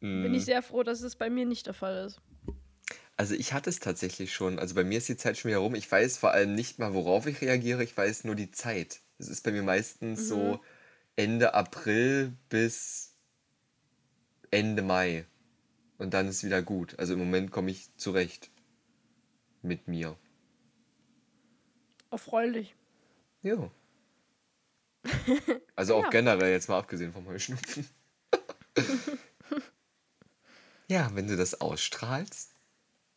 Bin 0.00 0.34
ich 0.34 0.42
Mm, 0.42 0.46
sehr 0.46 0.62
froh, 0.62 0.82
dass 0.82 1.00
es 1.02 1.16
bei 1.16 1.28
mir 1.30 1.44
nicht 1.46 1.66
der 1.66 1.74
Fall 1.74 2.06
ist. 2.06 2.20
Also 3.16 3.34
ich 3.34 3.52
hatte 3.52 3.68
es 3.70 3.80
tatsächlich 3.80 4.32
schon. 4.32 4.58
Also 4.58 4.74
bei 4.74 4.84
mir 4.84 4.98
ist 4.98 5.08
die 5.08 5.16
Zeit 5.16 5.36
schon 5.36 5.50
wieder 5.50 5.58
rum. 5.58 5.74
Ich 5.74 5.90
weiß 5.90 6.16
vor 6.18 6.30
allem 6.32 6.54
nicht 6.54 6.78
mal, 6.78 6.94
worauf 6.94 7.26
ich 7.26 7.40
reagiere. 7.42 7.84
Ich 7.84 7.94
weiß 7.96 8.24
nur 8.24 8.34
die 8.34 8.50
Zeit. 8.50 9.00
Es 9.18 9.28
ist 9.28 9.42
bei 9.44 9.52
mir 9.52 9.62
meistens 9.62 10.20
Mhm. 10.20 10.24
so 10.24 10.60
Ende 11.16 11.52
April 11.54 12.32
bis 12.48 13.14
Ende 14.50 14.82
Mai. 14.82 15.26
Und 16.00 16.14
dann 16.14 16.28
ist 16.28 16.42
wieder 16.44 16.62
gut. 16.62 16.98
Also 16.98 17.12
im 17.12 17.18
Moment 17.18 17.50
komme 17.50 17.70
ich 17.70 17.94
zurecht 17.96 18.50
mit 19.60 19.86
mir. 19.86 20.16
Erfreulich. 22.10 22.74
Ja. 23.42 23.70
Also 25.76 25.94
auch 25.96 26.04
Ja. 26.04 26.10
generell, 26.10 26.52
jetzt 26.52 26.68
mal 26.68 26.78
abgesehen 26.78 27.12
vom 27.12 27.26
Heuschnupfen. 27.26 27.86
Ja, 30.88 31.14
wenn 31.14 31.28
du 31.28 31.36
das 31.36 31.60
ausstrahlst, 31.60 32.52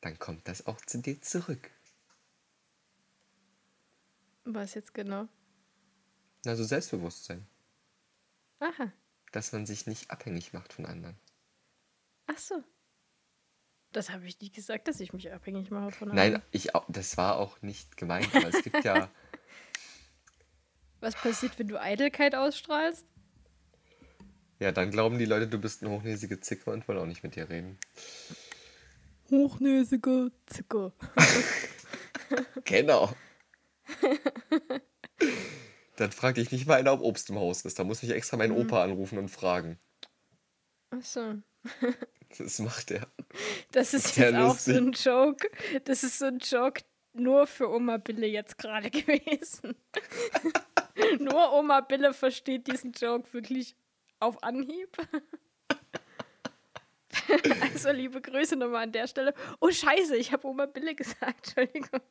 dann 0.01 0.19
kommt 0.19 0.47
das 0.47 0.67
auch 0.67 0.79
zu 0.81 0.99
dir 0.99 1.19
zurück. 1.21 1.71
Was 4.43 4.75
jetzt 4.75 4.93
genau? 4.93 5.27
Also 6.45 6.63
Selbstbewusstsein, 6.63 7.47
Aha. 8.59 8.91
dass 9.31 9.53
man 9.53 9.65
sich 9.65 9.88
nicht 9.88 10.11
abhängig 10.11 10.53
macht 10.53 10.71
von 10.73 10.86
anderen. 10.86 11.17
Ach 12.27 12.38
so. 12.38 12.63
Das 13.94 14.10
habe 14.10 14.26
ich 14.26 14.39
nicht 14.41 14.56
gesagt, 14.56 14.88
dass 14.88 15.00
ich 15.00 15.14
mich 15.14 15.32
abhängig 15.32 15.70
mache 15.72 15.91
von 15.91 16.10
Nein, 16.10 16.36
anderen. 16.36 16.44
ich, 16.52 16.76
au- 16.76 16.84
das 16.89 17.16
war 17.16 17.38
auch 17.38 17.62
nicht 17.62 17.96
gemeint, 17.96 18.36
aber 18.36 18.50
es 18.50 18.64
gibt 18.64 18.84
ja, 18.84 19.08
Was 21.00 21.16
passiert, 21.16 21.58
wenn 21.60 21.68
du 21.68 21.80
Eitelkeit 21.80 22.34
ausstrahlst? 22.36 23.06
ja, 24.60 24.72
dann 24.72 24.89
glauben 24.91 25.18
die 25.20 25.26
Leute, 25.26 25.48
du 25.48 25.58
bist 25.60 25.84
eine 25.84 25.91
hochnäsige 25.91 26.39
Zicke 26.39 26.72
und 26.72 26.88
wollen 26.88 26.98
auch 27.00 27.06
nicht 27.06 27.24
mit 27.24 27.36
dir 27.36 27.50
reden. 27.50 27.78
Hochnäsige 29.30 30.32
Zicke. 30.48 30.91
Genau. 32.66 33.14
Dann 35.98 36.12
fragt 36.12 36.38
dich 36.38 36.52
nicht 36.52 36.66
mal 36.66 36.80
einer, 36.80 36.94
ob 36.94 37.02
Obst 37.02 37.30
im 37.30 37.38
Haus 37.38 37.64
ist. 37.66 37.78
Da 37.78 37.84
muss 37.84 38.02
mich 38.02 38.12
extra 38.12 38.38
mein 38.38 38.50
Mhm. 38.52 38.58
Opa 38.58 38.84
anrufen 38.84 39.18
und 39.20 39.30
fragen. 39.30 39.78
Ach 40.89 41.04
so. 41.04 41.36
Das 42.38 42.59
macht 42.59 42.91
er. 42.91 43.07
Das 43.71 43.93
ist 43.93 44.15
Sehr 44.15 44.31
jetzt 44.31 44.36
auch 44.39 44.57
so 44.57 44.71
lustig. 44.71 44.77
ein 44.77 44.91
Joke. 44.91 45.49
Das 45.86 46.03
ist 46.03 46.19
so 46.19 46.25
ein 46.25 46.39
Joke 46.39 46.81
nur 47.13 47.45
für 47.47 47.69
Oma 47.69 47.97
Bille 47.97 48.27
jetzt 48.27 48.57
gerade 48.57 48.89
gewesen. 48.91 49.75
nur 51.19 51.53
Oma 51.53 51.81
Bille 51.81 52.13
versteht 52.13 52.67
diesen 52.67 52.91
Joke 52.91 53.31
wirklich 53.34 53.75
auf 54.19 54.41
Anhieb. 54.43 54.97
also 57.61 57.91
liebe 57.91 58.21
Grüße 58.21 58.55
nochmal 58.55 58.84
an 58.84 58.91
der 58.91 59.07
Stelle. 59.07 59.34
Oh 59.59 59.69
scheiße, 59.69 60.15
ich 60.15 60.31
habe 60.31 60.47
Oma 60.47 60.65
Bille 60.65 60.95
gesagt. 60.95 61.55
Entschuldigung. 61.57 62.01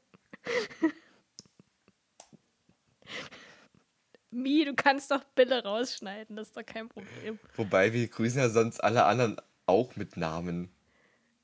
Mi, 4.30 4.64
du 4.64 4.74
kannst 4.74 5.10
doch 5.10 5.22
Bille 5.34 5.62
rausschneiden, 5.62 6.36
das 6.36 6.48
ist 6.48 6.56
doch 6.56 6.64
kein 6.64 6.88
Problem. 6.88 7.38
Wobei 7.54 7.92
wir 7.92 8.08
grüßen 8.08 8.40
ja 8.40 8.48
sonst 8.48 8.80
alle 8.80 9.04
anderen 9.04 9.36
auch 9.66 9.96
mit 9.96 10.16
Namen. 10.16 10.70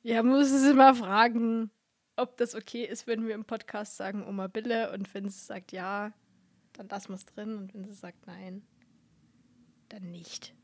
Ja, 0.02 0.22
muss 0.22 0.48
sie 0.50 0.74
mal 0.74 0.94
fragen, 0.94 1.70
ob 2.16 2.36
das 2.36 2.54
okay 2.54 2.84
ist, 2.84 3.06
wenn 3.06 3.26
wir 3.26 3.34
im 3.34 3.44
Podcast 3.44 3.96
sagen 3.96 4.26
Oma 4.26 4.46
Bille 4.46 4.92
und 4.92 5.12
wenn 5.14 5.28
sie 5.28 5.38
sagt 5.38 5.72
ja, 5.72 6.12
dann 6.72 6.88
lassen 6.88 7.08
wir 7.10 7.16
es 7.16 7.26
drin 7.26 7.56
und 7.56 7.74
wenn 7.74 7.84
sie 7.84 7.94
sagt 7.94 8.26
nein, 8.26 8.62
dann 9.88 10.10
nicht. 10.10 10.54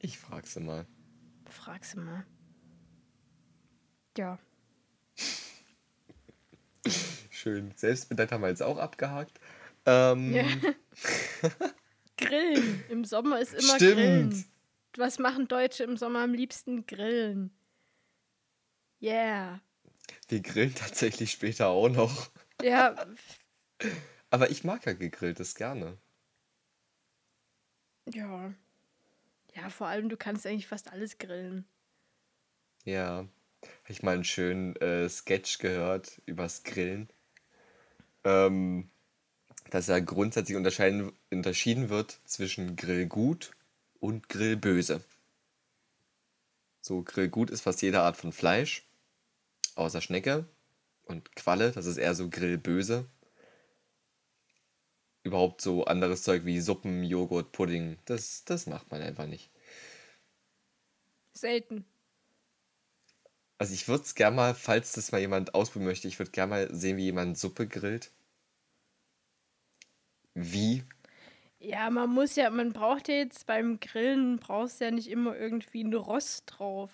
Ich 0.00 0.18
frag 0.18 0.46
sie 0.46 0.60
mal. 0.60 0.86
Frag 1.46 1.84
sie 1.84 1.98
mal. 1.98 2.26
Ja. 4.16 4.38
Schön. 7.30 7.72
Selbstbedankt 7.76 8.32
haben 8.32 8.42
wir 8.42 8.48
jetzt 8.48 8.62
auch 8.62 8.78
abgehakt. 8.78 9.40
Ähm, 9.86 10.32
ja. 10.32 10.44
Grillen. 12.16 12.84
Im 12.88 13.04
Sommer 13.04 13.40
ist 13.40 13.54
immer 13.54 13.76
Stimmt. 13.76 13.94
Grillen. 13.94 14.44
Was 14.96 15.18
machen 15.18 15.46
Deutsche 15.48 15.84
im 15.84 15.96
Sommer 15.96 16.20
am 16.20 16.34
liebsten? 16.34 16.86
Grillen. 16.86 17.50
Yeah. 19.00 19.60
Wir 20.28 20.40
grillen 20.42 20.74
tatsächlich 20.74 21.30
später 21.30 21.68
auch 21.68 21.88
noch. 21.88 22.30
Ja, 22.60 22.94
Aber 24.30 24.50
ich 24.50 24.64
mag 24.64 24.84
ja 24.86 24.92
gegrilltes 24.92 25.54
gerne. 25.54 25.96
ja. 28.14 28.54
Ja, 29.54 29.70
vor 29.70 29.86
allem, 29.88 30.08
du 30.08 30.16
kannst 30.16 30.46
eigentlich 30.46 30.66
fast 30.66 30.90
alles 30.92 31.18
grillen. 31.18 31.66
Ja. 32.84 33.26
Habe 33.62 33.92
ich 33.92 34.02
mal 34.02 34.14
einen 34.14 34.24
schönen 34.24 34.76
äh, 34.76 35.08
Sketch 35.08 35.58
gehört 35.58 36.20
übers 36.26 36.62
Grillen. 36.64 37.08
Ähm, 38.24 38.90
dass 39.70 39.88
ja 39.88 39.98
grundsätzlich 40.00 40.56
unterscheiden, 40.56 41.12
unterschieden 41.30 41.88
wird 41.90 42.20
zwischen 42.24 42.76
Grillgut 42.76 43.52
und 44.04 44.28
Grillböse. 44.28 45.02
So, 46.82 47.02
Grillgut 47.02 47.48
ist 47.48 47.62
fast 47.62 47.80
jede 47.80 48.02
Art 48.02 48.18
von 48.18 48.32
Fleisch, 48.32 48.86
außer 49.76 50.02
Schnecke 50.02 50.46
und 51.04 51.34
Qualle, 51.34 51.72
das 51.72 51.86
ist 51.86 51.96
eher 51.96 52.14
so 52.14 52.28
Grillböse. 52.28 53.08
Überhaupt 55.22 55.62
so 55.62 55.86
anderes 55.86 56.22
Zeug 56.22 56.44
wie 56.44 56.60
Suppen, 56.60 57.02
Joghurt, 57.02 57.52
Pudding, 57.52 57.96
das, 58.04 58.44
das 58.44 58.66
macht 58.66 58.90
man 58.90 59.00
einfach 59.00 59.26
nicht. 59.26 59.50
Selten. 61.32 61.86
Also 63.56 63.72
ich 63.72 63.88
würde 63.88 64.04
es 64.04 64.14
gerne 64.14 64.36
mal, 64.36 64.54
falls 64.54 64.92
das 64.92 65.12
mal 65.12 65.20
jemand 65.22 65.54
ausprobieren 65.54 65.88
möchte, 65.88 66.08
ich 66.08 66.18
würde 66.18 66.30
gerne 66.30 66.50
mal 66.50 66.74
sehen, 66.74 66.98
wie 66.98 67.04
jemand 67.04 67.38
Suppe 67.38 67.66
grillt. 67.66 68.10
Wie? 70.34 70.84
Ja, 71.64 71.90
man 71.90 72.10
muss 72.10 72.36
ja, 72.36 72.50
man 72.50 72.72
braucht 72.72 73.08
ja 73.08 73.14
jetzt 73.14 73.46
beim 73.46 73.80
Grillen, 73.80 74.38
brauchst 74.38 74.80
ja 74.80 74.90
nicht 74.90 75.08
immer 75.08 75.36
irgendwie 75.36 75.82
ein 75.82 75.94
Rost 75.94 76.44
drauf. 76.46 76.90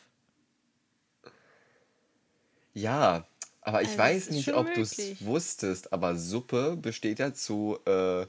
Ja, 2.73 3.27
aber 3.63 3.83
ich 3.83 3.97
Also, 3.97 3.99
weiß 3.99 4.31
nicht, 4.31 4.55
ob 4.55 4.73
du 4.75 4.81
es 4.83 5.17
wusstest, 5.21 5.93
aber 5.93 6.17
Suppe 6.17 6.77
besteht 6.77 7.19
ja 7.19 7.33
zu 7.35 7.79
äh, 7.87 8.27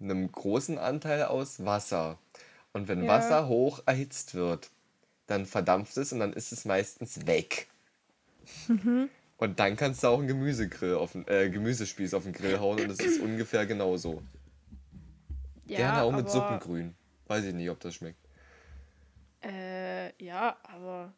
einem 0.00 0.32
großen 0.32 0.78
Anteil 0.78 1.24
aus 1.24 1.64
Wasser. 1.64 2.18
Und 2.72 2.88
wenn 2.88 3.00
Ja. 3.00 3.08
Wasser 3.08 3.48
hoch 3.48 3.82
erhitzt 3.86 4.34
wird, 4.34 4.70
dann 5.28 5.46
verdampft 5.46 5.96
es 5.98 6.12
und 6.12 6.20
dann 6.20 6.32
ist 6.34 6.52
es 6.52 6.64
meistens 6.66 7.26
weg. 7.26 7.68
Mhm. 8.68 9.10
Und 9.36 9.58
dann 9.58 9.76
kannst 9.76 10.02
du 10.02 10.08
auch 10.08 10.18
einen 10.18 10.28
Gemüsegrill 10.28 10.94
auf 10.94 11.12
den, 11.12 11.26
äh, 11.28 11.50
Gemüsespieß 11.50 12.14
auf 12.14 12.22
den 12.24 12.32
Grill 12.32 12.60
hauen 12.60 12.80
und 12.80 12.90
es 12.90 13.02
ist 13.02 13.18
ungefähr 13.18 13.66
genauso. 13.66 14.22
Ja, 15.66 15.76
Gerne 15.78 16.02
auch 16.02 16.12
mit 16.12 16.30
Suppengrün. 16.30 16.94
Weiß 17.26 17.44
ich 17.44 17.54
nicht, 17.54 17.70
ob 17.70 17.80
das 17.80 17.94
schmeckt. 17.94 18.18
Äh, 19.42 20.22
ja, 20.22 20.56
aber 20.62 21.12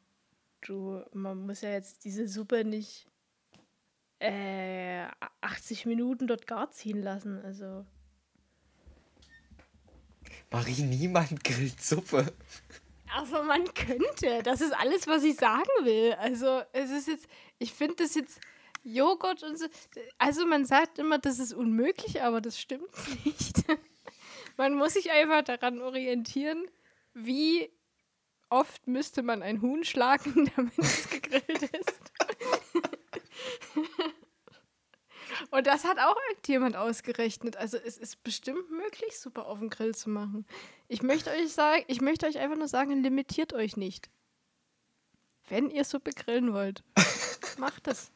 du, 0.63 1.03
man 1.13 1.47
muss 1.47 1.61
ja 1.61 1.71
jetzt 1.71 2.05
diese 2.05 2.27
Suppe 2.29 2.65
nicht 2.65 3.07
äh, 4.19 5.07
80 5.41 5.87
Minuten 5.87 6.27
dort 6.27 6.47
gar 6.47 6.71
ziehen 6.71 7.03
lassen. 7.03 7.43
Also, 7.45 7.85
Marie, 10.51 10.83
niemand 10.83 11.43
grillt 11.45 11.83
Suppe. 11.83 12.33
aber 13.15 13.43
man 13.43 13.65
könnte. 13.75 14.43
Das 14.43 14.61
ist 14.61 14.73
alles, 14.73 15.07
was 15.07 15.23
ich 15.25 15.37
sagen 15.37 15.69
will. 15.83 16.15
Also, 16.15 16.63
es 16.73 16.91
ist 16.91 17.09
jetzt, 17.09 17.27
ich 17.59 17.73
finde 17.75 17.97
das 17.97 18.15
jetzt 18.15 18.41
Joghurt 18.83 19.43
und 19.43 19.59
so. 19.59 19.67
Also, 20.19 20.47
man 20.47 20.65
sagt 20.65 20.99
immer, 20.99 21.19
das 21.19 21.39
ist 21.39 21.53
unmöglich, 21.53 22.23
aber 22.23 22.41
das 22.41 22.59
stimmt 22.59 22.89
nicht. 23.25 23.65
Man 24.57 24.75
muss 24.75 24.95
sich 24.95 25.11
einfach 25.11 25.43
daran 25.43 25.81
orientieren, 25.81 26.67
wie 27.13 27.71
oft 28.51 28.87
müsste 28.87 29.23
man 29.23 29.43
ein 29.43 29.63
Huhn 29.63 29.85
schlagen, 29.85 30.51
damit 30.57 30.79
es 30.79 31.09
gegrillt 31.09 31.63
ist. 31.63 32.01
Und 35.51 35.67
das 35.67 35.85
hat 35.85 35.99
auch 35.99 36.17
irgendjemand 36.31 36.77
ausgerechnet. 36.77 37.57
Also 37.57 37.77
es 37.77 37.99
ist 37.99 38.23
bestimmt 38.23 38.71
möglich, 38.71 39.19
Suppe 39.19 39.45
auf 39.45 39.59
dem 39.59 39.71
Grill 39.71 39.95
zu 39.95 40.11
machen. 40.11 40.47
Ich 40.89 41.03
möchte 41.03 41.31
euch 41.31 41.53
sagen, 41.53 41.85
ich 41.89 42.01
möchte 42.01 42.27
euch 42.27 42.39
einfach 42.39 42.57
nur 42.57 42.69
sagen, 42.69 43.03
limitiert 43.03 43.53
euch 43.53 43.77
nicht. 43.77 44.11
Wenn 45.49 45.71
ihr 45.71 45.85
Suppe 45.85 46.11
grillen 46.11 46.53
wollt, 46.53 46.83
macht 47.59 47.89
es. 47.89 48.11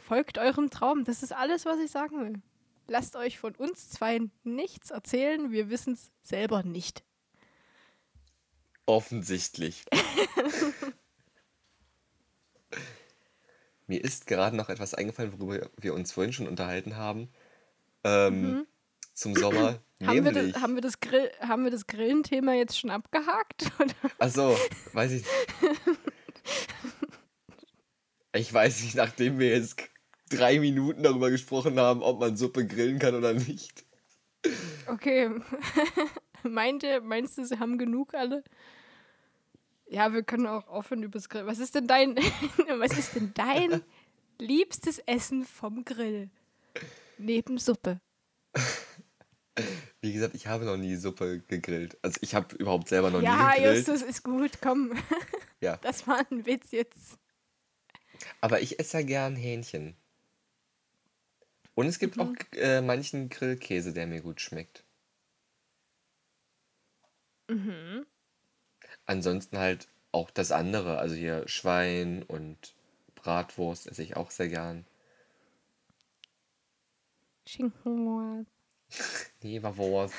Folgt 0.00 0.38
eurem 0.38 0.70
Traum. 0.70 1.04
Das 1.04 1.22
ist 1.22 1.32
alles, 1.32 1.64
was 1.66 1.78
ich 1.78 1.90
sagen 1.90 2.20
will. 2.20 2.42
Lasst 2.88 3.16
euch 3.16 3.38
von 3.38 3.54
uns 3.54 3.90
zwei 3.90 4.18
nichts 4.44 4.90
erzählen. 4.90 5.52
Wir 5.52 5.68
wissen 5.68 5.92
es 5.92 6.10
selber 6.22 6.62
nicht. 6.62 7.04
Offensichtlich. 8.86 9.84
Mir 13.86 14.02
ist 14.02 14.26
gerade 14.26 14.56
noch 14.56 14.70
etwas 14.70 14.94
eingefallen, 14.94 15.38
worüber 15.38 15.68
wir 15.76 15.92
uns 15.94 16.12
vorhin 16.12 16.32
schon 16.32 16.48
unterhalten 16.48 16.96
haben. 16.96 17.28
Ähm, 18.04 18.66
Zum 19.12 19.36
Sommer. 19.36 19.72
Mhm. 19.72 19.78
Haben 20.06 20.24
wir, 20.24 20.32
das, 20.32 20.62
haben, 20.62 20.74
wir 20.76 20.80
das 20.80 21.00
Grill, 21.00 21.28
haben 21.40 21.64
wir 21.64 21.72
das 21.72 21.88
Grillenthema 21.88 22.52
jetzt 22.54 22.78
schon 22.78 22.90
abgehakt? 22.90 23.72
Achso, 24.18 24.56
weiß 24.92 25.12
ich. 25.12 25.24
Ich 28.34 28.52
weiß 28.52 28.82
nicht, 28.82 28.94
nachdem 28.94 29.38
wir 29.38 29.48
jetzt 29.48 29.78
drei 30.28 30.60
Minuten 30.60 31.02
darüber 31.02 31.30
gesprochen 31.30 31.78
haben, 31.78 32.02
ob 32.02 32.20
man 32.20 32.36
Suppe 32.36 32.66
grillen 32.66 32.98
kann 32.98 33.14
oder 33.14 33.32
nicht. 33.34 33.84
Okay. 34.86 35.30
Meinte, 36.42 37.00
meinst 37.00 37.38
du, 37.38 37.44
sie 37.44 37.58
haben 37.58 37.78
genug 37.78 38.14
alle? 38.14 38.44
Ja, 39.88 40.12
wir 40.12 40.22
können 40.22 40.46
auch 40.46 40.68
aufhören 40.68 41.02
übers 41.02 41.28
Grill. 41.28 41.46
Was 41.46 41.58
ist 41.58 41.74
denn 41.74 41.86
dein, 41.86 42.16
was 42.78 42.96
ist 42.96 43.14
denn 43.14 43.32
dein 43.34 43.82
liebstes 44.38 44.98
Essen 45.00 45.44
vom 45.44 45.84
Grill? 45.84 46.30
Neben 47.18 47.58
Suppe. 47.58 48.00
Wie 50.00 50.12
gesagt, 50.12 50.34
ich 50.34 50.46
habe 50.46 50.64
noch 50.64 50.76
nie 50.76 50.94
Suppe 50.94 51.40
gegrillt. 51.48 51.98
Also 52.02 52.18
ich 52.22 52.34
habe 52.34 52.54
überhaupt 52.56 52.88
selber 52.88 53.10
noch 53.10 53.22
ja, 53.22 53.48
nie 53.48 53.56
gegrillt. 53.56 53.88
Justus, 53.88 54.02
ist 54.02 54.22
gut, 54.22 54.52
komm. 54.62 54.92
Ja. 55.60 55.76
Das 55.78 56.06
war 56.06 56.24
ein 56.30 56.46
Witz 56.46 56.70
jetzt. 56.70 57.18
Aber 58.40 58.60
ich 58.60 58.78
esse 58.78 58.98
ja 58.98 59.02
gern 59.04 59.36
Hähnchen. 59.36 59.96
Und 61.78 61.86
es 61.86 62.00
gibt 62.00 62.16
Mhm. 62.16 62.22
auch 62.22 62.34
äh, 62.56 62.80
manchen 62.80 63.28
Grillkäse, 63.28 63.92
der 63.92 64.08
mir 64.08 64.20
gut 64.20 64.40
schmeckt. 64.40 64.82
Mhm. 67.48 68.04
Ansonsten 69.06 69.58
halt 69.58 69.88
auch 70.12 70.30
das 70.30 70.52
andere, 70.52 70.98
also 70.98 71.16
hier 71.16 71.48
Schwein 71.48 72.22
und 72.22 72.76
Bratwurst 73.16 73.88
esse 73.88 74.04
ich 74.04 74.16
auch 74.16 74.30
sehr 74.30 74.48
gern. 74.48 74.86
Schinkenwurst. 77.46 78.52
Leberwurst. 79.42 80.14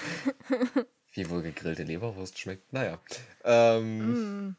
Wie 1.14 1.30
wohl 1.30 1.42
gegrillte 1.44 1.84
Leberwurst 1.84 2.40
schmeckt. 2.40 2.74
Naja. 2.74 3.00
Ähm, 3.44 4.18
Mm. 4.18 4.56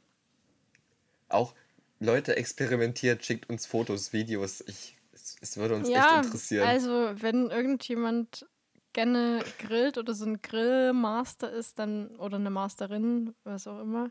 Auch 1.30 1.55
Leute 1.98 2.36
experimentiert, 2.36 3.24
schickt 3.24 3.48
uns 3.48 3.64
Fotos, 3.64 4.12
Videos. 4.12 4.61
Ich, 4.66 4.98
es 5.41 5.57
würde 5.57 5.74
uns 5.76 5.88
Ja, 5.88 6.18
echt 6.18 6.26
interessieren. 6.26 6.68
also 6.68 7.12
wenn 7.14 7.51
irgendjemand 7.51 8.47
gerne 8.93 9.45
grillt 9.59 9.99
oder 9.99 10.14
so 10.14 10.24
ein 10.24 10.43
Grillmaster 10.43 11.51
ist, 11.51 11.78
dann 11.78 12.16
oder 12.16 12.36
eine 12.36 12.51
Masterin, 12.51 13.34
was 13.45 13.66
auch 13.66 13.80
immer, 13.80 14.11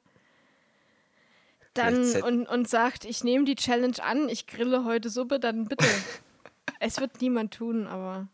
dann 1.73 2.15
und, 2.23 2.47
und 2.47 2.67
sagt, 2.67 3.05
ich 3.05 3.23
nehme 3.23 3.45
die 3.45 3.55
Challenge 3.55 4.01
an, 4.01 4.29
ich 4.29 4.47
grille 4.47 4.85
heute 4.85 5.09
Suppe, 5.09 5.39
dann 5.39 5.65
bitte. 5.65 5.85
es 6.79 6.99
wird 6.99 7.21
niemand 7.21 7.53
tun, 7.53 7.87
aber 7.87 8.27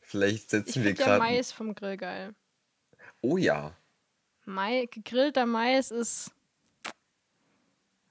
Vielleicht 0.00 0.44
ich 0.44 0.50
setzen 0.50 0.82
wir 0.82 0.90
finde 0.90 1.00
ja 1.00 1.06
gerade. 1.06 1.18
Mais 1.20 1.52
vom 1.52 1.74
Grill 1.74 1.96
geil. 1.96 2.34
Oh 3.20 3.36
ja. 3.36 3.76
Mai, 4.44 4.88
gegrillter 4.90 5.46
Mais 5.46 5.90
ist 5.90 6.32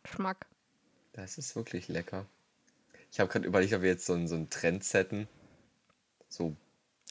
Geschmack. 0.03 0.47
Das 1.13 1.37
ist 1.37 1.55
wirklich 1.55 1.89
lecker. 1.89 2.25
Ich 3.11 3.19
habe 3.19 3.31
gerade 3.31 3.47
überlegt, 3.47 3.73
ob 3.73 3.81
wir 3.81 3.89
jetzt 3.89 4.05
so 4.05 4.13
einen, 4.13 4.27
so 4.27 4.35
einen 4.35 4.49
Trend 4.49 4.83
setten. 4.83 5.27
So, 6.27 6.55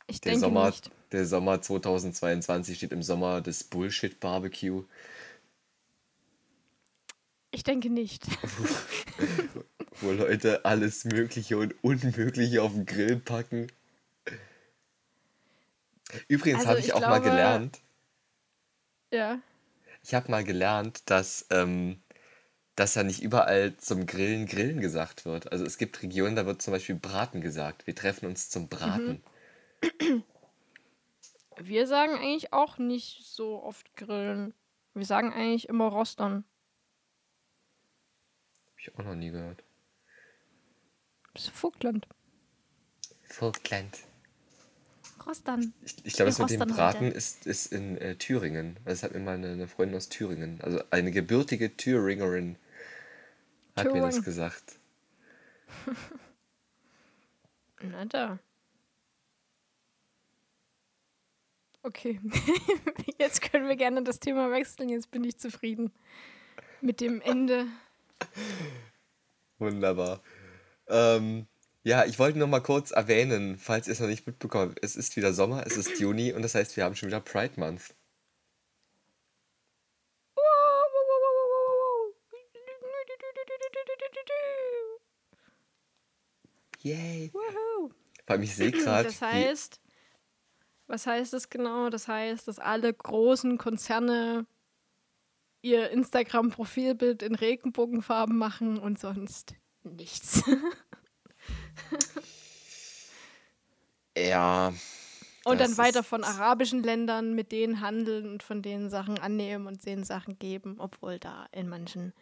Ich 0.07 0.21
der 0.21 0.33
denke 0.33 0.47
Sommer, 0.47 0.67
nicht. 0.71 0.91
der 1.13 1.27
Sommer 1.27 1.61
2022 1.61 2.77
steht 2.77 2.93
im 2.93 3.03
Sommer 3.03 3.41
des 3.41 3.65
Bullshit-Barbecue. 3.65 4.85
Ich 7.51 7.63
denke 7.65 7.91
nicht. 7.91 8.25
wo 10.01 10.13
Leute 10.13 10.65
alles 10.65 11.05
Mögliche 11.05 11.59
und 11.59 11.75
Unmögliche 11.83 12.63
auf 12.63 12.73
den 12.73 12.87
Grill 12.87 13.17
packen. 13.17 13.67
Übrigens 16.29 16.61
Also 16.61 16.69
habe 16.71 16.81
ich 16.81 16.87
ich 16.87 16.93
auch 16.93 17.01
mal 17.01 17.19
glaube- 17.21 17.31
gelernt, 17.31 17.81
ja. 19.13 19.41
ich 20.05 20.15
habe 20.15 20.31
mal 20.31 20.45
gelernt, 20.45 21.03
dass, 21.07 21.47
ähm, 21.51 22.01
dass 22.79 22.95
ja 22.95 23.03
nicht 23.03 23.23
überall 23.23 23.77
zum 23.77 24.07
Grillen 24.07 24.47
Grillen 24.47 24.81
gesagt 24.81 25.25
wird. 25.25 25.51
Also 25.51 25.65
es 25.65 25.79
gibt 25.79 26.01
Regionen, 26.01 26.37
da 26.37 26.47
wird 26.47 26.63
zum 26.63 26.73
Beispiel 26.73 26.95
Braten 26.95 27.41
gesagt. 27.41 27.89
Wir 27.89 27.95
treffen 27.97 28.27
uns 28.27 28.51
zum 28.51 28.69
Braten. 28.69 29.21
Wir 31.57 31.89
sagen 31.89 32.15
eigentlich 32.15 32.53
auch 32.53 32.79
nicht 32.79 33.27
so 33.27 33.61
oft 33.65 33.97
grillen. 33.97 34.55
Wir 34.95 35.05
sagen 35.05 35.33
eigentlich 35.33 35.69
immer 35.69 35.89
rostern. 35.89 36.45
Habe 38.67 38.81
ich 38.81 38.95
auch 38.95 39.05
noch 39.05 39.17
nie 39.17 39.31
gehört. 39.31 39.65
Das 41.35 41.45
ist 41.47 41.57
Vogtland. 41.57 42.07
Vogtland. 43.25 43.99
Rostern. 45.27 45.75
Ich, 45.83 45.97
ich 46.05 46.13
glaube, 46.13 46.31
das 46.31 46.39
mit 46.39 46.51
dem 46.51 46.61
Braten 46.61 47.07
heute. 47.07 47.17
ist, 47.17 47.45
ist 47.45 47.73
in 47.73 47.99
äh, 47.99 48.15
Thüringen. 48.15 48.79
Das 48.85 49.03
hat 49.03 49.15
mir 49.15 49.21
mal 49.21 49.35
eine, 49.35 49.49
eine 49.49 49.67
Freundin 49.67 49.97
aus 49.97 50.09
Thüringen, 50.09 50.61
also 50.63 50.81
eine 50.91 51.11
gebürtige 51.11 51.77
Thüringerin, 51.77 52.57
hat 53.79 53.93
mir 53.93 54.03
das 54.03 54.23
gesagt. 54.23 54.79
Na 57.83 58.05
da. 58.05 58.39
Okay. 61.83 62.21
Jetzt 63.19 63.41
können 63.41 63.69
wir 63.69 63.77
gerne 63.77 64.03
das 64.03 64.21
Thema 64.21 64.51
wechseln. 64.51 64.89
Jetzt 64.89 65.11
bin 65.11 65.25
ich 65.25 65.39
zufrieden 65.39 65.93
mit 66.81 67.01
dem 67.01 67.21
Ende. 67.21 67.67
Wunderbar. 69.59 70.23
Ähm, 70.89 71.47
ja, 71.83 72.05
ich 72.05 72.19
wollte 72.19 72.39
nur 72.39 72.49
mal 72.49 72.61
kurz 72.61 72.91
erwähnen, 72.91 73.59
falls 73.59 73.87
ihr 73.87 73.93
es 73.93 74.01
noch 74.01 74.09
nicht 74.09 74.27
mitbekommen 74.27 74.71
habt, 74.71 74.85
es 74.85 74.97
ist 74.97 75.17
wieder 75.17 75.33
Sommer, 75.33 75.67
es 75.67 75.77
ist 75.77 75.99
Juni 75.99 76.33
und 76.33 76.43
das 76.43 76.55
heißt, 76.55 76.77
wir 76.77 76.85
haben 76.85 76.97
schon 76.97 77.09
wieder 77.09 77.21
Pride 77.21 77.59
Month. 77.59 77.95
Yay! 86.89 87.31
Woohoo. 87.33 87.91
Vor 88.25 88.35
allem, 88.35 88.43
ich 88.43 88.55
sehe 88.55 88.71
gerade, 88.71 89.09
Das 89.09 89.21
heißt, 89.21 89.81
was 90.87 91.07
heißt 91.07 91.33
das 91.33 91.51
genau? 91.51 91.91
Das 91.91 92.09
heißt, 92.09 92.49
dass 92.49 92.59
alle 92.59 92.93
großen 92.93 93.59
Konzerne 93.59 94.47
ihr 95.61 95.91
Instagram-Profilbild 95.91 97.23
in 97.23 97.35
Regenbogenfarben 97.35 98.37
machen 98.37 98.79
und 98.79 98.99
sonst 98.99 99.55
nichts. 99.83 100.43
ja, 104.17 104.73
Und 105.45 105.61
dann 105.61 105.77
weiter 105.77 106.03
von 106.03 106.25
arabischen 106.25 106.83
Ländern 106.83 107.35
mit 107.35 107.53
denen 107.53 107.81
handeln 107.81 108.31
und 108.31 108.43
von 108.43 108.63
denen 108.63 108.89
Sachen 108.89 109.19
annehmen 109.19 109.67
und 109.67 109.85
denen 109.85 110.05
Sachen 110.05 110.39
geben, 110.39 110.77
obwohl 110.79 111.19
da 111.19 111.47
in 111.53 111.69
manchen 111.69 112.13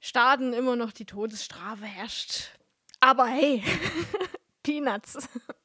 Staaten 0.00 0.52
immer 0.52 0.76
noch 0.76 0.92
die 0.92 1.04
Todesstrafe 1.04 1.84
herrscht. 1.84 2.58
Aber 3.00 3.26
hey, 3.26 3.62
Peanuts. 4.62 5.16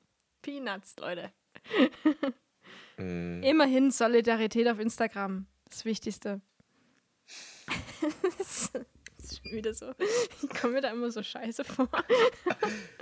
Peanuts, 0.42 0.96
Leute. 0.98 1.32
mm, 2.98 3.44
Immerhin 3.44 3.92
Solidarität 3.92 4.68
auf 4.68 4.80
Instagram. 4.80 5.48
Das 5.70 5.86
Wichtigste. 5.86 6.42
das 8.38 8.72
ist 9.18 9.42
schon 9.42 9.52
wieder 9.52 9.74
so. 9.74 9.92
Ich 10.44 10.50
komme 10.50 10.74
mir 10.74 10.82
da 10.82 10.92
immer 10.92 11.10
so 11.12 11.24
scheiße 11.24 11.64
vor. 11.64 11.90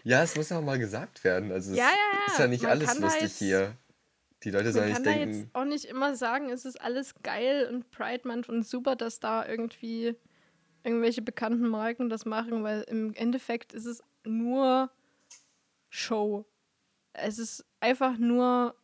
ja, 0.03 0.23
es 0.23 0.35
muss 0.35 0.49
ja 0.49 0.59
auch 0.59 0.63
mal 0.63 0.79
gesagt 0.79 1.23
werden. 1.23 1.51
Also, 1.51 1.71
es 1.71 1.77
Ja, 1.77 1.85
ja, 1.85 1.89
ja. 2.27 2.33
ist 2.33 2.39
ja 2.39 2.47
nicht 2.47 2.63
Man 2.63 2.71
alles 2.71 2.87
kann 2.87 3.01
lustig 3.01 3.21
jetzt- 3.23 3.39
hier. 3.39 3.77
Die 4.43 4.51
Leute 4.51 4.73
sollen 4.73 4.91
kann 4.91 5.03
nicht 5.03 5.15
denken, 5.15 5.39
jetzt 5.43 5.55
auch 5.55 5.63
nicht 5.63 5.85
immer 5.85 6.15
sagen, 6.17 6.49
es 6.49 6.65
ist 6.65 6.81
alles 6.81 7.15
geil 7.23 7.69
und 7.71 7.89
Pride 7.91 8.27
Month 8.27 8.49
und 8.49 8.63
super, 8.67 8.97
dass 8.97 9.21
da 9.21 9.45
irgendwie 9.47 10.17
irgendwelche 10.83 11.21
bekannten 11.21 11.69
Marken 11.69 12.09
das 12.09 12.25
machen, 12.25 12.61
weil 12.61 12.81
im 12.89 13.13
Endeffekt 13.13 13.71
ist 13.71 13.85
es 13.85 14.03
nur 14.25 14.89
Show. 15.89 16.45
Es 17.13 17.37
ist 17.37 17.65
einfach 17.79 18.17
nur 18.17 18.75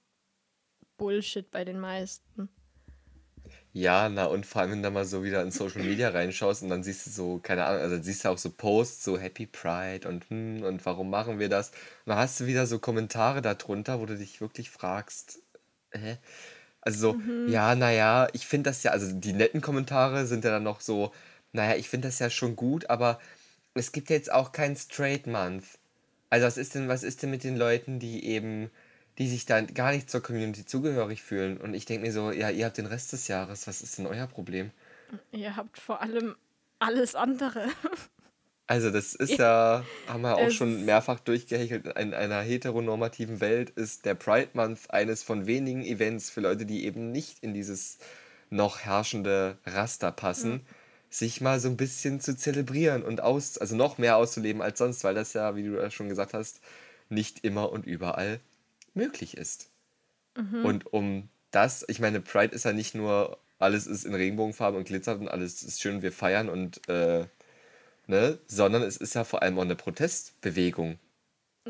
Bullshit 0.98 1.50
bei 1.50 1.66
den 1.66 1.80
meisten. 1.80 2.50
Ja, 3.72 4.10
na 4.10 4.26
und 4.26 4.46
vor 4.46 4.62
allem, 4.62 4.72
wenn 4.72 4.84
du 4.84 4.90
mal 4.92 5.06
so 5.06 5.24
wieder 5.24 5.42
in 5.44 5.52
Social 5.52 5.84
Media 5.84 6.10
reinschaust 6.10 6.64
und 6.64 6.70
dann 6.70 6.84
siehst 6.84 7.06
du 7.06 7.12
so, 7.12 7.40
keine 7.40 7.66
Ahnung, 7.66 7.82
also 7.82 8.02
siehst 8.02 8.26
du 8.26 8.30
auch 8.30 8.38
so 8.38 8.50
Posts, 8.50 9.04
so 9.04 9.18
Happy 9.20 9.46
Pride 9.46 10.08
und 10.08 10.30
hm, 10.30 10.64
und 10.64 10.86
warum 10.86 11.10
machen 11.10 11.40
wir 11.40 11.50
das? 11.50 11.70
Und 11.70 12.08
dann 12.08 12.18
hast 12.18 12.40
du 12.40 12.48
wieder 12.48 12.66
so 12.66 12.80
Kommentare 12.80 13.42
darunter, 13.42 14.00
wo 14.00 14.06
du 14.06 14.18
dich 14.18 14.42
wirklich 14.42 14.70
fragst, 14.72 15.40
hä? 15.92 16.18
Also 16.82 17.14
so, 17.14 17.22
ja, 17.52 17.76
naja, 17.76 18.28
ich 18.34 18.48
finde 18.48 18.70
das 18.72 18.84
ja, 18.84 18.92
also 18.92 19.12
die 19.14 19.34
netten 19.34 19.62
Kommentare 19.62 20.26
sind 20.26 20.46
ja 20.46 20.52
dann 20.52 20.64
noch 20.64 20.82
so, 20.82 21.14
naja, 21.54 21.76
ich 21.78 21.90
finde 21.90 22.08
das 22.08 22.20
ja 22.20 22.30
schon 22.30 22.56
gut, 22.56 22.90
aber 22.90 23.20
es 23.80 23.92
gibt 23.92 24.10
ja 24.10 24.16
jetzt 24.16 24.32
auch 24.32 24.52
keinen 24.52 24.76
Straight 24.76 25.26
Month. 25.26 25.64
Also 26.30 26.46
was 26.46 26.58
ist 26.58 26.76
denn, 26.76 26.88
was 26.88 27.04
ist 27.04 27.24
denn 27.24 27.32
mit 27.32 27.44
den 27.44 27.58
Leuten, 27.58 28.00
die 28.00 28.26
eben, 28.26 28.70
die 29.18 29.28
sich 29.28 29.46
dann 29.46 29.74
gar 29.74 29.92
nicht 29.92 30.10
zur 30.10 30.22
Community 30.22 30.66
zugehörig 30.66 31.24
fühlen? 31.24 31.58
Und 31.58 31.74
ich 31.74 31.86
denke 31.86 32.06
mir 32.06 32.14
so, 32.14 32.32
ja, 32.32 32.50
ihr 32.50 32.66
habt 32.66 32.78
den 32.78 32.86
Rest 32.86 33.14
des 33.14 33.28
Jahres, 33.28 33.68
was 33.68 33.82
ist 33.82 33.98
denn 33.98 34.06
euer 34.06 34.28
Problem? 34.28 34.72
Ihr 35.32 35.56
habt 35.56 35.80
vor 35.80 36.02
allem 36.02 36.36
alles 36.78 37.16
andere. 37.16 37.68
Also 38.68 38.92
das 38.92 39.16
ist 39.16 39.32
ja, 39.40 39.84
haben 40.08 40.22
wir 40.22 40.38
auch 40.38 40.52
schon 40.52 40.86
mehrfach 40.86 41.20
durchgehechelt, 41.20 41.88
in 41.98 42.14
einer 42.14 42.42
heteronormativen 42.42 43.42
Welt 43.42 43.72
ist 43.72 44.06
der 44.06 44.14
Pride 44.14 44.50
Month 44.54 44.92
eines 44.92 45.24
von 45.24 45.48
wenigen 45.48 45.84
Events 45.84 46.30
für 46.30 46.42
Leute, 46.42 46.66
die 46.66 46.86
eben 46.86 47.12
nicht 47.12 47.40
in 47.44 47.54
dieses 47.54 47.98
noch 48.52 48.80
herrschende 48.80 49.58
Raster 49.66 50.12
passen, 50.12 50.66
sich 51.10 51.42
mal 51.42 51.60
so 51.60 51.70
ein 51.70 51.78
bisschen 51.78 52.22
zu 52.22 52.36
zelebrieren 52.38 53.04
und 53.04 53.22
aus, 53.22 53.58
also 53.58 53.76
noch 53.76 53.98
mehr 53.98 54.18
auszuleben 54.18 54.62
als 54.62 54.80
sonst, 54.80 55.04
weil 55.04 55.16
das 55.16 55.34
ja, 55.34 55.56
wie 55.56 55.64
du 55.64 55.76
ja 55.82 55.92
schon 55.92 56.10
gesagt 56.10 56.34
hast, 56.34 56.62
nicht 57.10 57.44
immer 57.44 57.72
und 57.72 57.86
überall 57.88 58.40
möglich 58.94 59.38
ist. 59.38 59.70
Und 60.62 60.94
um 60.94 61.30
das, 61.52 61.86
ich 61.88 62.00
meine, 62.00 62.22
Pride 62.22 62.54
ist 62.56 62.66
ja 62.66 62.74
nicht 62.74 62.96
nur, 62.96 63.40
alles 63.60 63.88
ist 63.88 64.06
in 64.06 64.14
Regenbogenfarben 64.16 64.78
und 64.80 64.86
glitzert 64.88 65.20
und 65.20 65.28
alles 65.30 65.64
ist 65.64 65.82
schön, 65.82 66.02
wir 66.02 66.12
feiern 66.12 66.50
und 66.50 66.88
äh, 66.90 67.26
ne, 68.08 68.40
sondern 68.48 68.84
es 68.84 68.98
ist 68.98 69.16
ja 69.16 69.24
vor 69.24 69.42
allem 69.44 69.58
auch 69.60 69.64
eine 69.64 69.76
Protestbewegung, 69.76 71.00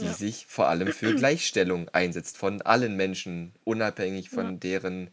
die 0.02 0.08
Ja. 0.08 0.14
sich 0.14 0.46
vor 0.48 0.70
allem 0.70 0.92
für 0.92 1.16
Gleichstellung 1.16 1.90
einsetzt 1.90 2.38
von 2.38 2.62
allen 2.64 2.96
Menschen, 2.98 3.54
unabhängig 3.66 4.30
von 4.30 4.48
Ja. 4.48 4.60
deren 4.60 5.12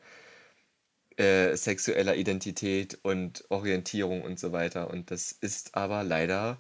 äh, 1.16 1.56
sexueller 1.56 2.16
Identität 2.16 2.98
und 3.02 3.44
Orientierung 3.50 4.22
und 4.22 4.38
so 4.38 4.52
weiter. 4.52 4.90
Und 4.90 5.10
das 5.10 5.32
ist 5.32 5.74
aber 5.74 6.04
leider 6.04 6.58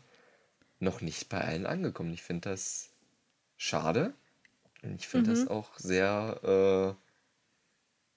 noch 0.78 1.00
nicht 1.00 1.28
bei 1.28 1.40
allen 1.40 1.66
angekommen. 1.66 2.12
Ich 2.12 2.22
finde 2.22 2.50
das 2.50 2.90
schade. 3.56 4.14
Und 4.82 4.96
ich 5.00 5.08
finde 5.08 5.30
das 5.30 5.48
auch 5.48 5.78
sehr, 5.78 6.96
äh, 6.96 7.02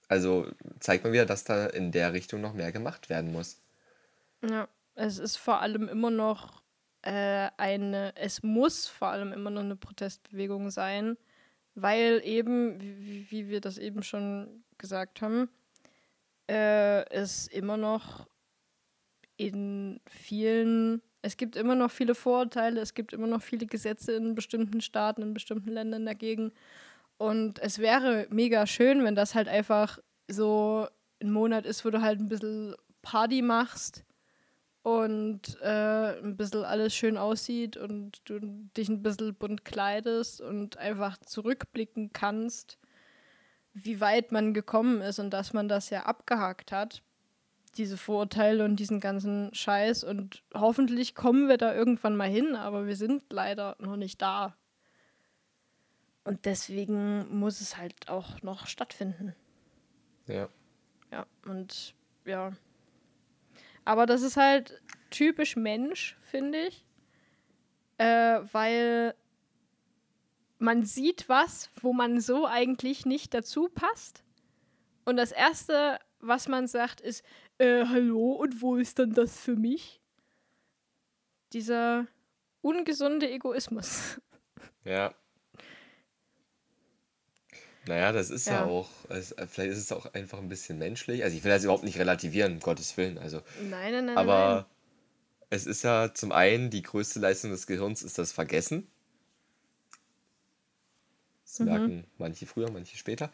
also 0.08 0.50
zeigt 0.78 1.04
mal 1.04 1.12
wieder, 1.12 1.26
dass 1.26 1.44
da 1.44 1.66
in 1.66 1.92
der 1.92 2.12
Richtung 2.12 2.40
noch 2.40 2.54
mehr 2.54 2.72
gemacht 2.72 3.08
werden 3.10 3.32
muss. 3.32 3.60
Ja, 4.42 4.68
es 4.94 5.18
ist 5.18 5.36
vor 5.36 5.60
allem 5.60 5.88
immer 5.88 6.10
noch 6.10 6.62
äh, 7.02 7.48
eine, 7.56 8.14
es 8.16 8.42
muss 8.42 8.86
vor 8.86 9.08
allem 9.08 9.32
immer 9.32 9.50
noch 9.50 9.62
eine 9.62 9.76
Protestbewegung 9.76 10.70
sein, 10.70 11.16
weil 11.74 12.20
eben, 12.24 12.78
wie- 12.80 13.30
wie 13.30 13.48
wir 13.48 13.60
das 13.60 13.78
eben 13.78 14.02
schon 14.02 14.64
gesagt 14.76 15.22
haben, 15.22 15.48
äh, 16.50 17.08
es 17.10 17.46
immer 17.46 17.76
noch 17.76 18.26
in 19.36 20.00
vielen 20.06 21.00
Es 21.22 21.36
gibt 21.36 21.54
immer 21.54 21.74
noch 21.74 21.90
viele 21.90 22.14
Vorurteile, 22.14 22.80
es 22.80 22.94
gibt 22.94 23.12
immer 23.12 23.26
noch 23.26 23.42
viele 23.42 23.66
Gesetze 23.66 24.12
in 24.12 24.34
bestimmten 24.34 24.80
Staaten, 24.80 25.22
in 25.22 25.34
bestimmten 25.34 25.70
Ländern 25.70 26.06
dagegen. 26.06 26.52
Und 27.18 27.58
es 27.60 27.78
wäre 27.78 28.26
mega 28.30 28.66
schön, 28.66 29.04
wenn 29.04 29.14
das 29.14 29.34
halt 29.34 29.46
einfach 29.48 29.98
so 30.28 30.88
ein 31.22 31.30
Monat 31.30 31.66
ist, 31.66 31.84
wo 31.84 31.90
du 31.90 32.00
halt 32.00 32.18
ein 32.18 32.28
bisschen 32.28 32.74
Party 33.02 33.42
machst 33.42 34.04
und 34.82 35.58
äh, 35.60 36.18
ein 36.18 36.36
bisschen 36.36 36.64
alles 36.64 36.94
schön 36.94 37.18
aussieht 37.18 37.76
und 37.76 38.22
du 38.24 38.40
dich 38.76 38.88
ein 38.88 39.02
bisschen 39.02 39.34
bunt 39.34 39.64
kleidest 39.64 40.40
und 40.40 40.78
einfach 40.78 41.18
zurückblicken 41.18 42.12
kannst, 42.12 42.78
wie 43.74 44.00
weit 44.00 44.32
man 44.32 44.54
gekommen 44.54 45.00
ist 45.00 45.18
und 45.18 45.30
dass 45.30 45.52
man 45.52 45.68
das 45.68 45.90
ja 45.90 46.04
abgehakt 46.04 46.72
hat, 46.72 47.02
diese 47.76 47.96
Vorurteile 47.96 48.64
und 48.64 48.76
diesen 48.76 49.00
ganzen 49.00 49.54
Scheiß. 49.54 50.04
Und 50.04 50.42
hoffentlich 50.54 51.14
kommen 51.14 51.48
wir 51.48 51.56
da 51.56 51.74
irgendwann 51.74 52.16
mal 52.16 52.28
hin, 52.28 52.56
aber 52.56 52.86
wir 52.86 52.96
sind 52.96 53.24
leider 53.30 53.76
noch 53.78 53.96
nicht 53.96 54.20
da. 54.20 54.56
Und 56.24 56.44
deswegen 56.44 57.38
muss 57.38 57.60
es 57.60 57.76
halt 57.76 58.08
auch 58.08 58.42
noch 58.42 58.66
stattfinden. 58.66 59.34
Ja. 60.26 60.48
Ja, 61.10 61.26
und 61.44 61.94
ja. 62.24 62.52
Aber 63.84 64.06
das 64.06 64.22
ist 64.22 64.36
halt 64.36 64.80
typisch 65.10 65.56
Mensch, 65.56 66.16
finde 66.22 66.58
ich. 66.66 66.84
Äh, 67.98 68.40
weil 68.52 69.14
man 70.60 70.84
sieht 70.84 71.28
was, 71.28 71.70
wo 71.80 71.92
man 71.92 72.20
so 72.20 72.46
eigentlich 72.46 73.06
nicht 73.06 73.34
dazu 73.34 73.68
passt. 73.68 74.22
Und 75.04 75.16
das 75.16 75.32
Erste, 75.32 75.98
was 76.20 76.46
man 76.48 76.68
sagt, 76.68 77.00
ist, 77.00 77.24
äh, 77.58 77.84
hallo, 77.86 78.32
und 78.32 78.60
wo 78.62 78.76
ist 78.76 78.98
dann 78.98 79.12
das 79.12 79.38
für 79.40 79.56
mich? 79.56 80.00
Dieser 81.52 82.06
ungesunde 82.60 83.28
Egoismus. 83.30 84.20
Ja. 84.84 85.14
Naja, 87.86 88.12
das 88.12 88.30
ist 88.30 88.46
ja, 88.46 88.60
Ja. 88.60 88.64
auch, 88.66 88.88
es, 89.08 89.34
vielleicht 89.48 89.72
ist 89.72 89.78
es 89.78 89.92
auch 89.92 90.12
einfach 90.12 90.38
ein 90.38 90.48
bisschen 90.48 90.78
menschlich. 90.78 91.24
Also 91.24 91.36
ich 91.36 91.42
will 91.42 91.50
das 91.50 91.64
überhaupt 91.64 91.82
nicht 91.84 91.98
relativieren, 91.98 92.52
um 92.54 92.60
Gottes 92.60 92.96
Willen. 92.96 93.18
Also, 93.18 93.38
Nein, 93.62 93.92
nein, 93.92 93.92
nein, 93.92 94.06
nein. 94.06 94.18
aber 94.18 94.66
es 95.48 95.66
ist 95.66 95.82
ja 95.82 96.12
zum 96.14 96.30
einen 96.32 96.70
die 96.70 96.82
größte 96.82 97.18
Leistung 97.18 97.50
des 97.50 97.66
Gehirns 97.66 98.02
ist 98.02 98.18
das 98.18 98.32
Vergessen. 98.32 98.86
Das 101.50 101.60
Mhm. 101.60 101.66
merken 101.66 102.04
manche 102.18 102.46
früher, 102.46 102.70
manche 102.70 102.96
später. 102.96 103.30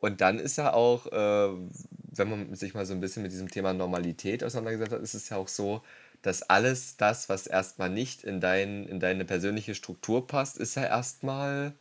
Und 0.00 0.20
dann 0.20 0.38
ist 0.38 0.56
ja 0.58 0.72
auch, 0.74 1.06
äh, 1.06 1.70
wenn 2.12 2.30
man 2.30 2.54
sich 2.54 2.74
mal 2.74 2.86
so 2.86 2.94
ein 2.94 3.00
bisschen 3.00 3.22
mit 3.24 3.32
diesem 3.32 3.50
Thema 3.50 3.72
Normalität 3.74 4.44
auseinandergesetzt 4.44 4.92
hat, 4.92 5.02
ist 5.02 5.14
es 5.14 5.28
ja 5.28 5.36
auch 5.36 5.48
so, 5.48 5.82
dass 6.22 6.42
alles 6.44 6.96
das, 6.96 7.28
was 7.28 7.46
erstmal 7.48 7.90
nicht 7.90 8.22
in 8.24 8.40
dein, 8.40 8.86
in 8.86 9.00
deine 9.00 9.24
persönliche 9.24 9.74
Struktur 9.74 10.26
passt, 10.26 10.56
ist 10.58 10.76
ja 10.76 10.84
erstmal 10.84 11.74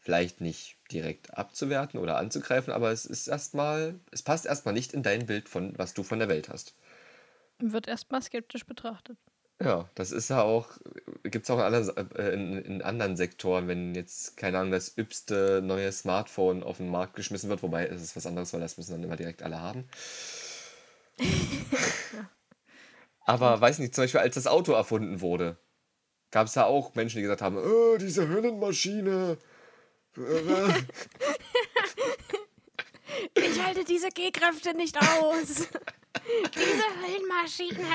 vielleicht 0.00 0.40
nicht 0.42 0.76
direkt 0.90 1.32
abzuwerten 1.38 1.98
oder 2.00 2.16
anzugreifen, 2.18 2.72
aber 2.74 2.90
es 2.92 3.06
ist 3.06 3.26
erstmal, 3.28 3.98
es 4.10 4.22
passt 4.22 4.44
erstmal 4.46 4.74
nicht 4.74 4.92
in 4.92 5.02
dein 5.02 5.24
Bild 5.26 5.48
von, 5.48 5.78
was 5.78 5.94
du 5.94 6.02
von 6.02 6.18
der 6.18 6.28
Welt 6.28 6.48
hast. 6.50 6.74
Wird 7.62 7.88
erstmal 7.88 8.20
skeptisch 8.20 8.66
betrachtet. 8.66 9.18
Ja, 9.62 9.88
das 9.94 10.10
ist 10.10 10.28
ja 10.28 10.42
auch, 10.42 10.66
gibt 11.22 11.44
es 11.44 11.50
auch 11.50 11.58
in 11.58 11.64
anderen, 11.64 12.16
äh, 12.16 12.30
in, 12.30 12.58
in 12.58 12.82
anderen 12.82 13.16
Sektoren, 13.16 13.68
wenn 13.68 13.94
jetzt, 13.94 14.36
keine 14.36 14.58
Ahnung, 14.58 14.72
das 14.72 14.96
übste 14.96 15.60
neue 15.62 15.92
Smartphone 15.92 16.64
auf 16.64 16.78
den 16.78 16.90
Markt 16.90 17.14
geschmissen 17.14 17.48
wird, 17.48 17.62
wobei 17.62 17.86
es 17.86 18.02
ist 18.02 18.16
was 18.16 18.26
anderes, 18.26 18.52
weil 18.52 18.60
das 18.60 18.76
müssen 18.76 18.92
dann 18.92 19.04
immer 19.04 19.16
direkt 19.16 19.42
alle 19.42 19.60
haben. 19.60 19.88
Aber 23.24 23.60
weiß 23.60 23.78
nicht, 23.78 23.94
zum 23.94 24.02
Beispiel 24.02 24.20
als 24.20 24.34
das 24.34 24.48
Auto 24.48 24.72
erfunden 24.72 25.20
wurde, 25.20 25.56
gab 26.32 26.48
es 26.48 26.56
ja 26.56 26.64
auch 26.64 26.96
Menschen, 26.96 27.18
die 27.18 27.22
gesagt 27.22 27.42
haben, 27.42 27.56
oh, 27.56 27.96
diese 27.98 28.26
Höhlenmaschine. 28.26 29.38
Ich 33.34 33.62
halte 33.62 33.84
diese 33.84 34.08
G-Kräfte 34.08 34.74
nicht 34.74 34.96
aus. 34.98 35.68
diese 36.54 36.84
Höllenmaschine. 37.00 37.86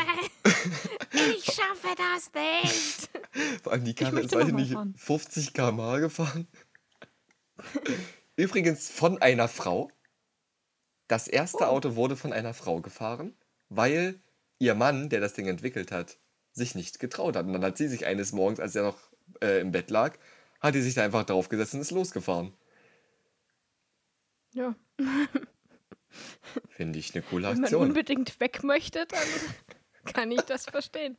Ich 1.11 1.45
schaffe 1.45 1.95
das 1.97 2.31
nicht. 2.33 3.09
Vor 3.63 3.71
allem 3.73 3.85
die 3.85 3.93
Karre 3.93 4.19
ist, 4.21 4.33
mal 4.33 4.43
nicht, 4.51 4.73
fahren. 4.73 4.95
50 4.97 5.53
km/h 5.53 5.99
gefahren. 5.99 6.47
Übrigens 8.35 8.89
von 8.89 9.21
einer 9.21 9.47
Frau. 9.47 9.91
Das 11.07 11.27
erste 11.27 11.63
Oh. 11.65 11.67
Auto 11.67 11.95
wurde 11.95 12.15
von 12.15 12.33
einer 12.33 12.53
Frau 12.53 12.81
gefahren, 12.81 13.35
weil 13.69 14.19
ihr 14.59 14.75
Mann, 14.75 15.09
der 15.09 15.21
das 15.21 15.33
Ding 15.33 15.47
entwickelt 15.47 15.91
hat, 15.91 16.17
sich 16.51 16.75
nicht 16.75 16.99
getraut 16.99 17.35
hat. 17.35 17.45
Und 17.45 17.53
dann 17.53 17.63
hat 17.63 17.77
sie 17.77 17.87
sich 17.87 18.05
eines 18.05 18.31
Morgens, 18.33 18.59
als 18.59 18.75
er 18.75 18.83
noch 18.83 18.97
äh, 19.41 19.61
im 19.61 19.71
Bett 19.71 19.89
lag, 19.89 20.17
hat 20.59 20.75
die 20.75 20.81
sich 20.81 20.95
da 20.95 21.03
einfach 21.03 21.23
draufgesetzt 21.23 21.73
und 21.75 21.81
ist 21.81 21.91
losgefahren. 21.91 22.53
Ja, 24.53 24.75
Finde 26.69 26.97
ich 26.99 27.13
eine 27.13 27.21
coole 27.23 27.43
wenn 27.47 27.55
man 27.55 27.63
Aktion. 27.65 27.81
unbedingt 27.83 28.39
weg 28.39 28.63
möchte, 28.63 29.05
dann 29.05 29.19
kann 30.13 30.31
ich 30.31 30.41
das 30.41 30.65
verstehen. 30.65 31.17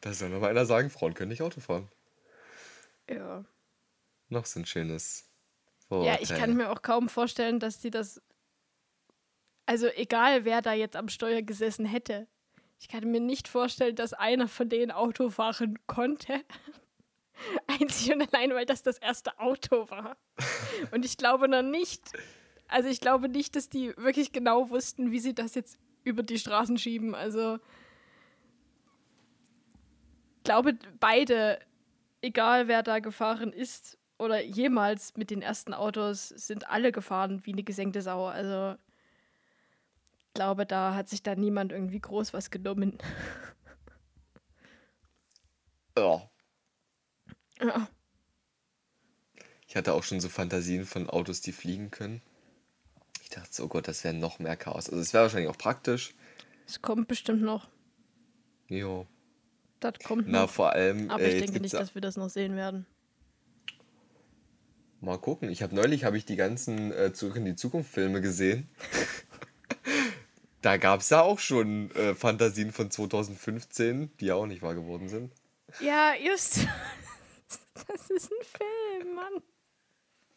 Da 0.00 0.12
soll 0.12 0.28
mir 0.30 0.38
mal 0.38 0.50
einer 0.50 0.66
sagen, 0.66 0.90
Frauen 0.90 1.14
können 1.14 1.30
nicht 1.30 1.42
Auto 1.42 1.60
fahren. 1.60 1.88
Ja. 3.08 3.44
Noch 4.28 4.46
so 4.46 4.60
ein 4.60 4.66
schönes 4.66 5.28
Ja, 5.90 6.14
ich 6.14 6.28
Vorurteil. 6.28 6.38
kann 6.38 6.56
mir 6.56 6.70
auch 6.70 6.82
kaum 6.82 7.08
vorstellen, 7.08 7.60
dass 7.60 7.78
die 7.78 7.90
das. 7.90 8.20
Also 9.66 9.86
egal, 9.88 10.44
wer 10.44 10.60
da 10.62 10.72
jetzt 10.72 10.96
am 10.96 11.08
Steuer 11.08 11.42
gesessen 11.42 11.86
hätte. 11.86 12.26
Ich 12.80 12.88
kann 12.88 13.08
mir 13.10 13.20
nicht 13.20 13.46
vorstellen, 13.46 13.94
dass 13.94 14.12
einer 14.12 14.48
von 14.48 14.68
denen 14.68 14.90
Auto 14.90 15.30
fahren 15.30 15.78
konnte. 15.86 16.40
Einzig 17.68 18.12
und 18.12 18.34
allein, 18.34 18.50
weil 18.54 18.66
das 18.66 18.82
das 18.82 18.98
erste 18.98 19.38
Auto 19.38 19.88
war. 19.88 20.16
Und 20.90 21.04
ich 21.04 21.16
glaube 21.16 21.46
noch 21.46 21.62
nicht, 21.62 22.02
also 22.66 22.88
ich 22.88 23.00
glaube 23.00 23.28
nicht, 23.28 23.54
dass 23.54 23.68
die 23.68 23.96
wirklich 23.96 24.32
genau 24.32 24.70
wussten, 24.70 25.12
wie 25.12 25.20
sie 25.20 25.34
das 25.34 25.54
jetzt 25.54 25.78
über 26.04 26.22
die 26.22 26.38
Straßen 26.38 26.78
schieben. 26.78 27.14
Also 27.14 27.58
ich 30.38 30.44
glaube, 30.44 30.78
beide, 31.00 31.58
egal 32.20 32.68
wer 32.68 32.82
da 32.82 32.98
gefahren 32.98 33.52
ist 33.52 33.98
oder 34.18 34.42
jemals 34.42 35.16
mit 35.16 35.30
den 35.30 35.42
ersten 35.42 35.74
Autos, 35.74 36.28
sind 36.28 36.68
alle 36.68 36.92
gefahren 36.92 37.44
wie 37.46 37.52
eine 37.52 37.62
gesenkte 37.62 38.02
Sau. 38.02 38.26
Also 38.26 38.76
ich 40.18 40.34
glaube, 40.34 40.66
da 40.66 40.94
hat 40.94 41.08
sich 41.08 41.22
da 41.22 41.34
niemand 41.36 41.72
irgendwie 41.72 42.00
groß 42.00 42.32
was 42.32 42.50
genommen. 42.50 42.98
Ja, 45.96 46.30
Ja. 47.60 47.88
Ich 49.66 49.76
hatte 49.76 49.94
auch 49.94 50.02
schon 50.02 50.20
so 50.20 50.28
Fantasien 50.28 50.84
von 50.84 51.08
Autos, 51.08 51.40
die 51.40 51.52
fliegen 51.52 51.90
können. 51.90 52.22
Ich 53.32 53.36
dachte 53.36 53.54
so, 53.54 53.64
oh 53.64 53.68
Gott, 53.68 53.88
das 53.88 54.04
wäre 54.04 54.12
noch 54.12 54.40
mehr 54.40 54.56
Chaos. 54.56 54.90
Also 54.90 55.00
es 55.00 55.14
wäre 55.14 55.22
wahrscheinlich 55.22 55.48
auch 55.48 55.56
praktisch. 55.56 56.12
Es 56.66 56.82
kommt 56.82 57.08
bestimmt 57.08 57.40
noch. 57.40 57.66
Jo. 58.68 59.06
Das 59.80 59.94
kommt 60.04 60.28
Na, 60.28 60.42
noch. 60.42 60.50
vor 60.50 60.72
allem, 60.74 61.10
Aber 61.10 61.22
äh, 61.22 61.28
ich 61.28 61.32
jetzt 61.36 61.46
denke 61.46 61.62
nicht, 61.62 61.72
dass 61.72 61.94
wir 61.94 62.02
das 62.02 62.18
noch 62.18 62.28
sehen 62.28 62.56
werden. 62.56 62.84
Mal 65.00 65.16
gucken. 65.16 65.48
Ich 65.48 65.62
habe 65.62 65.74
neulich 65.74 66.04
habe 66.04 66.18
ich 66.18 66.26
die 66.26 66.36
ganzen 66.36 66.92
äh, 66.92 67.14
Zurück 67.14 67.36
in 67.36 67.46
die 67.46 67.56
Zukunft 67.56 67.90
Filme 67.90 68.20
gesehen. 68.20 68.68
da 70.60 70.76
gab 70.76 71.00
es 71.00 71.08
ja 71.08 71.22
auch 71.22 71.38
schon 71.38 71.90
äh, 71.92 72.14
Fantasien 72.14 72.70
von 72.70 72.90
2015, 72.90 74.14
die 74.20 74.26
ja 74.26 74.34
auch 74.34 74.46
nicht 74.46 74.60
wahr 74.60 74.74
geworden 74.74 75.08
sind. 75.08 75.32
Ja, 75.80 76.12
just. 76.22 76.66
Das 77.88 78.10
ist 78.10 78.30
ein 78.30 79.00
Film, 79.00 79.14
Mann. 79.14 79.42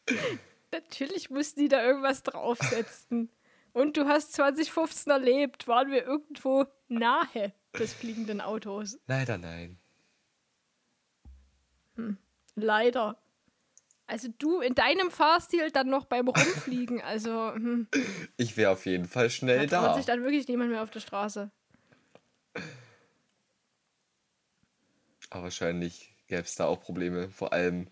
Natürlich 0.72 1.30
mussten 1.30 1.62
die 1.62 1.68
da 1.68 1.84
irgendwas 1.84 2.24
draufsetzen. 2.24 3.30
Und 3.74 3.98
du 3.98 4.06
hast 4.08 4.34
2015 4.34 5.12
erlebt, 5.12 5.68
waren 5.68 5.92
wir 5.92 6.06
irgendwo 6.06 6.66
nahe 6.88 7.54
des 7.78 7.94
fliegenden 7.94 8.40
Autos. 8.42 8.98
Leider 9.08 9.38
nein. 9.38 9.78
Leider. 12.56 13.18
Also 14.08 14.28
du 14.38 14.62
in 14.62 14.76
deinem 14.76 15.10
Fahrstil 15.10 15.72
dann 15.72 15.90
noch 15.90 16.06
beim 16.06 16.28
Rumfliegen, 16.28 17.02
also 17.02 17.54
hm, 17.54 17.88
Ich 18.38 18.56
wäre 18.56 18.72
auf 18.72 18.86
jeden 18.86 19.06
Fall 19.08 19.26
da 19.26 19.30
schnell 19.30 19.68
traut 19.68 19.84
da. 19.90 19.94
sich 19.96 20.06
dann 20.06 20.22
wirklich 20.24 20.48
niemand 20.48 20.70
mehr 20.70 20.84
auf 20.84 20.92
der 20.92 21.00
Straße. 21.00 21.50
Aber 25.32 25.44
wahrscheinlich 25.44 26.14
gäbe 26.28 26.44
es 26.44 26.56
da 26.56 26.66
auch 26.66 26.80
Probleme. 26.80 27.30
Vor 27.30 27.52
allem 27.52 27.88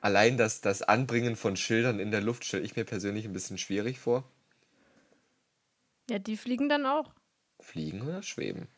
allein 0.00 0.36
das, 0.36 0.60
das 0.60 0.82
Anbringen 0.82 1.36
von 1.36 1.56
Schildern 1.56 2.00
in 2.00 2.10
der 2.10 2.20
Luft 2.20 2.44
stelle 2.44 2.64
ich 2.64 2.76
mir 2.76 2.84
persönlich 2.84 3.24
ein 3.24 3.32
bisschen 3.32 3.58
schwierig 3.58 3.98
vor. 3.98 4.24
Ja, 6.10 6.18
die 6.18 6.36
fliegen 6.36 6.68
dann 6.68 6.86
auch. 6.86 7.12
Fliegen 7.60 8.02
oder 8.02 8.22
schweben? 8.22 8.68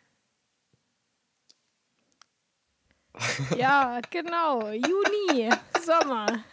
Ja, 3.56 4.00
genau. 4.10 4.70
Juni, 4.70 5.50
Sommer. 5.84 6.44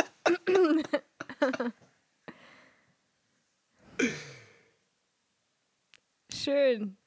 Schön. 6.32 6.98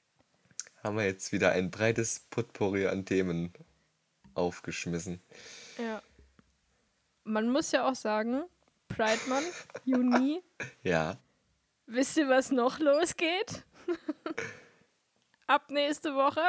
Haben 0.83 0.97
wir 0.97 1.05
jetzt 1.05 1.33
wieder 1.33 1.53
ein 1.53 1.71
breites 1.71 2.21
Potpourri 2.31 2.87
an 2.87 3.05
Themen 3.05 3.53
aufgeschmissen. 4.35 5.21
Ja. 5.79 6.03
Man 7.31 7.49
muss 7.49 7.71
ja 7.71 7.89
auch 7.89 7.95
sagen, 7.95 8.43
Pride 8.89 9.21
Month, 9.29 9.55
Juni. 9.85 10.43
Ja. 10.83 11.17
Wisst 11.87 12.17
ihr, 12.17 12.29
was 12.29 12.51
noch 12.51 12.81
losgeht? 12.81 13.65
Ab 15.47 15.71
nächste 15.71 16.15
Woche. 16.15 16.43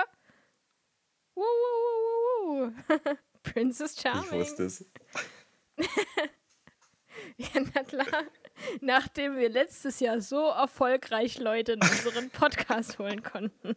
Woo, 1.35 1.43
woo, 1.43 2.57
woo, 2.57 2.65
woo. 2.65 2.71
Princess 3.43 3.99
Charming. 3.99 4.41
Ich 4.41 4.49
wusste 4.49 4.63
es. 4.65 4.85
Ja, 7.37 7.61
na 7.75 7.83
klar. 7.83 8.23
Nachdem 8.79 9.37
wir 9.37 9.49
letztes 9.49 9.99
Jahr 9.99 10.21
so 10.21 10.47
erfolgreich 10.49 11.37
Leute 11.37 11.73
in 11.73 11.81
unseren 11.81 12.29
Podcast 12.31 12.97
holen 12.97 13.21
konnten, 13.21 13.75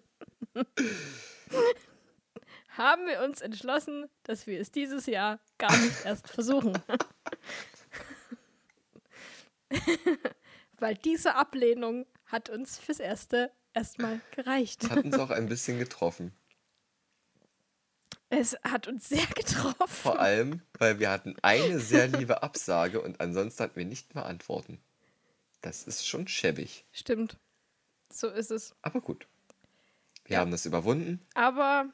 haben 2.76 3.06
wir 3.06 3.22
uns 3.22 3.40
entschlossen, 3.40 4.08
dass 4.24 4.46
wir 4.46 4.60
es 4.60 4.70
dieses 4.72 5.06
Jahr 5.06 5.38
gar 5.58 5.76
nicht 5.76 6.04
erst 6.04 6.28
versuchen. 6.28 6.76
Weil 10.78 10.94
diese 10.96 11.34
Ablehnung 11.36 12.06
hat 12.26 12.50
uns 12.50 12.78
fürs 12.78 13.00
Erste 13.00 13.50
erstmal 13.72 14.20
gereicht. 14.32 14.88
Hat 14.90 15.04
uns 15.04 15.18
auch 15.18 15.30
ein 15.30 15.48
bisschen 15.48 15.78
getroffen. 15.78 16.32
Es 18.28 18.56
hat 18.64 18.88
uns 18.88 19.08
sehr 19.08 19.26
getroffen. 19.26 19.86
Vor 19.86 20.18
allem, 20.18 20.62
weil 20.78 20.98
wir 20.98 21.10
hatten 21.10 21.36
eine 21.42 21.78
sehr 21.78 22.08
liebe 22.08 22.42
Absage 22.42 23.00
und 23.00 23.20
ansonsten 23.20 23.62
hatten 23.62 23.76
wir 23.76 23.84
nicht 23.84 24.14
mehr 24.14 24.26
Antworten. 24.26 24.80
Das 25.60 25.84
ist 25.84 26.06
schon 26.06 26.26
schäbig. 26.26 26.84
Stimmt. 26.92 27.36
So 28.10 28.28
ist 28.28 28.50
es. 28.50 28.74
Aber 28.82 29.00
gut. 29.00 29.26
Wir 30.24 30.34
Ja. 30.34 30.40
haben 30.40 30.50
das 30.50 30.66
überwunden. 30.66 31.24
Aber 31.34 31.86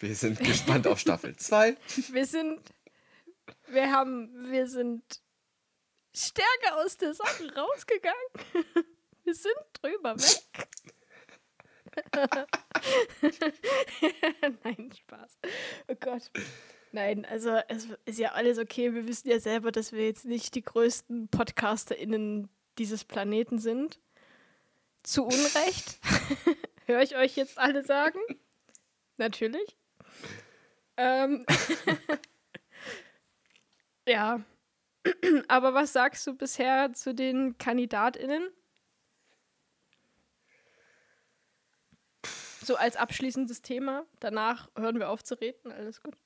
Wir 0.00 0.14
sind 0.14 0.38
gespannt 0.38 0.86
auf 0.86 0.98
Staffel 0.98 1.36
2. 1.36 1.76
wir 2.12 2.26
sind, 2.26 2.60
wir 3.68 3.92
haben, 3.92 4.50
wir 4.50 4.66
sind 4.66 5.02
stärker 6.14 6.84
aus 6.84 6.96
der 6.96 7.14
Sache 7.14 7.54
rausgegangen. 7.54 8.16
Wir 9.24 9.34
sind 9.34 9.54
drüber 9.80 10.16
weg. 10.16 10.68
Nein, 14.64 14.90
Spaß. 14.92 15.38
Oh 15.88 15.94
Gott. 16.00 16.30
Nein, 16.92 17.24
also 17.24 17.50
es 17.68 17.88
ist 18.04 18.18
ja 18.18 18.32
alles 18.32 18.58
okay. 18.58 18.94
Wir 18.94 19.06
wissen 19.06 19.28
ja 19.28 19.38
selber, 19.38 19.70
dass 19.70 19.92
wir 19.92 20.04
jetzt 20.04 20.24
nicht 20.24 20.54
die 20.54 20.62
größten 20.62 21.28
PodcasterInnen 21.28 22.48
dieses 22.78 23.04
Planeten 23.04 23.58
sind. 23.58 24.00
Zu 25.02 25.24
Unrecht. 25.24 25.98
Höre 26.86 27.02
ich 27.02 27.16
euch 27.16 27.36
jetzt 27.36 27.58
alle 27.58 27.84
sagen? 27.84 28.18
Natürlich. 29.20 29.76
Ähm. 30.96 31.44
ja. 34.08 34.42
Aber 35.46 35.74
was 35.74 35.92
sagst 35.92 36.26
du 36.26 36.34
bisher 36.34 36.94
zu 36.94 37.14
den 37.14 37.58
KandidatInnen? 37.58 38.48
So 42.64 42.76
als 42.76 42.96
abschließendes 42.96 43.60
Thema. 43.60 44.06
Danach 44.20 44.70
hören 44.74 44.98
wir 44.98 45.10
auf 45.10 45.22
zu 45.22 45.38
reden. 45.38 45.70
Alles 45.70 46.02
gut. 46.02 46.16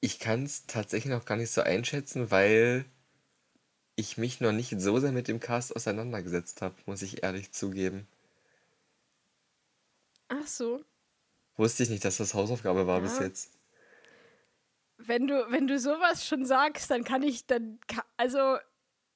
Ich 0.00 0.18
kann 0.18 0.44
es 0.44 0.66
tatsächlich 0.66 1.12
noch 1.12 1.26
gar 1.26 1.36
nicht 1.36 1.50
so 1.50 1.60
einschätzen, 1.60 2.30
weil 2.30 2.86
ich 3.96 4.16
mich 4.16 4.40
noch 4.40 4.52
nicht 4.52 4.80
so 4.80 4.98
sehr 4.98 5.12
mit 5.12 5.28
dem 5.28 5.40
Cast 5.40 5.76
auseinandergesetzt 5.76 6.62
habe, 6.62 6.74
muss 6.86 7.02
ich 7.02 7.22
ehrlich 7.22 7.52
zugeben. 7.52 8.08
Ach 10.28 10.46
so. 10.46 10.84
Wusste 11.56 11.82
ich 11.82 11.90
nicht, 11.90 12.04
dass 12.04 12.18
das 12.18 12.34
Hausaufgabe 12.34 12.86
war 12.86 13.00
bis 13.00 13.18
Ja. 13.18 13.24
jetzt. 13.24 13.52
Wenn 14.98 15.26
du, 15.26 15.50
wenn 15.50 15.66
du 15.66 15.78
sowas 15.78 16.26
schon 16.26 16.44
sagst, 16.44 16.90
dann 16.90 17.04
kann 17.04 17.22
ich, 17.22 17.46
dann, 17.46 17.78
also, 18.16 18.56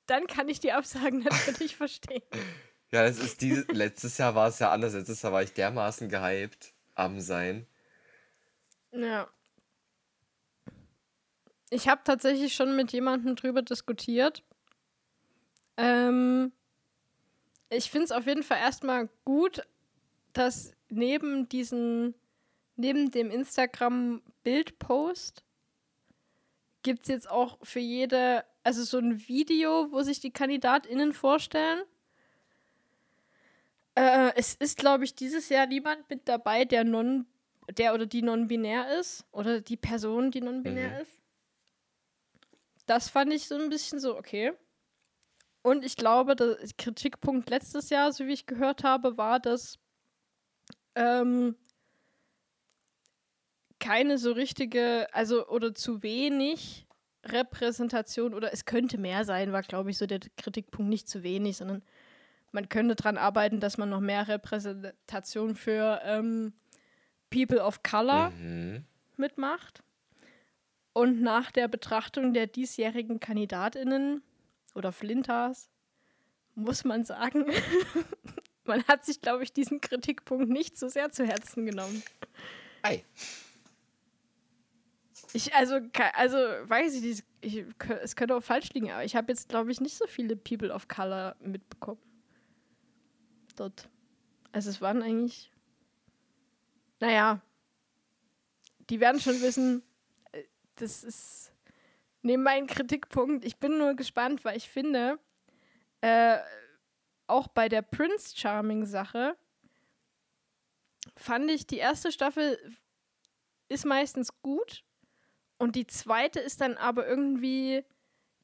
dann 0.06 0.26
kann 0.26 0.48
ich 0.48 0.60
die 0.60 0.72
Absagen 0.72 1.20
natürlich 1.46 1.76
verstehen. 1.76 2.22
Ja, 2.92 3.04
das 3.04 3.18
ist 3.18 3.40
dieses, 3.40 3.66
letztes 3.68 4.18
Jahr 4.18 4.34
war 4.34 4.48
es 4.48 4.58
ja 4.58 4.70
anders. 4.70 4.94
Letztes 4.94 5.22
Jahr 5.22 5.32
war 5.32 5.42
ich 5.42 5.52
dermaßen 5.52 6.08
gehypt 6.08 6.74
am 6.94 7.20
Sein. 7.20 7.66
Ja. 8.92 9.28
Ich 11.70 11.88
habe 11.88 12.00
tatsächlich 12.04 12.54
schon 12.54 12.74
mit 12.74 12.92
jemandem 12.92 13.36
drüber 13.36 13.62
diskutiert. 13.62 14.42
Ähm, 15.76 16.52
ich 17.68 17.90
finde 17.90 18.06
es 18.06 18.12
auf 18.12 18.26
jeden 18.26 18.42
Fall 18.42 18.58
erstmal 18.58 19.08
gut, 19.24 19.62
dass 20.32 20.74
neben 20.90 21.48
diesen, 21.48 22.14
neben 22.76 23.10
dem 23.10 23.30
Instagram-Bildpost 23.30 25.44
gibt 26.82 27.02
es 27.02 27.08
jetzt 27.08 27.30
auch 27.30 27.58
für 27.62 27.80
jede, 27.80 28.44
also 28.62 28.82
so 28.84 28.98
ein 28.98 29.26
Video, 29.28 29.90
wo 29.92 30.02
sich 30.02 30.20
die 30.20 30.32
KandidatInnen 30.32 31.12
vorstellen. 31.12 31.82
Äh, 33.94 34.32
es 34.36 34.54
ist, 34.54 34.78
glaube 34.78 35.04
ich, 35.04 35.14
dieses 35.14 35.48
Jahr 35.48 35.66
niemand 35.66 36.08
mit 36.08 36.28
dabei, 36.28 36.64
der 36.64 36.84
non 36.84 37.26
der 37.76 37.94
oder 37.94 38.06
die 38.06 38.22
non-binär 38.22 38.98
ist 38.98 39.24
oder 39.30 39.60
die 39.60 39.76
Person, 39.76 40.32
die 40.32 40.40
non-binär 40.40 40.90
Mhm. 40.90 41.00
ist. 41.02 41.20
Das 42.86 43.08
fand 43.08 43.32
ich 43.32 43.46
so 43.46 43.54
ein 43.54 43.68
bisschen 43.68 44.00
so, 44.00 44.16
okay. 44.16 44.52
Und 45.62 45.84
ich 45.84 45.96
glaube, 45.96 46.34
der 46.34 46.56
Kritikpunkt 46.78 47.48
letztes 47.48 47.90
Jahr, 47.90 48.12
so 48.12 48.26
wie 48.26 48.32
ich 48.32 48.46
gehört 48.46 48.82
habe, 48.82 49.16
war, 49.16 49.38
dass 49.38 49.78
ähm, 50.94 51.54
keine 53.78 54.18
so 54.18 54.32
richtige, 54.32 55.08
also 55.12 55.46
oder 55.48 55.74
zu 55.74 56.02
wenig 56.02 56.86
Repräsentation 57.24 58.34
oder 58.34 58.52
es 58.52 58.64
könnte 58.64 58.98
mehr 58.98 59.24
sein, 59.24 59.52
war, 59.52 59.62
glaube 59.62 59.90
ich, 59.90 59.98
so 59.98 60.06
der 60.06 60.20
Kritikpunkt 60.36 60.88
nicht 60.88 61.08
zu 61.08 61.22
wenig, 61.22 61.56
sondern 61.58 61.82
man 62.52 62.68
könnte 62.68 62.96
daran 62.96 63.16
arbeiten, 63.18 63.60
dass 63.60 63.78
man 63.78 63.88
noch 63.90 64.00
mehr 64.00 64.26
Repräsentation 64.28 65.54
für 65.54 66.00
ähm, 66.04 66.52
People 67.30 67.62
of 67.62 67.82
Color 67.82 68.30
Mhm. 68.30 68.84
mitmacht. 69.16 69.82
Und 70.92 71.20
nach 71.22 71.52
der 71.52 71.68
Betrachtung 71.68 72.34
der 72.34 72.46
diesjährigen 72.48 73.20
KandidatInnen 73.20 74.22
oder 74.74 74.92
Flintas 74.92 75.70
muss 76.56 76.84
man 76.84 77.04
sagen, 77.04 77.46
man 78.64 78.82
hat 78.84 79.04
sich, 79.04 79.20
glaube 79.20 79.44
ich, 79.44 79.52
diesen 79.52 79.80
Kritikpunkt 79.80 80.48
nicht 80.48 80.78
so 80.78 80.88
sehr 80.88 81.10
zu 81.10 81.26
Herzen 81.26 81.66
genommen. 81.66 82.02
Ei. 82.82 83.04
Ich, 85.32 85.54
also, 85.54 85.80
also 86.14 86.36
weiß 86.36 86.94
ich 86.94 87.02
nicht, 87.02 87.24
ich, 87.40 87.64
es 88.02 88.16
könnte 88.16 88.34
auch 88.34 88.42
falsch 88.42 88.70
liegen, 88.72 88.90
aber 88.90 89.04
ich 89.04 89.14
habe 89.16 89.30
jetzt, 89.32 89.48
glaube 89.48 89.70
ich, 89.70 89.80
nicht 89.80 89.96
so 89.96 90.06
viele 90.06 90.36
People 90.36 90.72
of 90.72 90.88
Color 90.88 91.36
mitbekommen. 91.40 92.00
Dort. 93.56 93.88
Also 94.52 94.70
es 94.70 94.80
waren 94.80 95.02
eigentlich, 95.02 95.52
naja, 96.98 97.40
die 98.88 98.98
werden 98.98 99.20
schon 99.20 99.40
wissen, 99.40 99.82
äh, 100.32 100.42
das 100.76 101.04
ist 101.04 101.52
neben 102.22 102.42
meinem 102.42 102.66
Kritikpunkt. 102.66 103.44
Ich 103.44 103.58
bin 103.58 103.78
nur 103.78 103.94
gespannt, 103.94 104.44
weil 104.44 104.56
ich 104.56 104.68
finde, 104.68 105.18
äh, 106.00 106.38
auch 107.30 107.48
bei 107.48 107.68
der 107.68 107.82
Prince 107.82 108.36
Charming 108.36 108.84
Sache 108.86 109.36
fand 111.16 111.50
ich, 111.50 111.66
die 111.66 111.78
erste 111.78 112.12
Staffel 112.12 112.58
ist 113.68 113.84
meistens 113.86 114.30
gut 114.42 114.84
und 115.58 115.76
die 115.76 115.86
zweite 115.86 116.40
ist 116.40 116.60
dann 116.60 116.76
aber 116.76 117.06
irgendwie, 117.06 117.84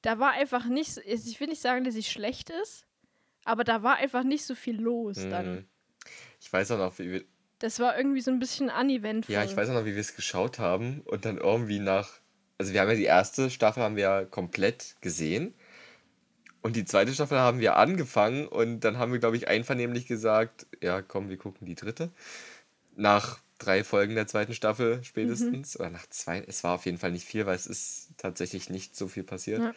da 0.02 0.18
war 0.18 0.32
einfach 0.32 0.66
nicht, 0.66 0.92
so- 0.94 1.00
ich 1.04 1.38
will 1.40 1.48
nicht 1.48 1.60
sagen, 1.60 1.84
dass 1.84 1.94
sie 1.94 2.02
schlecht 2.02 2.50
ist, 2.50 2.86
aber 3.44 3.64
da 3.64 3.82
war 3.82 3.96
einfach 3.96 4.24
nicht 4.24 4.44
so 4.44 4.54
viel 4.54 4.80
los 4.80 5.16
dann. 5.30 5.54
Mhm. 5.54 5.68
Ich 6.40 6.52
weiß 6.52 6.70
auch 6.72 6.78
noch, 6.78 6.98
wie 6.98 7.10
wir, 7.12 7.24
Das 7.58 7.80
war 7.80 7.96
irgendwie 7.96 8.20
so 8.20 8.30
ein 8.30 8.38
bisschen 8.38 8.70
uneventful. 8.70 9.34
ja, 9.34 9.44
ich 9.44 9.56
weiß 9.56 9.70
auch 9.70 9.74
noch, 9.74 9.84
wie 9.84 9.94
wir 9.94 10.00
es 10.00 10.14
geschaut 10.14 10.58
haben 10.58 11.00
und 11.06 11.24
dann 11.24 11.38
irgendwie 11.38 11.78
nach, 11.78 12.20
also 12.58 12.72
wir 12.72 12.80
haben 12.80 12.88
ja 12.90 12.94
die 12.96 13.04
erste 13.04 13.50
Staffel 13.50 13.82
haben 13.82 13.96
wir 13.96 14.02
ja 14.02 14.24
komplett 14.24 14.96
gesehen 15.00 15.54
und 16.66 16.74
die 16.74 16.84
zweite 16.84 17.14
Staffel 17.14 17.38
haben 17.38 17.60
wir 17.60 17.76
angefangen 17.76 18.48
und 18.48 18.80
dann 18.80 18.98
haben 18.98 19.12
wir, 19.12 19.20
glaube 19.20 19.36
ich, 19.36 19.46
einvernehmlich 19.46 20.06
gesagt, 20.06 20.66
ja, 20.82 21.00
komm, 21.00 21.28
wir 21.28 21.36
gucken 21.36 21.64
die 21.64 21.76
dritte. 21.76 22.10
Nach 22.96 23.38
drei 23.58 23.84
Folgen 23.84 24.16
der 24.16 24.26
zweiten 24.26 24.52
Staffel 24.52 24.98
spätestens 25.04 25.78
oder 25.78 25.90
nach 25.90 26.08
zwei, 26.08 26.40
es 26.40 26.64
war 26.64 26.74
auf 26.74 26.84
jeden 26.84 26.98
Fall 26.98 27.12
nicht 27.12 27.24
viel, 27.24 27.46
weil 27.46 27.54
es 27.54 27.68
ist 27.68 28.08
tatsächlich 28.16 28.68
nicht 28.68 28.96
so 28.96 29.06
viel 29.06 29.22
passiert. 29.22 29.60
Ja. 29.60 29.74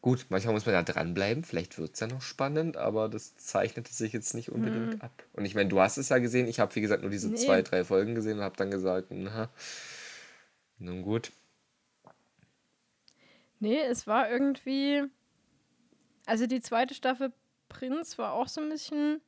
Gut, 0.00 0.26
manchmal 0.28 0.54
muss 0.54 0.66
man 0.66 0.74
ja 0.74 0.82
dranbleiben, 0.82 1.44
vielleicht 1.44 1.78
wird 1.78 1.94
es 1.94 2.00
ja 2.00 2.08
noch 2.08 2.22
spannend, 2.22 2.76
aber 2.76 3.08
das 3.08 3.36
zeichnete 3.36 3.92
sich 3.92 4.12
jetzt 4.12 4.34
nicht 4.34 4.50
unbedingt 4.50 5.04
ab. 5.04 5.22
Und 5.34 5.44
ich 5.44 5.54
meine, 5.54 5.68
du 5.68 5.80
hast 5.80 5.98
es 5.98 6.08
ja 6.08 6.18
gesehen, 6.18 6.48
ich 6.48 6.58
habe 6.58 6.74
wie 6.74 6.80
gesagt 6.80 7.02
nur 7.02 7.12
diese 7.12 7.28
Nee. 7.28 7.36
zwei, 7.36 7.62
drei 7.62 7.84
Folgen 7.84 8.16
gesehen 8.16 8.38
und 8.38 8.44
habe 8.44 8.56
dann 8.56 8.72
gesagt, 8.72 9.06
na, 9.10 9.50
nun 10.80 11.02
gut. 11.02 11.30
Nee, 13.62 13.80
es 13.80 14.08
war 14.08 14.28
irgendwie. 14.28 15.04
Also 16.26 16.48
die 16.48 16.60
zweite 16.60 16.94
Staffel 16.94 17.32
Prinz 17.68 18.18
war 18.18 18.32
auch 18.32 18.48
so 18.48 18.60
ein 18.60 18.68
bisschen, 18.68 19.20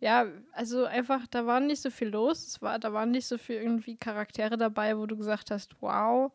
ja, 0.00 0.26
also 0.50 0.86
einfach, 0.86 1.28
da 1.28 1.46
war 1.46 1.60
nicht 1.60 1.80
so 1.80 1.90
viel 1.90 2.08
los. 2.08 2.48
Es 2.48 2.60
war, 2.60 2.80
da 2.80 2.92
waren 2.92 3.12
nicht 3.12 3.28
so 3.28 3.38
viel 3.38 3.56
irgendwie 3.56 3.96
Charaktere 3.96 4.56
dabei, 4.56 4.98
wo 4.98 5.06
du 5.06 5.16
gesagt 5.16 5.52
hast, 5.52 5.80
wow, 5.80 6.32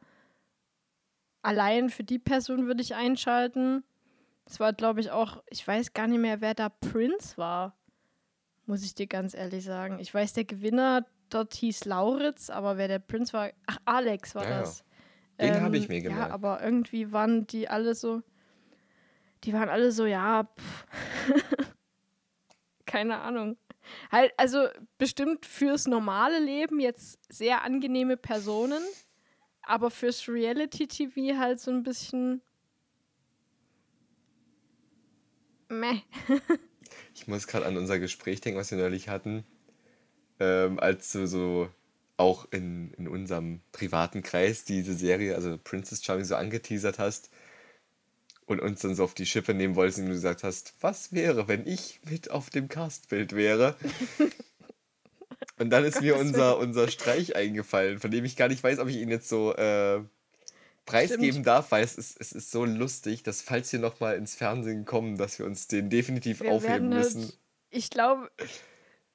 allein 1.42 1.90
für 1.90 2.06
die 2.06 2.20
Person 2.20 2.68
würde 2.68 2.82
ich 2.82 2.96
einschalten. 2.96 3.84
Es 4.46 4.62
war, 4.62 4.72
glaube 4.72 5.02
ich, 5.02 5.12
auch, 5.12 5.44
ich 5.50 5.68
weiß 5.68 5.92
gar 5.92 6.08
nicht 6.08 6.22
mehr, 6.22 6.40
wer 6.40 6.54
da 6.54 6.70
Prinz 6.70 7.38
war. 7.38 7.76
Muss 8.66 8.82
ich 8.86 8.96
dir 8.96 9.08
ganz 9.08 9.34
ehrlich 9.34 9.66
sagen. 9.66 10.00
Ich 10.00 10.14
weiß, 10.14 10.32
der 10.32 10.46
Gewinner 10.46 11.06
dort 11.30 11.54
hieß 11.56 11.84
Lauritz, 11.84 12.50
aber 12.50 12.78
wer 12.78 12.88
der 12.88 13.00
Prinz 13.00 13.34
war, 13.34 13.52
ach, 13.66 13.78
Alex 13.84 14.36
war 14.36 14.46
Ja, 14.46 14.62
ja. 14.62 14.72
Den 15.42 15.56
Ähm, 15.56 15.64
habe 15.64 15.78
ich 15.78 15.90
mir 15.90 16.02
Ja, 16.02 16.04
gemerkt. 16.04 16.34
aber 16.34 16.62
irgendwie 16.64 17.12
waren 17.12 17.48
die 17.48 17.68
alle 17.68 17.96
so, 17.96 18.22
die 19.44 19.54
waren 19.54 19.70
alle 19.70 19.92
so, 19.92 20.06
ja, 20.06 20.44
pff. 20.58 20.86
keine 22.86 23.20
Ahnung. 23.22 23.58
Halt, 24.12 24.34
also 24.38 24.68
bestimmt 24.98 25.46
fürs 25.46 25.88
normale 25.88 26.40
Leben 26.40 26.80
jetzt 26.80 27.18
sehr 27.34 27.64
angenehme 27.64 28.18
Personen, 28.18 28.84
aber 29.64 29.90
fürs 29.90 30.28
Reality-TV 30.28 31.38
halt 31.38 31.60
so 31.60 31.72
ein 31.72 31.84
bisschen 31.84 32.42
meh. 35.70 36.02
Ich 37.16 37.28
muss 37.28 37.48
gerade 37.48 37.66
an 37.66 37.78
unser 37.78 38.00
Gespräch 38.00 38.42
denken, 38.42 38.60
was 38.60 38.72
wir 38.72 38.78
neulich 38.78 39.08
hatten, 39.10 39.46
ähm, 40.40 40.80
als 40.80 41.12
du 41.12 41.28
so 41.28 41.70
auch 42.22 42.48
in, 42.52 42.94
in 42.94 43.08
unserem 43.08 43.62
privaten 43.72 44.22
Kreis 44.24 44.64
diese 44.64 44.94
Serie, 44.94 45.36
also 45.36 45.58
Princess 45.62 46.04
Charming, 46.04 46.26
so 46.26 46.36
angeteasert 46.36 47.00
hast 47.00 47.30
und 48.46 48.60
uns 48.62 48.82
dann 48.82 48.96
so 48.96 49.04
auf 49.04 49.14
die 49.14 49.26
Schippe 49.26 49.54
nehmen 49.54 49.76
wolltest 49.76 50.00
und 50.00 50.06
du 50.06 50.12
gesagt 50.14 50.44
hast, 50.44 50.74
was 50.82 51.12
wäre, 51.14 51.48
wenn 51.48 51.68
ich 51.68 52.00
mit 52.10 52.32
auf 52.32 52.50
dem 52.50 52.70
Castbild 52.70 53.36
wäre? 53.36 53.76
Und 55.58 55.70
dann 55.70 55.86
ist 55.86 56.02
mir 56.02 56.18
unser, 56.18 56.58
unser 56.58 56.88
Streich 56.88 57.36
eingefallen, 57.36 58.00
von 58.00 58.10
dem 58.10 58.26
ich 58.26 58.36
gar 58.36 58.48
nicht 58.48 58.64
weiß, 58.64 58.80
ob 58.80 58.88
ich 58.88 58.96
ihn 58.96 59.10
jetzt 59.10 59.30
so 59.30 59.54
äh, 59.56 60.02
preisgeben 60.88 61.32
Stimmt. 61.34 61.48
darf, 61.48 61.72
weil 61.72 61.84
es 61.84 61.96
ist, 62.00 62.20
es 62.20 62.32
ist 62.32 62.50
so 62.50 62.66
lustig, 62.66 63.22
dass 63.22 63.44
falls 63.44 63.72
wir 63.72 63.80
nochmal 63.80 64.16
ins 64.16 64.34
Fernsehen 64.34 64.86
kommen, 64.86 65.18
dass 65.18 65.38
wir 65.38 65.46
uns 65.46 65.68
den 65.68 65.90
definitiv 65.92 66.42
Wir 66.42 66.52
aufheben 66.52 66.90
werden 66.90 66.94
halt- 66.96 67.16
müssen. 67.16 67.34
Ich 67.70 67.90
glaube, 67.92 68.32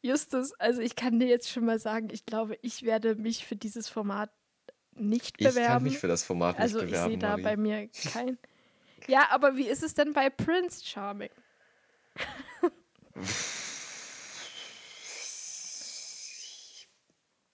Justus, 0.07 0.53
also 0.55 0.81
ich 0.81 0.95
kann 0.97 1.19
dir 1.19 1.27
jetzt 1.27 1.51
schon 1.51 1.65
mal 1.65 1.79
sagen, 1.79 2.09
ich 2.13 2.25
glaube, 2.27 2.57
ich 2.63 2.83
werde 2.85 3.17
mich 3.17 3.45
für 3.45 3.57
dieses 3.57 3.89
Format 3.89 4.31
nicht 4.95 5.37
Ich 5.39 5.45
kann 5.47 5.55
bewerben. 5.55 5.85
mich 5.85 5.99
für 5.99 6.09
das 6.09 6.23
Format 6.25 6.57
nicht 6.57 6.63
also 6.63 6.79
ich 6.81 6.87
bewerben, 6.87 7.11
sehe 7.11 7.19
da 7.19 7.31
Marie. 7.31 7.43
bei 7.43 7.57
mir 7.57 7.89
kein. 8.13 8.39
Ja, 9.09 9.29
aber 9.31 9.57
wie 9.57 9.69
ist 9.69 9.83
es 9.85 9.95
denn 9.95 10.15
bei 10.15 10.31
Prince 10.31 10.85
Charming? 10.85 11.31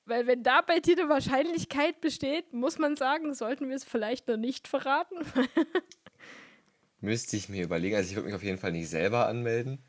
Weil 0.04 0.26
wenn 0.26 0.42
da 0.42 0.60
bei 0.62 0.80
dir 0.80 0.98
eine 0.98 1.08
Wahrscheinlichkeit 1.08 2.00
besteht, 2.00 2.52
muss 2.52 2.78
man 2.78 2.96
sagen, 2.96 3.34
sollten 3.34 3.68
wir 3.68 3.76
es 3.76 3.84
vielleicht 3.84 4.28
noch 4.28 4.36
nicht 4.36 4.66
verraten. 4.66 5.16
Müsste 7.00 7.36
ich 7.36 7.48
mir 7.48 7.64
überlegen. 7.64 7.96
Also 7.96 8.10
ich 8.10 8.16
würde 8.16 8.26
mich 8.26 8.34
auf 8.34 8.42
jeden 8.42 8.58
Fall 8.58 8.72
nicht 8.72 8.88
selber 8.88 9.26
anmelden. 9.26 9.82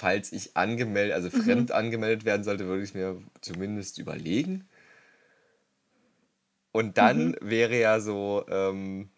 Falls 0.00 0.32
ich 0.32 0.56
angemeldet, 0.56 1.14
also 1.14 1.28
fremd 1.28 1.72
angemeldet 1.72 2.24
werden 2.24 2.42
sollte, 2.42 2.64
würde 2.64 2.82
ich 2.82 2.88
es 2.88 2.94
mir 2.94 3.22
zumindest 3.42 3.98
überlegen. 3.98 4.66
Und 6.72 6.96
dann 6.96 7.36
wäre 7.42 7.78
ja 7.78 8.00
so, 8.00 8.46
ähm, 8.48 9.10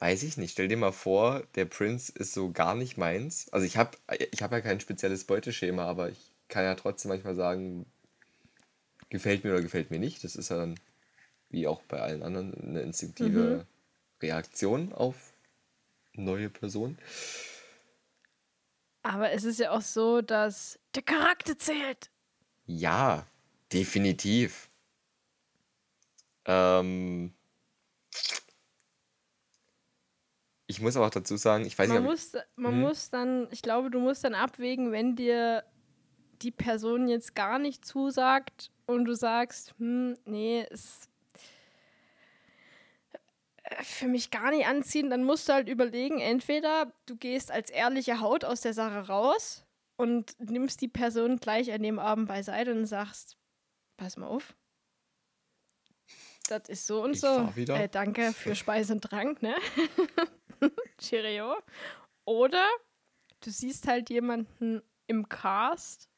weiß 0.00 0.24
ich 0.24 0.36
nicht, 0.36 0.50
stell 0.50 0.66
dir 0.66 0.76
mal 0.76 0.90
vor, 0.90 1.44
der 1.54 1.66
Prinz 1.66 2.08
ist 2.08 2.32
so 2.32 2.50
gar 2.50 2.74
nicht 2.74 2.98
meins. 2.98 3.52
Also 3.52 3.64
ich 3.64 3.76
habe 3.76 3.96
ich 4.32 4.42
hab 4.42 4.50
ja 4.50 4.60
kein 4.60 4.80
spezielles 4.80 5.22
Beuteschema, 5.22 5.84
aber 5.84 6.10
ich 6.10 6.32
kann 6.48 6.64
ja 6.64 6.74
trotzdem 6.74 7.10
manchmal 7.10 7.36
sagen, 7.36 7.86
gefällt 9.10 9.44
mir 9.44 9.52
oder 9.52 9.62
gefällt 9.62 9.92
mir 9.92 10.00
nicht. 10.00 10.24
Das 10.24 10.34
ist 10.34 10.48
ja 10.48 10.56
dann, 10.56 10.74
wie 11.50 11.68
auch 11.68 11.82
bei 11.82 12.00
allen 12.00 12.24
anderen, 12.24 12.52
eine 12.52 12.80
instinktive 12.80 13.64
Reaktion 14.20 14.92
auf 14.92 15.34
neue 16.14 16.50
Personen. 16.50 16.98
Aber 19.02 19.30
es 19.32 19.44
ist 19.44 19.58
ja 19.58 19.72
auch 19.72 19.80
so, 19.80 20.22
dass 20.22 20.78
der 20.94 21.02
Charakter 21.02 21.58
zählt. 21.58 22.10
Ja, 22.66 23.26
definitiv. 23.72 24.70
Ähm, 26.44 27.34
ich 30.66 30.80
muss 30.80 30.96
aber 30.96 31.06
auch 31.06 31.10
dazu 31.10 31.36
sagen, 31.36 31.66
ich 31.66 31.78
weiß 31.78 31.88
Man, 31.88 32.02
nicht, 32.02 32.10
muss, 32.10 32.32
man 32.56 32.74
Mhm. 32.74 32.80
muss 32.80 33.10
dann, 33.10 33.48
ich 33.50 33.62
glaube, 33.62 33.90
du 33.90 33.98
musst 34.00 34.24
dann 34.24 34.34
abwägen, 34.34 34.92
wenn 34.92 35.16
dir 35.16 35.64
die 36.42 36.50
Person 36.50 37.08
jetzt 37.08 37.34
gar 37.34 37.58
nicht 37.58 37.84
zusagt 37.84 38.70
und 38.86 39.04
du 39.04 39.14
sagst, 39.14 39.74
hm, 39.78 40.16
nee, 40.24 40.62
äh, 40.62 40.76
für 43.80 44.08
mich 44.08 44.30
gar 44.30 44.50
nicht 44.50 44.66
anziehen, 44.66 45.10
dann 45.10 45.24
musst 45.24 45.48
du 45.48 45.52
halt 45.52 45.68
überlegen, 45.68 46.20
entweder 46.20 46.92
du 47.06 47.16
gehst 47.16 47.50
als 47.50 47.70
ehrliche 47.70 48.20
Haut 48.20 48.44
aus 48.44 48.60
der 48.60 48.74
Sache 48.74 49.06
raus 49.08 49.64
und 49.96 50.38
nimmst 50.38 50.80
die 50.80 50.88
Person 50.88 51.38
gleich 51.38 51.72
an 51.72 51.82
dem 51.82 51.98
Abend 51.98 52.28
beiseite 52.28 52.72
und 52.72 52.86
sagst, 52.86 53.36
pass 53.96 54.16
mal 54.16 54.26
auf. 54.26 54.54
Das 56.48 56.68
ist 56.68 56.86
so 56.86 57.02
und 57.02 57.12
Ich 57.12 57.20
so. 57.20 57.48
Äh, 57.56 57.88
danke 57.88 58.32
für 58.32 58.54
Speise 58.54 58.94
und 58.94 59.02
Trank, 59.02 59.42
ne? 59.42 59.54
Cheerio. 60.98 61.56
Oder 62.24 62.66
du 63.40 63.50
siehst 63.50 63.86
halt 63.86 64.10
jemanden 64.10 64.82
im 65.06 65.28
Cast, 65.28 66.08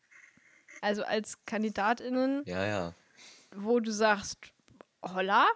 also 0.80 1.04
als 1.04 1.44
KandidatInnen, 1.44 2.42
ja, 2.46 2.64
ja. 2.66 2.94
wo 3.54 3.80
du 3.80 3.90
sagst, 3.90 4.38
holla, 5.02 5.46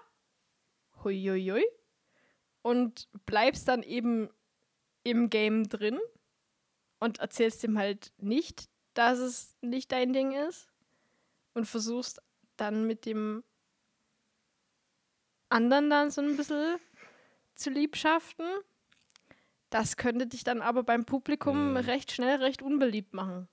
huiuiui, 1.04 1.64
und 2.68 3.08
bleibst 3.24 3.66
dann 3.68 3.82
eben 3.82 4.28
im 5.02 5.30
Game 5.30 5.68
drin 5.68 5.98
und 6.98 7.18
erzählst 7.18 7.64
ihm 7.64 7.78
halt 7.78 8.12
nicht, 8.18 8.68
dass 8.92 9.18
es 9.18 9.56
nicht 9.62 9.90
dein 9.90 10.12
Ding 10.12 10.32
ist 10.32 10.68
und 11.54 11.64
versuchst 11.64 12.20
dann 12.58 12.86
mit 12.86 13.06
dem 13.06 13.42
anderen 15.48 15.88
dann 15.88 16.10
so 16.10 16.20
ein 16.20 16.36
bisschen 16.36 16.78
zu 17.54 17.70
liebschaften. 17.70 18.46
Das 19.70 19.96
könnte 19.96 20.26
dich 20.26 20.44
dann 20.44 20.60
aber 20.60 20.82
beim 20.82 21.04
Publikum 21.06 21.70
Mhm. 21.70 21.76
recht 21.78 22.12
schnell 22.12 22.36
recht 22.42 22.60
unbeliebt 22.60 23.14
machen. 23.14 23.48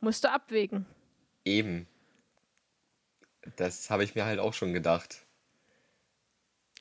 Musst 0.00 0.24
du 0.24 0.30
abwägen. 0.30 0.86
Eben. 1.44 1.86
Das 3.56 3.88
habe 3.88 4.04
ich 4.04 4.14
mir 4.14 4.24
halt 4.26 4.38
auch 4.38 4.52
schon 4.52 4.72
gedacht. 4.74 5.23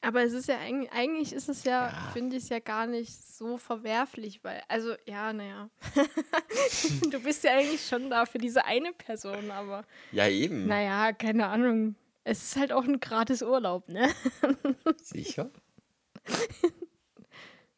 Aber 0.06 0.22
es 0.22 0.34
ist 0.34 0.50
ja 0.50 0.58
eigentlich, 0.60 0.92
eigentlich 0.92 1.32
ist 1.32 1.48
es 1.48 1.64
ja, 1.64 1.88
Ja. 1.88 2.10
finde 2.12 2.36
ich 2.36 2.44
es 2.44 2.50
ja 2.50 2.60
gar 2.60 2.88
nicht 2.88 3.14
so 3.14 3.58
verwerflich, 3.58 4.44
weil, 4.44 4.62
also, 4.68 4.96
ja, 5.06 5.32
naja. 5.32 5.70
du 7.10 7.20
bist 7.22 7.44
ja 7.46 7.52
eigentlich 7.54 7.88
schon 7.88 8.10
da 8.10 8.26
für 8.26 8.38
diese 8.38 8.66
eine 8.66 8.92
Person, 8.94 9.50
aber 9.50 9.86
Ja, 10.12 10.28
eben. 10.28 10.68
naja, 10.68 11.14
keine 11.14 11.48
Ahnung. 11.48 11.96
Es 12.26 12.44
ist 12.44 12.56
halt 12.58 12.72
auch 12.74 12.84
ein 12.84 13.00
gratis 13.00 13.42
Urlaub, 13.42 13.88
ne? 13.90 14.10
Sicher? 15.02 15.50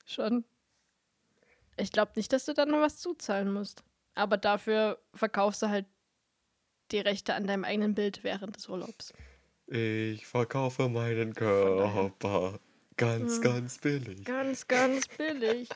Schon. 0.05 0.45
Ich 1.78 1.91
glaube 1.91 2.13
nicht, 2.15 2.32
dass 2.32 2.45
du 2.45 2.53
da 2.53 2.65
noch 2.65 2.80
was 2.82 2.97
zuzahlen 2.99 3.51
musst. 3.51 3.84
Aber 4.13 4.38
dafür 4.38 4.99
verkaufst 5.13 5.61
du 5.61 5.69
halt 5.69 5.86
die 6.91 6.99
Rechte 6.99 7.34
an 7.34 7.47
deinem 7.47 7.63
eigenen 7.65 7.95
Bild 7.95 8.23
während 8.23 8.55
des 8.55 8.69
Urlaubs. 8.69 9.13
Ich 9.68 10.26
verkaufe 10.28 10.89
meinen. 10.89 11.34
Körper 11.34 12.59
ganz, 12.97 13.36
Hm. 13.38 13.41
ganz 13.41 13.78
billig. 13.80 14.24
Ganz, 14.26 14.68
ganz 14.68 15.07
billig. 15.07 15.70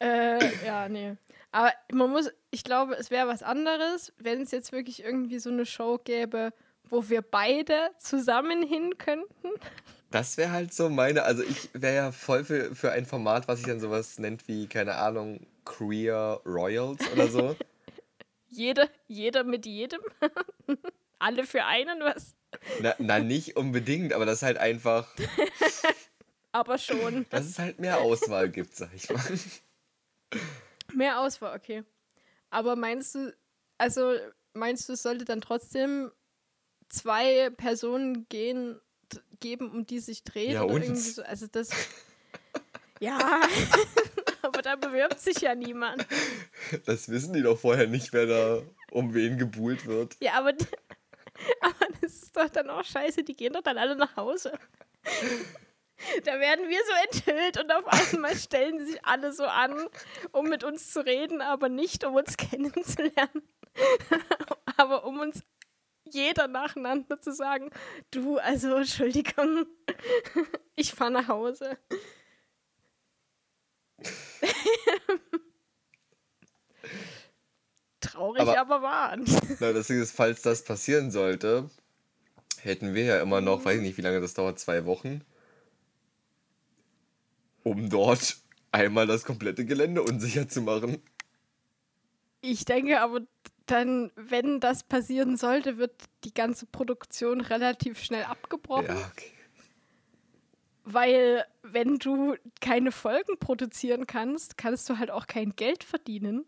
äh, 0.00 0.38
ja, 0.64 0.88
nee. 0.88 1.16
Aber 1.50 1.72
man 1.92 2.10
muss, 2.10 2.30
ich 2.50 2.62
glaube, 2.64 2.94
es 2.94 3.10
wäre 3.10 3.26
was 3.28 3.42
anderes, 3.42 4.12
wenn 4.18 4.42
es 4.42 4.50
jetzt 4.50 4.72
wirklich 4.72 5.02
irgendwie 5.02 5.38
so 5.38 5.50
eine 5.50 5.64
Show 5.66 5.98
gäbe, 6.02 6.52
wo 6.84 7.08
wir 7.08 7.22
beide 7.22 7.90
zusammen 7.98 8.62
hin 8.66 8.98
könnten. 8.98 9.48
Das 10.10 10.36
wäre 10.36 10.52
halt 10.52 10.72
so 10.72 10.88
meine, 10.88 11.22
also 11.22 11.42
ich 11.42 11.68
wäre 11.74 11.94
ja 11.94 12.12
voll 12.12 12.44
für, 12.44 12.74
für 12.74 12.92
ein 12.92 13.06
Format, 13.06 13.46
was 13.48 13.58
sich 13.58 13.66
dann 13.68 13.80
sowas 13.80 14.18
nennt 14.18 14.48
wie, 14.48 14.66
keine 14.66 14.94
Ahnung, 14.96 15.46
Queer 15.64 16.40
Royals 16.46 16.98
oder 17.12 17.28
so. 17.28 17.56
Jeder, 18.50 18.88
jeder 19.06 19.44
mit 19.44 19.66
jedem. 19.66 20.00
Alle 21.18 21.44
für 21.44 21.66
einen, 21.66 22.00
was? 22.00 22.34
Na, 22.80 22.94
na, 22.98 23.18
nicht 23.18 23.56
unbedingt, 23.56 24.12
aber 24.12 24.26
das 24.26 24.42
halt 24.42 24.58
einfach, 24.58 25.14
Aber 26.52 26.78
schon. 26.78 27.26
dass 27.30 27.46
es 27.46 27.58
halt 27.58 27.78
mehr 27.78 28.00
Auswahl 28.00 28.48
gibt, 28.48 28.74
sag 28.74 28.90
ich 28.94 29.08
mal. 29.10 29.22
Mehr 30.94 31.20
Auswahl, 31.20 31.56
okay. 31.56 31.84
Aber 32.50 32.76
meinst 32.76 33.14
du, 33.14 33.34
also 33.76 34.16
meinst 34.54 34.88
du, 34.88 34.94
es 34.94 35.02
sollte 35.02 35.24
dann 35.24 35.40
trotzdem 35.40 36.10
zwei 36.88 37.50
Personen 37.50 38.26
gehen, 38.28 38.80
geben, 39.40 39.70
um 39.70 39.86
die 39.86 40.00
sich 40.00 40.24
dreht? 40.24 40.52
Ja, 40.52 40.64
oder 40.64 40.74
uns. 40.74 40.84
irgendwie 40.84 41.10
so? 41.10 41.22
Also 41.22 41.46
das. 41.46 41.70
ja. 43.00 43.18
Aber 44.42 44.62
da 44.62 44.76
bewirbt 44.76 45.20
sich 45.20 45.40
ja 45.40 45.54
niemand. 45.54 46.06
Das 46.86 47.08
wissen 47.08 47.34
die 47.34 47.42
doch 47.42 47.58
vorher 47.58 47.86
nicht, 47.86 48.12
wer 48.12 48.26
da 48.26 48.62
um 48.90 49.12
wen 49.12 49.36
gebuhlt 49.36 49.84
wird. 49.86 50.16
Ja, 50.20 50.34
aber, 50.34 50.54
aber 51.60 51.86
ist 52.28 52.36
doch 52.36 52.48
dann 52.50 52.68
auch 52.70 52.84
scheiße. 52.84 53.24
Die 53.24 53.34
gehen 53.34 53.54
doch 53.54 53.62
dann 53.62 53.78
alle 53.78 53.96
nach 53.96 54.16
Hause. 54.16 54.52
Da 56.22 56.38
werden 56.38 56.68
wir 56.68 56.78
so 56.78 57.18
enthüllt 57.18 57.58
und 57.58 57.72
auf 57.72 57.84
einmal 57.88 58.36
stellen 58.36 58.86
sich 58.86 59.04
alle 59.04 59.32
so 59.32 59.42
an, 59.42 59.88
um 60.30 60.48
mit 60.48 60.62
uns 60.62 60.92
zu 60.92 61.04
reden, 61.04 61.40
aber 61.42 61.68
nicht 61.68 62.04
um 62.04 62.14
uns 62.14 62.36
kennenzulernen. 62.36 63.42
aber 64.76 65.04
um 65.04 65.18
uns 65.18 65.42
jeder 66.04 66.46
nacheinander 66.46 67.20
zu 67.20 67.32
sagen, 67.32 67.70
du, 68.12 68.38
also 68.38 68.76
Entschuldigung, 68.76 69.66
ich 70.76 70.94
fahre 70.94 71.10
nach 71.10 71.26
Hause. 71.26 71.76
Traurig, 77.98 78.42
aber, 78.42 78.56
aber 78.56 78.82
wahr. 78.82 79.16
Na, 79.58 79.72
das 79.72 79.90
ist, 79.90 80.14
falls 80.14 80.42
das 80.42 80.62
passieren 80.62 81.10
sollte, 81.10 81.68
hätten 82.64 82.94
wir 82.94 83.04
ja 83.04 83.20
immer 83.20 83.40
noch, 83.40 83.64
weiß 83.64 83.76
ich 83.76 83.82
nicht, 83.82 83.98
wie 83.98 84.02
lange 84.02 84.20
das 84.20 84.34
dauert, 84.34 84.58
zwei 84.58 84.84
Wochen, 84.86 85.22
um 87.62 87.88
dort 87.90 88.38
einmal 88.72 89.06
das 89.06 89.24
komplette 89.24 89.64
Gelände 89.64 90.02
unsicher 90.02 90.48
zu 90.48 90.62
machen. 90.62 91.02
Ich 92.40 92.64
denke 92.64 93.00
aber 93.00 93.20
dann, 93.66 94.10
wenn 94.16 94.60
das 94.60 94.82
passieren 94.82 95.36
sollte, 95.36 95.78
wird 95.78 95.92
die 96.24 96.32
ganze 96.32 96.66
Produktion 96.66 97.40
relativ 97.40 98.02
schnell 98.02 98.24
abgebrochen. 98.24 98.96
Ja, 98.96 99.10
okay. 99.12 99.32
Weil, 100.84 101.44
wenn 101.62 101.98
du 101.98 102.36
keine 102.62 102.92
Folgen 102.92 103.38
produzieren 103.38 104.06
kannst, 104.06 104.56
kannst 104.56 104.88
du 104.88 104.98
halt 104.98 105.10
auch 105.10 105.26
kein 105.26 105.54
Geld 105.54 105.84
verdienen. 105.84 106.46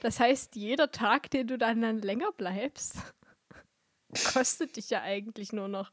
Das 0.00 0.18
heißt, 0.18 0.56
jeder 0.56 0.90
Tag, 0.90 1.30
den 1.30 1.46
du 1.46 1.58
dann, 1.58 1.82
dann 1.82 1.98
länger 1.98 2.32
bleibst, 2.32 2.96
kostet 4.24 4.76
dich 4.76 4.90
ja 4.90 5.02
eigentlich 5.02 5.52
nur 5.52 5.68
noch. 5.68 5.92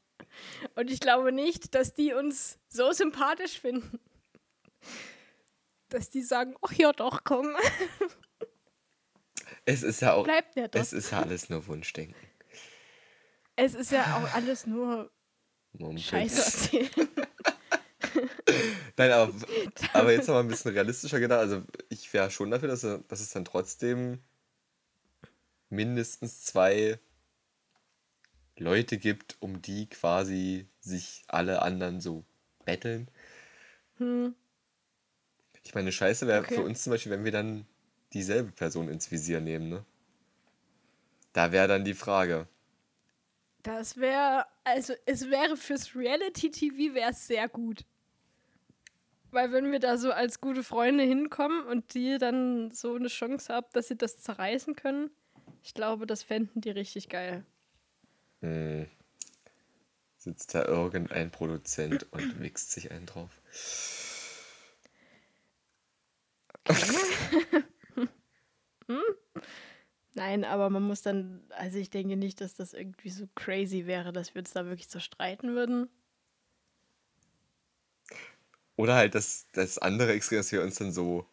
Und 0.76 0.90
ich 0.90 1.00
glaube 1.00 1.32
nicht, 1.32 1.76
dass 1.76 1.94
die 1.94 2.14
uns 2.14 2.60
so 2.70 2.92
sympathisch 2.92 3.60
finden, 3.60 4.00
dass 5.90 6.10
die 6.10 6.22
sagen, 6.22 6.56
ach 6.62 6.74
ja 6.74 6.92
doch, 6.92 7.24
komm. 7.24 7.56
Es 9.66 9.84
ist 9.84 10.02
ja 10.02 10.14
auch. 10.14 10.24
Bleibt 10.24 10.56
ja 10.56 10.68
doch. 10.68 10.80
Es 10.80 10.92
ist 10.94 11.12
ja 11.12 11.22
alles 11.22 11.50
nur 11.50 11.66
Wunschdenken. 11.68 12.16
Es 13.56 13.76
ist 13.76 13.92
ja 13.92 14.18
auch 14.18 14.34
alles 14.34 14.66
nur 14.66 15.12
Moment. 15.74 16.02
Scheiße 16.02 16.44
erzählen. 16.44 17.10
Nein, 18.98 19.12
aber, 19.12 19.34
aber 19.94 20.12
jetzt 20.12 20.28
noch 20.28 20.36
mal 20.36 20.42
ein 20.42 20.48
bisschen 20.48 20.72
realistischer 20.72 21.20
gedacht. 21.20 21.40
Also 21.40 21.64
ich 21.90 22.12
wäre 22.14 22.30
schon 22.30 22.52
dafür, 22.52 22.70
dass, 22.70 22.82
dass 22.82 23.20
es 23.20 23.32
dann 23.32 23.46
trotzdem 23.46 24.20
mindestens 25.70 26.42
zwei 26.44 27.00
Leute 28.64 28.98
gibt, 28.98 29.38
um 29.40 29.62
die 29.62 29.88
quasi 29.88 30.68
sich 30.80 31.24
alle 31.28 31.62
anderen 31.62 32.02
so 32.02 32.24
betteln. 32.66 33.08
Hm. 33.98 34.34
Ich 35.64 35.76
meine, 35.76 35.92
scheiße 35.92 36.28
wäre 36.28 36.42
okay. 36.42 36.56
für 36.56 36.62
uns 36.62 36.84
zum 36.84 36.92
Beispiel, 36.92 37.12
wenn 37.12 37.26
wir 37.26 37.32
dann 37.32 37.66
dieselbe 38.14 38.52
Person 38.52 38.90
ins 38.90 39.12
Visier 39.12 39.40
nehmen, 39.40 39.70
ne? 39.70 39.86
Da 41.34 41.52
wäre 41.52 41.68
dann 41.68 41.84
die 41.84 41.94
Frage. 41.94 42.48
Das 43.64 43.98
wäre, 43.98 44.46
also 44.64 44.94
es 45.06 45.30
wäre 45.30 45.58
fürs 45.58 45.96
Reality-TV 45.96 46.94
wäre 46.94 47.12
es 47.12 47.28
sehr 47.28 47.48
gut. 47.48 47.86
Weil 49.32 49.52
wenn 49.52 49.72
wir 49.72 49.80
da 49.80 49.98
so 49.98 50.12
als 50.12 50.42
gute 50.42 50.64
Freunde 50.64 51.04
hinkommen 51.04 51.66
und 51.66 51.96
die 51.96 52.18
dann 52.20 52.72
so 52.72 52.94
eine 52.94 53.08
Chance 53.08 53.52
haben, 53.52 53.68
dass 53.74 53.88
sie 53.88 53.98
das 53.98 54.18
zerreißen 54.18 54.76
können, 54.76 55.10
ich 55.64 55.74
glaube, 55.74 56.06
das 56.06 56.22
fänden 56.24 56.62
die 56.62 56.70
richtig 56.70 57.10
geil. 57.10 57.46
Hm. 58.44 58.88
Sitzt 60.18 60.54
da 60.54 60.66
irgendein 60.66 61.32
Produzent 61.32 62.12
und 62.12 62.42
wichst 62.42 62.72
sich 62.72 62.92
einen 62.92 63.06
drauf. 63.06 63.32
Okay. 66.66 67.64
hm? 68.88 69.02
Nein, 70.14 70.44
aber 70.44 70.70
man 70.70 70.84
muss 70.84 71.02
dann, 71.02 71.42
also 71.52 71.78
ich 71.78 71.90
denke 71.90 72.18
nicht, 72.18 72.42
dass 72.42 72.54
das 72.54 72.74
irgendwie 72.74 73.10
so 73.10 73.28
crazy 73.36 73.86
wäre, 73.86 74.12
dass 74.12 74.36
wir 74.36 74.40
uns 74.40 74.52
da 74.52 74.66
wirklich 74.66 74.90
so 74.90 75.00
streiten 75.00 75.56
würden. 75.56 75.90
Oder 78.76 78.96
halt 78.96 79.16
das, 79.16 79.48
das 79.54 79.78
andere 79.78 80.12
Extrem, 80.12 80.40
dass 80.40 80.52
wir 80.52 80.64
uns 80.64 80.76
dann 80.76 80.92
so, 80.92 81.26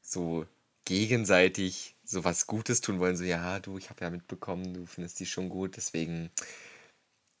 so 0.00 0.46
gegenseitig 0.84 1.96
so 2.08 2.24
was 2.24 2.46
Gutes 2.46 2.80
tun 2.80 2.98
wollen. 2.98 3.16
So, 3.16 3.24
ja, 3.24 3.60
du, 3.60 3.76
ich 3.78 3.90
habe 3.90 4.02
ja 4.04 4.10
mitbekommen, 4.10 4.74
du 4.74 4.86
findest 4.86 5.20
die 5.20 5.26
schon 5.26 5.48
gut, 5.50 5.76
deswegen 5.76 6.30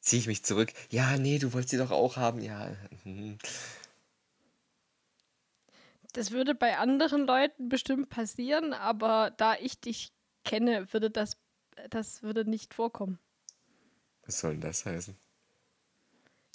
ziehe 0.00 0.20
ich 0.20 0.26
mich 0.26 0.44
zurück. 0.44 0.72
Ja, 0.90 1.16
nee, 1.16 1.38
du 1.38 1.52
wolltest 1.52 1.70
sie 1.70 1.78
doch 1.78 1.90
auch 1.90 2.16
haben. 2.16 2.40
Ja. 2.42 2.76
Mhm. 3.04 3.38
Das 6.12 6.30
würde 6.30 6.54
bei 6.54 6.76
anderen 6.78 7.26
Leuten 7.26 7.68
bestimmt 7.68 8.10
passieren, 8.10 8.72
aber 8.72 9.30
da 9.36 9.56
ich 9.56 9.80
dich 9.80 10.12
kenne, 10.44 10.92
würde 10.92 11.10
das, 11.10 11.36
das 11.90 12.22
würde 12.22 12.44
nicht 12.48 12.74
vorkommen. 12.74 13.18
Was 14.24 14.40
soll 14.40 14.52
denn 14.52 14.60
das 14.60 14.84
heißen? 14.84 15.16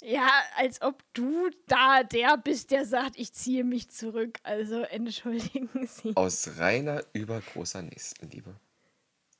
Ja, 0.06 0.28
als 0.56 0.82
ob 0.82 1.02
du 1.14 1.48
da 1.66 2.02
der 2.02 2.36
bist, 2.36 2.70
der 2.70 2.84
sagt, 2.84 3.18
ich 3.18 3.32
ziehe 3.32 3.64
mich 3.64 3.88
zurück. 3.88 4.38
Also 4.42 4.82
entschuldigen 4.82 5.70
Sie. 5.86 6.14
Aus 6.14 6.58
reiner 6.58 7.02
übergroßer 7.14 7.80
Nächstenliebe. 7.80 8.54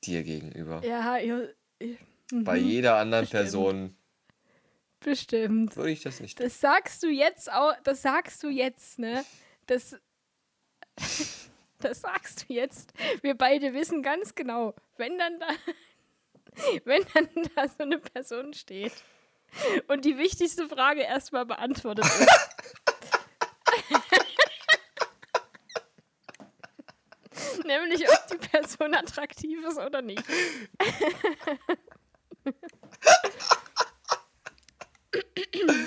Dir 0.04 0.22
gegenüber. 0.22 0.82
Ja, 0.82 1.18
ja. 1.18 1.42
Bei 2.32 2.58
mhm. 2.58 2.66
jeder 2.66 2.96
anderen 2.96 3.24
Bestimmt. 3.24 3.42
Person. 3.42 3.96
Bestimmt. 5.00 5.76
Würde 5.76 5.90
ich 5.90 6.02
das 6.02 6.20
nicht. 6.20 6.40
Das 6.40 6.58
sagst 6.60 7.02
du 7.02 7.08
jetzt 7.08 7.52
auch, 7.52 7.74
das 7.84 8.00
sagst 8.00 8.42
du 8.42 8.48
jetzt, 8.48 8.98
ne? 8.98 9.24
Das, 9.66 9.96
das 11.78 12.02
sagst 12.02 12.44
du 12.46 12.52
jetzt. 12.52 12.92
Wir 13.22 13.34
beide 13.34 13.72
wissen 13.72 14.02
ganz 14.02 14.34
genau, 14.34 14.74
wenn 14.98 15.16
dann 15.16 15.40
da, 15.40 15.46
wenn 16.84 17.02
dann 17.14 17.28
da 17.56 17.66
so 17.66 17.82
eine 17.82 17.98
Person 17.98 18.52
steht 18.52 18.92
und 19.88 20.04
die 20.04 20.18
wichtigste 20.18 20.68
Frage 20.68 21.00
erstmal 21.02 21.46
beantwortet 21.46 22.04
ist. 22.04 22.28
Nämlich, 27.64 28.06
ob 28.08 28.26
die 28.30 28.36
Person 28.36 28.94
attraktiv 28.94 29.58
ist 29.66 29.78
oder 29.78 30.02
nicht. 30.02 30.22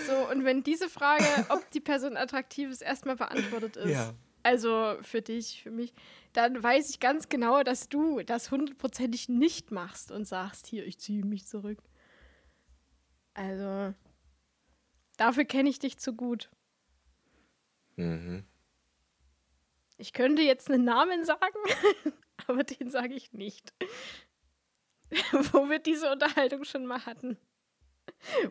so, 0.07 0.29
und 0.31 0.43
wenn 0.43 0.63
diese 0.63 0.89
Frage, 0.89 1.23
ob 1.49 1.69
die 1.71 1.79
Person 1.79 2.17
attraktiv 2.17 2.71
ist, 2.71 2.81
erstmal 2.81 3.15
beantwortet 3.15 3.77
ist, 3.77 3.91
ja. 3.91 4.13
also 4.43 4.97
für 5.01 5.21
dich, 5.21 5.61
für 5.61 5.69
mich, 5.71 5.93
dann 6.33 6.61
weiß 6.61 6.89
ich 6.89 6.99
ganz 6.99 7.29
genau, 7.29 7.61
dass 7.63 7.89
du 7.89 8.21
das 8.21 8.49
hundertprozentig 8.51 9.29
nicht 9.29 9.71
machst 9.71 10.11
und 10.11 10.25
sagst, 10.25 10.67
hier, 10.67 10.85
ich 10.85 10.99
ziehe 10.99 11.23
mich 11.23 11.45
zurück. 11.45 11.79
Also, 13.37 13.93
dafür 15.17 15.45
kenne 15.45 15.69
ich 15.69 15.77
dich 15.77 15.99
zu 15.99 16.15
gut. 16.15 16.49
Mhm. 17.95 18.43
Ich 19.97 20.11
könnte 20.11 20.41
jetzt 20.41 20.71
einen 20.71 20.83
Namen 20.83 21.23
sagen, 21.23 21.59
aber 22.47 22.63
den 22.63 22.89
sage 22.89 23.13
ich 23.13 23.33
nicht. 23.33 23.75
Wo 25.51 25.69
wir 25.69 25.77
diese 25.77 26.11
Unterhaltung 26.11 26.63
schon 26.63 26.87
mal 26.87 27.05
hatten. 27.05 27.37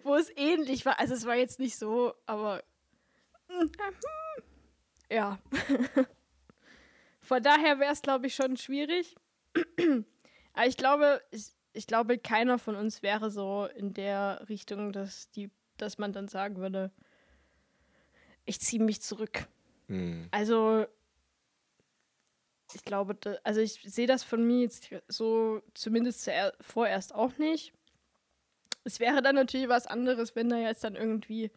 Wo 0.04 0.14
es 0.14 0.30
ähnlich 0.36 0.86
war. 0.86 1.00
Also 1.00 1.14
es 1.14 1.26
war 1.26 1.34
jetzt 1.34 1.58
nicht 1.58 1.76
so, 1.76 2.14
aber 2.26 2.62
ja. 5.10 5.40
Von 7.22 7.42
daher 7.42 7.80
wäre 7.80 7.92
es, 7.92 8.02
glaube 8.02 8.28
ich, 8.28 8.36
schon 8.36 8.56
schwierig. 8.56 9.16
aber 10.52 10.66
ich 10.66 10.76
glaube, 10.76 11.22
ich, 11.32 11.55
ich 11.76 11.86
glaube, 11.86 12.18
keiner 12.18 12.58
von 12.58 12.74
uns 12.74 13.02
wäre 13.02 13.30
so 13.30 13.66
in 13.76 13.92
der 13.92 14.44
Richtung, 14.48 14.92
dass, 14.92 15.30
die, 15.30 15.50
dass 15.76 15.98
man 15.98 16.12
dann 16.12 16.28
sagen 16.28 16.56
würde, 16.56 16.90
ich 18.44 18.60
ziehe 18.60 18.82
mich 18.82 19.02
zurück. 19.02 19.46
Hm. 19.88 20.28
Also, 20.30 20.86
ich 22.74 22.82
glaube, 22.82 23.14
da, 23.14 23.36
also 23.44 23.60
ich 23.60 23.74
sehe 23.84 24.06
das 24.06 24.24
von 24.24 24.44
mir 24.44 24.60
jetzt 24.60 24.88
so 25.08 25.62
zumindest 25.74 26.30
vorerst 26.60 27.14
auch 27.14 27.36
nicht. 27.38 27.72
Es 28.84 29.00
wäre 29.00 29.22
dann 29.22 29.34
natürlich 29.34 29.68
was 29.68 29.86
anderes, 29.86 30.34
wenn 30.34 30.48
da 30.48 30.56
jetzt 30.56 30.84
dann 30.84 30.96
irgendwie 30.96 31.50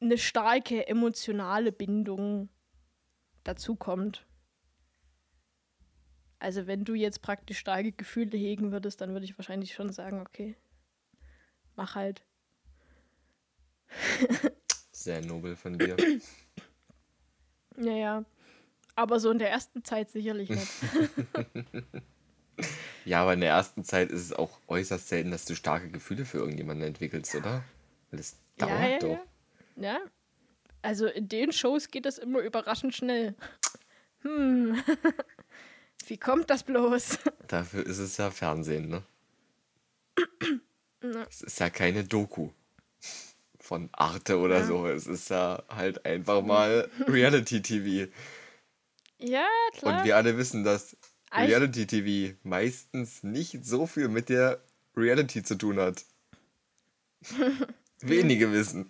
eine 0.00 0.18
starke 0.18 0.86
emotionale 0.86 1.72
Bindung 1.72 2.48
dazukommt. 3.44 4.26
Also 6.44 6.66
wenn 6.66 6.84
du 6.84 6.92
jetzt 6.92 7.22
praktisch 7.22 7.58
starke 7.58 7.90
Gefühle 7.92 8.36
hegen 8.36 8.70
würdest, 8.70 9.00
dann 9.00 9.14
würde 9.14 9.24
ich 9.24 9.38
wahrscheinlich 9.38 9.72
schon 9.72 9.90
sagen, 9.90 10.20
okay, 10.20 10.54
mach 11.74 11.94
halt. 11.94 12.22
Sehr 14.92 15.24
nobel 15.24 15.56
von 15.56 15.78
dir. 15.78 15.96
Naja. 17.76 18.26
Aber 18.94 19.20
so 19.20 19.30
in 19.30 19.38
der 19.38 19.50
ersten 19.50 19.84
Zeit 19.84 20.10
sicherlich 20.10 20.50
nicht. 20.50 20.70
Ja, 23.06 23.20
aber 23.22 23.34
in 23.34 23.40
der 23.40 23.50
ersten 23.50 23.84
Zeit 23.84 24.10
ist 24.10 24.22
es 24.22 24.32
auch 24.32 24.60
äußerst 24.68 25.08
selten, 25.08 25.30
dass 25.32 25.44
du 25.44 25.54
starke 25.54 25.90
Gefühle 25.90 26.24
für 26.24 26.38
irgendjemanden 26.38 26.86
entwickelst, 26.86 27.34
oder? 27.34 27.64
Weil 28.10 28.18
das 28.18 28.36
dauert 28.56 28.80
ja, 28.80 28.88
ja, 28.88 28.98
doch. 28.98 29.08
ja. 29.08 29.20
Ja. 29.76 30.00
Also 30.80 31.06
in 31.06 31.28
den 31.28 31.52
Shows 31.52 31.90
geht 31.90 32.06
das 32.06 32.16
immer 32.16 32.38
überraschend 32.38 32.94
schnell. 32.94 33.34
Hm. 34.22 34.82
Wie 36.06 36.18
kommt 36.18 36.50
das 36.50 36.62
bloß? 36.62 37.18
Dafür 37.48 37.84
ist 37.86 37.98
es 37.98 38.16
ja 38.16 38.30
Fernsehen, 38.30 38.88
ne? 38.88 39.02
Es 41.28 41.42
ist 41.42 41.60
ja 41.60 41.70
keine 41.70 42.04
Doku 42.04 42.50
von 43.60 43.88
Arte 43.92 44.38
oder 44.38 44.58
Ja. 44.58 44.64
so. 44.66 44.86
Es 44.86 45.06
ist 45.06 45.30
ja 45.30 45.62
halt 45.68 46.04
einfach 46.06 46.42
mal 46.42 46.90
Reality-TV. 47.06 48.10
Ja, 49.18 49.46
klar. 49.74 49.98
Und 49.98 50.04
wir 50.04 50.16
alle 50.16 50.36
wissen, 50.36 50.64
dass 50.64 50.96
Reality-TV 51.32 52.36
meistens 52.42 53.22
nicht 53.22 53.64
so 53.64 53.86
viel 53.86 54.08
mit 54.08 54.28
der 54.28 54.62
Reality 54.96 55.42
zu 55.42 55.56
tun 55.56 55.78
hat. 55.78 56.04
Wenige 58.00 58.52
wissen. 58.52 58.88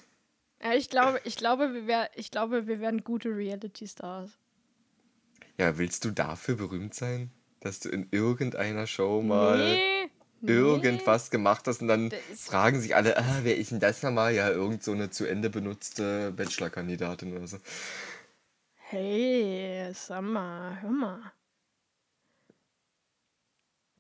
Ja, 0.63 0.73
ich 0.75 0.91
glaube, 0.91 1.21
ich 1.25 1.37
glaube, 1.37 1.73
wir 1.75 1.87
wär, 1.87 2.11
ich 2.17 2.31
glaube, 2.31 2.67
wir 2.67 2.81
werden 2.81 3.05
gute 3.05 3.29
Reality-Stars. 3.29 4.31
Ja, 5.59 5.79
willst 5.79 6.05
du 6.05 6.11
dafür 6.11 6.57
berühmt 6.57 6.95
sein? 6.95 7.31
Dass 7.61 7.81
du 7.81 7.89
in 7.89 8.09
irgendeiner 8.11 8.87
Show 8.87 9.23
mal 9.23 9.59
Nee, 9.59 10.11
nee. 10.41 10.53
irgendwas 10.53 11.31
gemacht 11.31 11.67
hast 11.67 11.81
und 11.81 11.89
dann 11.89 12.13
fragen 12.37 12.81
sich 12.81 12.95
alle, 12.95 13.17
ah, 13.17 13.41
wer 13.43 13.57
ist 13.57 13.71
denn 13.71 13.81
das 13.81 14.03
nochmal? 14.03 14.35
Ja, 14.35 14.51
irgend 14.51 14.83
so 14.83 14.93
eine 14.93 15.11
zu 15.11 15.25
Ende 15.27 15.49
benutzte 15.51 16.33
Bachelor-Kandidatin 16.33 17.37
oder 17.37 17.47
so. 17.47 17.59
Hey, 18.75 19.91
sag 19.95 20.23
mal, 20.23 20.81
hör 20.83 20.91
mal. 20.91 21.33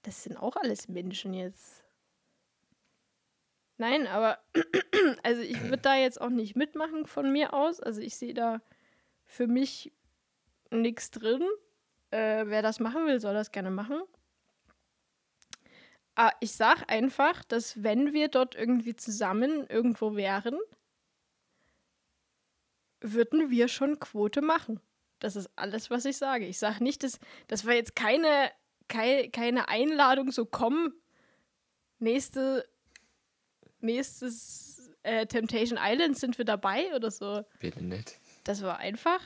Das 0.03 0.23
sind 0.23 0.37
auch 0.37 0.57
alles 0.57 0.89
Menschen 0.89 1.33
jetzt. 1.33 1.85
Nein, 3.79 4.07
aber 4.07 4.39
also 5.23 5.41
ich 5.41 5.61
würde 5.63 5.79
da 5.83 5.97
jetzt 5.97 6.21
auch 6.21 6.29
nicht 6.29 6.55
mitmachen 6.57 7.07
von 7.07 7.33
mir 7.33 7.55
aus. 7.55 7.81
Also 7.81 8.01
ich 8.01 8.17
sehe 8.17 8.35
da 8.35 8.61
für 9.25 9.47
mich 9.47 9.93
nichts 10.81 11.11
drin. 11.11 11.43
Äh, 12.11 12.45
wer 12.47 12.63
das 12.63 12.81
machen 12.81 13.07
will, 13.07 13.21
soll 13.21 13.35
das 13.35 13.53
gerne 13.53 13.71
machen. 13.71 14.03
Aber 16.15 16.33
ich 16.41 16.53
sag 16.53 16.91
einfach, 16.91 17.43
dass 17.45 17.83
wenn 17.83 18.13
wir 18.13 18.29
dort 18.29 18.55
irgendwie 18.55 18.95
zusammen 18.95 19.67
irgendwo 19.69 20.15
wären, 20.15 20.57
würden 23.01 23.51
wir 23.51 23.69
schon 23.69 23.99
Quote 23.99 24.41
machen. 24.41 24.81
Das 25.19 25.37
ist 25.37 25.51
alles, 25.57 25.91
was 25.91 26.05
ich 26.05 26.17
sage. 26.17 26.47
Ich 26.47 26.59
sage 26.59 26.83
nicht, 26.83 27.03
dass 27.03 27.19
das 27.49 27.67
war 27.67 27.75
jetzt 27.75 27.97
keine, 27.97 28.51
keine, 28.89 29.31
keine 29.31 29.69
Einladung, 29.69 30.31
so 30.31 30.47
komm, 30.47 30.95
nächste, 31.99 32.69
nächstes 33.81 34.93
äh, 35.03 35.27
Temptation 35.27 35.79
Island 35.83 36.19
sind 36.19 36.39
wir 36.39 36.45
dabei 36.45 36.95
oder 36.95 37.11
so. 37.11 37.45
Bitte 37.59 37.85
nicht. 37.85 38.19
Das 38.45 38.63
war 38.63 38.79
einfach. 38.79 39.21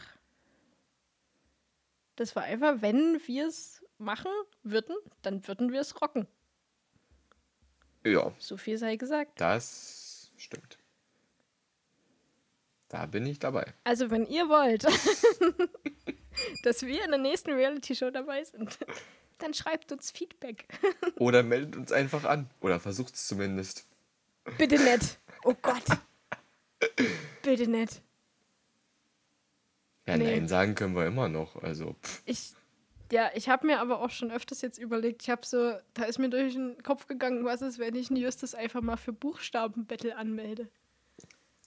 Das 2.19 2.35
war 2.35 2.43
einfach, 2.43 2.83
wenn 2.83 3.21
wir 3.27 3.47
es 3.47 3.81
machen 3.99 4.33
würden, 4.65 4.97
dann 5.23 5.47
würden 5.47 5.71
wir 5.71 5.81
es 5.81 6.01
rocken. 6.03 6.27
Ja, 8.05 8.33
So 8.39 8.57
viel 8.57 8.77
sei 8.77 8.97
gesagt. 8.97 9.41
das 9.41 10.33
stimmt. 10.37 10.79
Da 12.89 13.07
bin 13.07 13.25
ich 13.25 13.39
dabei. 13.39 13.73
Also, 13.85 14.11
wenn 14.11 14.27
ihr 14.27 14.49
wollt, 14.49 14.83
dass 16.65 16.83
wir 16.83 17.05
in 17.05 17.11
der 17.11 17.21
nächsten 17.21 17.53
Reality-Show 17.53 18.11
dabei 18.11 18.43
sind, 18.43 18.79
dann 19.39 19.55
schreibt 19.55 19.93
uns 19.93 20.11
Feedback. 20.11 20.67
Oder 21.19 21.45
meldet 21.45 21.77
uns 21.77 21.93
einfach 21.93 22.25
an. 22.25 22.51
Oder 22.61 22.81
versucht 22.81 23.15
es 23.15 23.29
zumindest. 23.29 23.87
Bitte 24.57 24.83
nicht. 24.83 25.21
Oh 25.45 25.55
Gott. 25.63 25.85
Bitte 27.43 27.69
nicht. 27.69 28.03
Ja, 30.09 30.17
Nee. 30.17 30.25
nein 30.37 30.49
sagen 30.49 30.75
können 30.75 30.97
wir 30.97 31.07
immer 31.07 31.29
noch. 31.29 31.57
Also, 31.63 31.95
pff, 32.03 32.23
Ich, 32.25 32.53
ja, 33.13 33.31
ich 33.35 33.49
habe 33.49 33.67
mir 33.67 33.81
aber 33.81 34.01
auch 34.01 34.11
schon 34.11 34.31
öfters 34.31 34.61
jetzt 34.63 34.79
überlegt, 34.79 35.23
ich 35.23 35.31
habe 35.31 35.45
so, 35.47 35.75
da 35.95 36.05
ist 36.05 36.19
mir 36.19 36.29
durch 36.31 36.55
den 36.55 36.83
Kopf 36.83 37.07
gegangen, 37.07 37.45
was 37.45 37.63
ist, 37.63 37.79
wenn 37.79 37.95
ich 37.95 38.11
einen 38.11 38.19
Justus 38.21 38.55
einfach 38.55 38.81
mal 38.83 38.97
für 38.97 39.13
Buchstabenbattle 39.13 40.17
anmelde. 40.17 40.69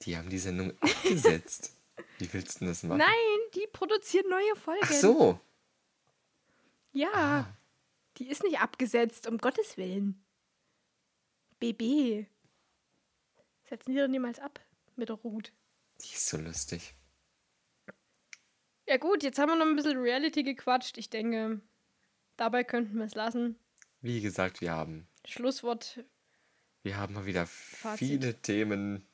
die 0.03 0.17
haben 0.17 0.29
die 0.29 0.39
Sendung 0.39 0.71
abgesetzt. 0.81 1.77
Wie 2.17 2.31
willst 2.33 2.55
du 2.55 2.59
denn 2.59 2.67
das 2.69 2.83
machen? 2.83 2.97
Nein, 2.97 3.39
die 3.55 3.67
produzieren 3.71 4.29
neue 4.29 4.55
Folgen. 4.55 4.81
Ach 4.83 4.91
so. 4.91 5.39
Ja. 6.93 7.47
Die 8.17 8.27
ist 8.27 8.43
nicht 8.43 8.59
abgesetzt, 8.59 9.27
um 9.27 9.37
Gottes 9.37 9.77
Willen. 9.77 10.21
BB. 11.59 12.25
Setzen 13.69 13.91
die 13.93 13.99
doch 13.99 14.07
niemals 14.07 14.39
ab 14.39 14.59
mit 14.95 15.09
der 15.09 15.15
Ruth. 15.17 15.51
Die 16.01 16.13
ist 16.13 16.27
so 16.27 16.37
lustig. 16.37 16.93
Ja 18.91 18.97
gut, 18.97 19.23
jetzt 19.23 19.39
haben 19.39 19.47
wir 19.47 19.55
noch 19.55 19.65
ein 19.65 19.77
bisschen 19.77 19.97
Reality 20.01 20.43
gequatscht. 20.43 20.97
Ich 20.97 21.09
denke, 21.09 21.61
dabei 22.35 22.65
könnten 22.65 22.97
wir 22.97 23.05
es 23.05 23.15
lassen. 23.15 23.57
Wie 24.01 24.19
gesagt, 24.19 24.59
wir 24.59 24.73
haben, 24.73 25.07
Schlusswort. 25.23 26.03
wir 26.83 26.97
haben 26.97 27.13
mal 27.13 27.25
wieder 27.25 27.45
Fazit. 27.47 27.99
viele 27.99 28.41
Themen 28.41 29.07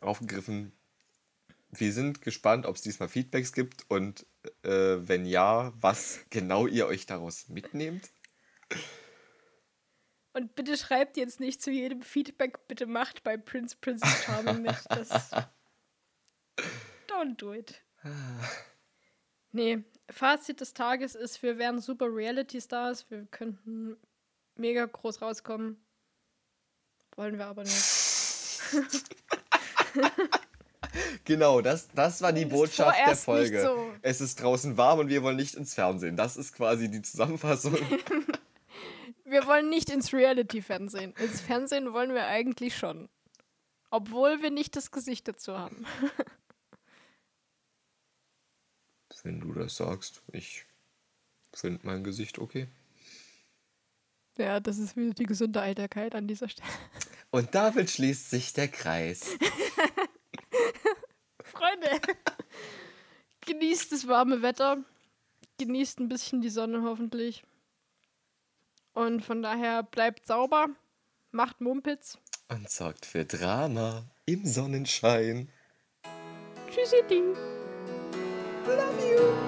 aufgegriffen. 0.00 0.70
Wir 1.70 1.92
sind 1.92 2.22
gespannt, 2.22 2.64
ob 2.64 2.76
es 2.76 2.82
diesmal 2.82 3.08
Feedbacks 3.08 3.52
gibt 3.52 3.90
und 3.90 4.24
äh, 4.62 4.98
wenn 5.00 5.26
ja, 5.26 5.72
was 5.80 6.20
genau 6.30 6.68
ihr 6.68 6.86
euch 6.86 7.04
daraus 7.04 7.48
mitnehmt. 7.48 8.08
Und 10.32 10.54
bitte 10.54 10.76
schreibt 10.76 11.16
jetzt 11.16 11.40
nicht 11.40 11.60
zu 11.60 11.72
jedem 11.72 12.02
Feedback, 12.02 12.68
bitte 12.68 12.86
macht 12.86 13.24
bei 13.24 13.36
Prince 13.36 13.76
Princess 13.80 14.22
Charming 14.22 14.62
mit. 14.62 14.76
Das 14.88 15.32
Don't 17.08 17.34
do 17.38 17.52
it. 17.52 17.82
Nee, 19.52 19.84
Fazit 20.10 20.60
des 20.60 20.74
Tages 20.74 21.14
ist, 21.14 21.42
wir 21.42 21.58
wären 21.58 21.80
super 21.80 22.06
Reality-Stars. 22.08 23.10
Wir 23.10 23.26
könnten 23.26 23.96
mega 24.56 24.84
groß 24.86 25.22
rauskommen. 25.22 25.76
Wollen 27.16 27.38
wir 27.38 27.46
aber 27.46 27.62
nicht. 27.62 27.82
Genau, 31.24 31.60
das, 31.60 31.88
das 31.94 32.20
war 32.20 32.32
die 32.32 32.42
Ist 32.42 32.50
Botschaft 32.50 32.98
der 33.06 33.16
Folge. 33.16 33.62
so. 33.62 33.92
Es 34.02 34.20
ist 34.20 34.42
draußen 34.42 34.76
warm 34.76 34.98
und 34.98 35.08
wir 35.08 35.22
wollen 35.22 35.36
nicht 35.36 35.54
ins 35.54 35.74
Fernsehen. 35.74 36.16
Das 36.16 36.36
ist 36.36 36.52
quasi 36.52 36.90
die 36.90 37.02
Zusammenfassung. 37.02 37.76
Wir 39.24 39.46
wollen 39.46 39.70
nicht 39.70 39.88
ins 39.88 40.12
Reality-Fernsehen. 40.12 41.14
Ins 41.16 41.40
Fernsehen 41.40 41.94
wollen 41.94 42.12
wir 42.12 42.26
eigentlich 42.26 42.76
schon. 42.76 43.08
Obwohl 43.90 44.42
wir 44.42 44.50
nicht 44.50 44.76
das 44.76 44.90
Gesicht 44.90 45.26
dazu 45.26 45.56
haben. 45.58 45.86
Wenn 49.22 49.40
du 49.40 49.52
das 49.52 49.76
sagst, 49.76 50.22
ich 50.32 50.64
finde 51.52 51.80
mein 51.84 52.02
Gesicht 52.04 52.38
okay. 52.38 52.68
Ja, 54.38 54.60
das 54.60 54.78
ist 54.78 54.96
wieder 54.96 55.12
die 55.14 55.26
gesunde 55.26 55.60
Eitelkeit 55.60 56.14
an 56.14 56.26
dieser 56.26 56.48
Stelle. 56.48 56.68
Und 57.30 57.54
damit 57.54 57.90
schließt 57.90 58.30
sich 58.30 58.52
der 58.52 58.68
Kreis. 58.68 59.24
Freunde, 61.44 62.00
genießt 63.46 63.92
das 63.92 64.06
warme 64.06 64.42
Wetter. 64.42 64.84
Genießt 65.58 66.00
ein 66.00 66.08
bisschen 66.08 66.40
die 66.40 66.50
Sonne 66.50 66.82
hoffentlich. 66.82 67.44
Und 68.94 69.24
von 69.24 69.42
daher 69.42 69.82
bleibt 69.82 70.26
sauber. 70.26 70.68
Macht 71.30 71.60
Mumpitz. 71.60 72.18
Und 72.48 72.68
sorgt 72.68 73.06
für 73.06 73.24
Drama 73.24 74.04
im 74.26 74.44
Sonnenschein. 74.44 75.50
Tschüssi, 76.70 77.02
Ding. 77.08 77.34
Love 78.66 79.00
you. 79.00 79.41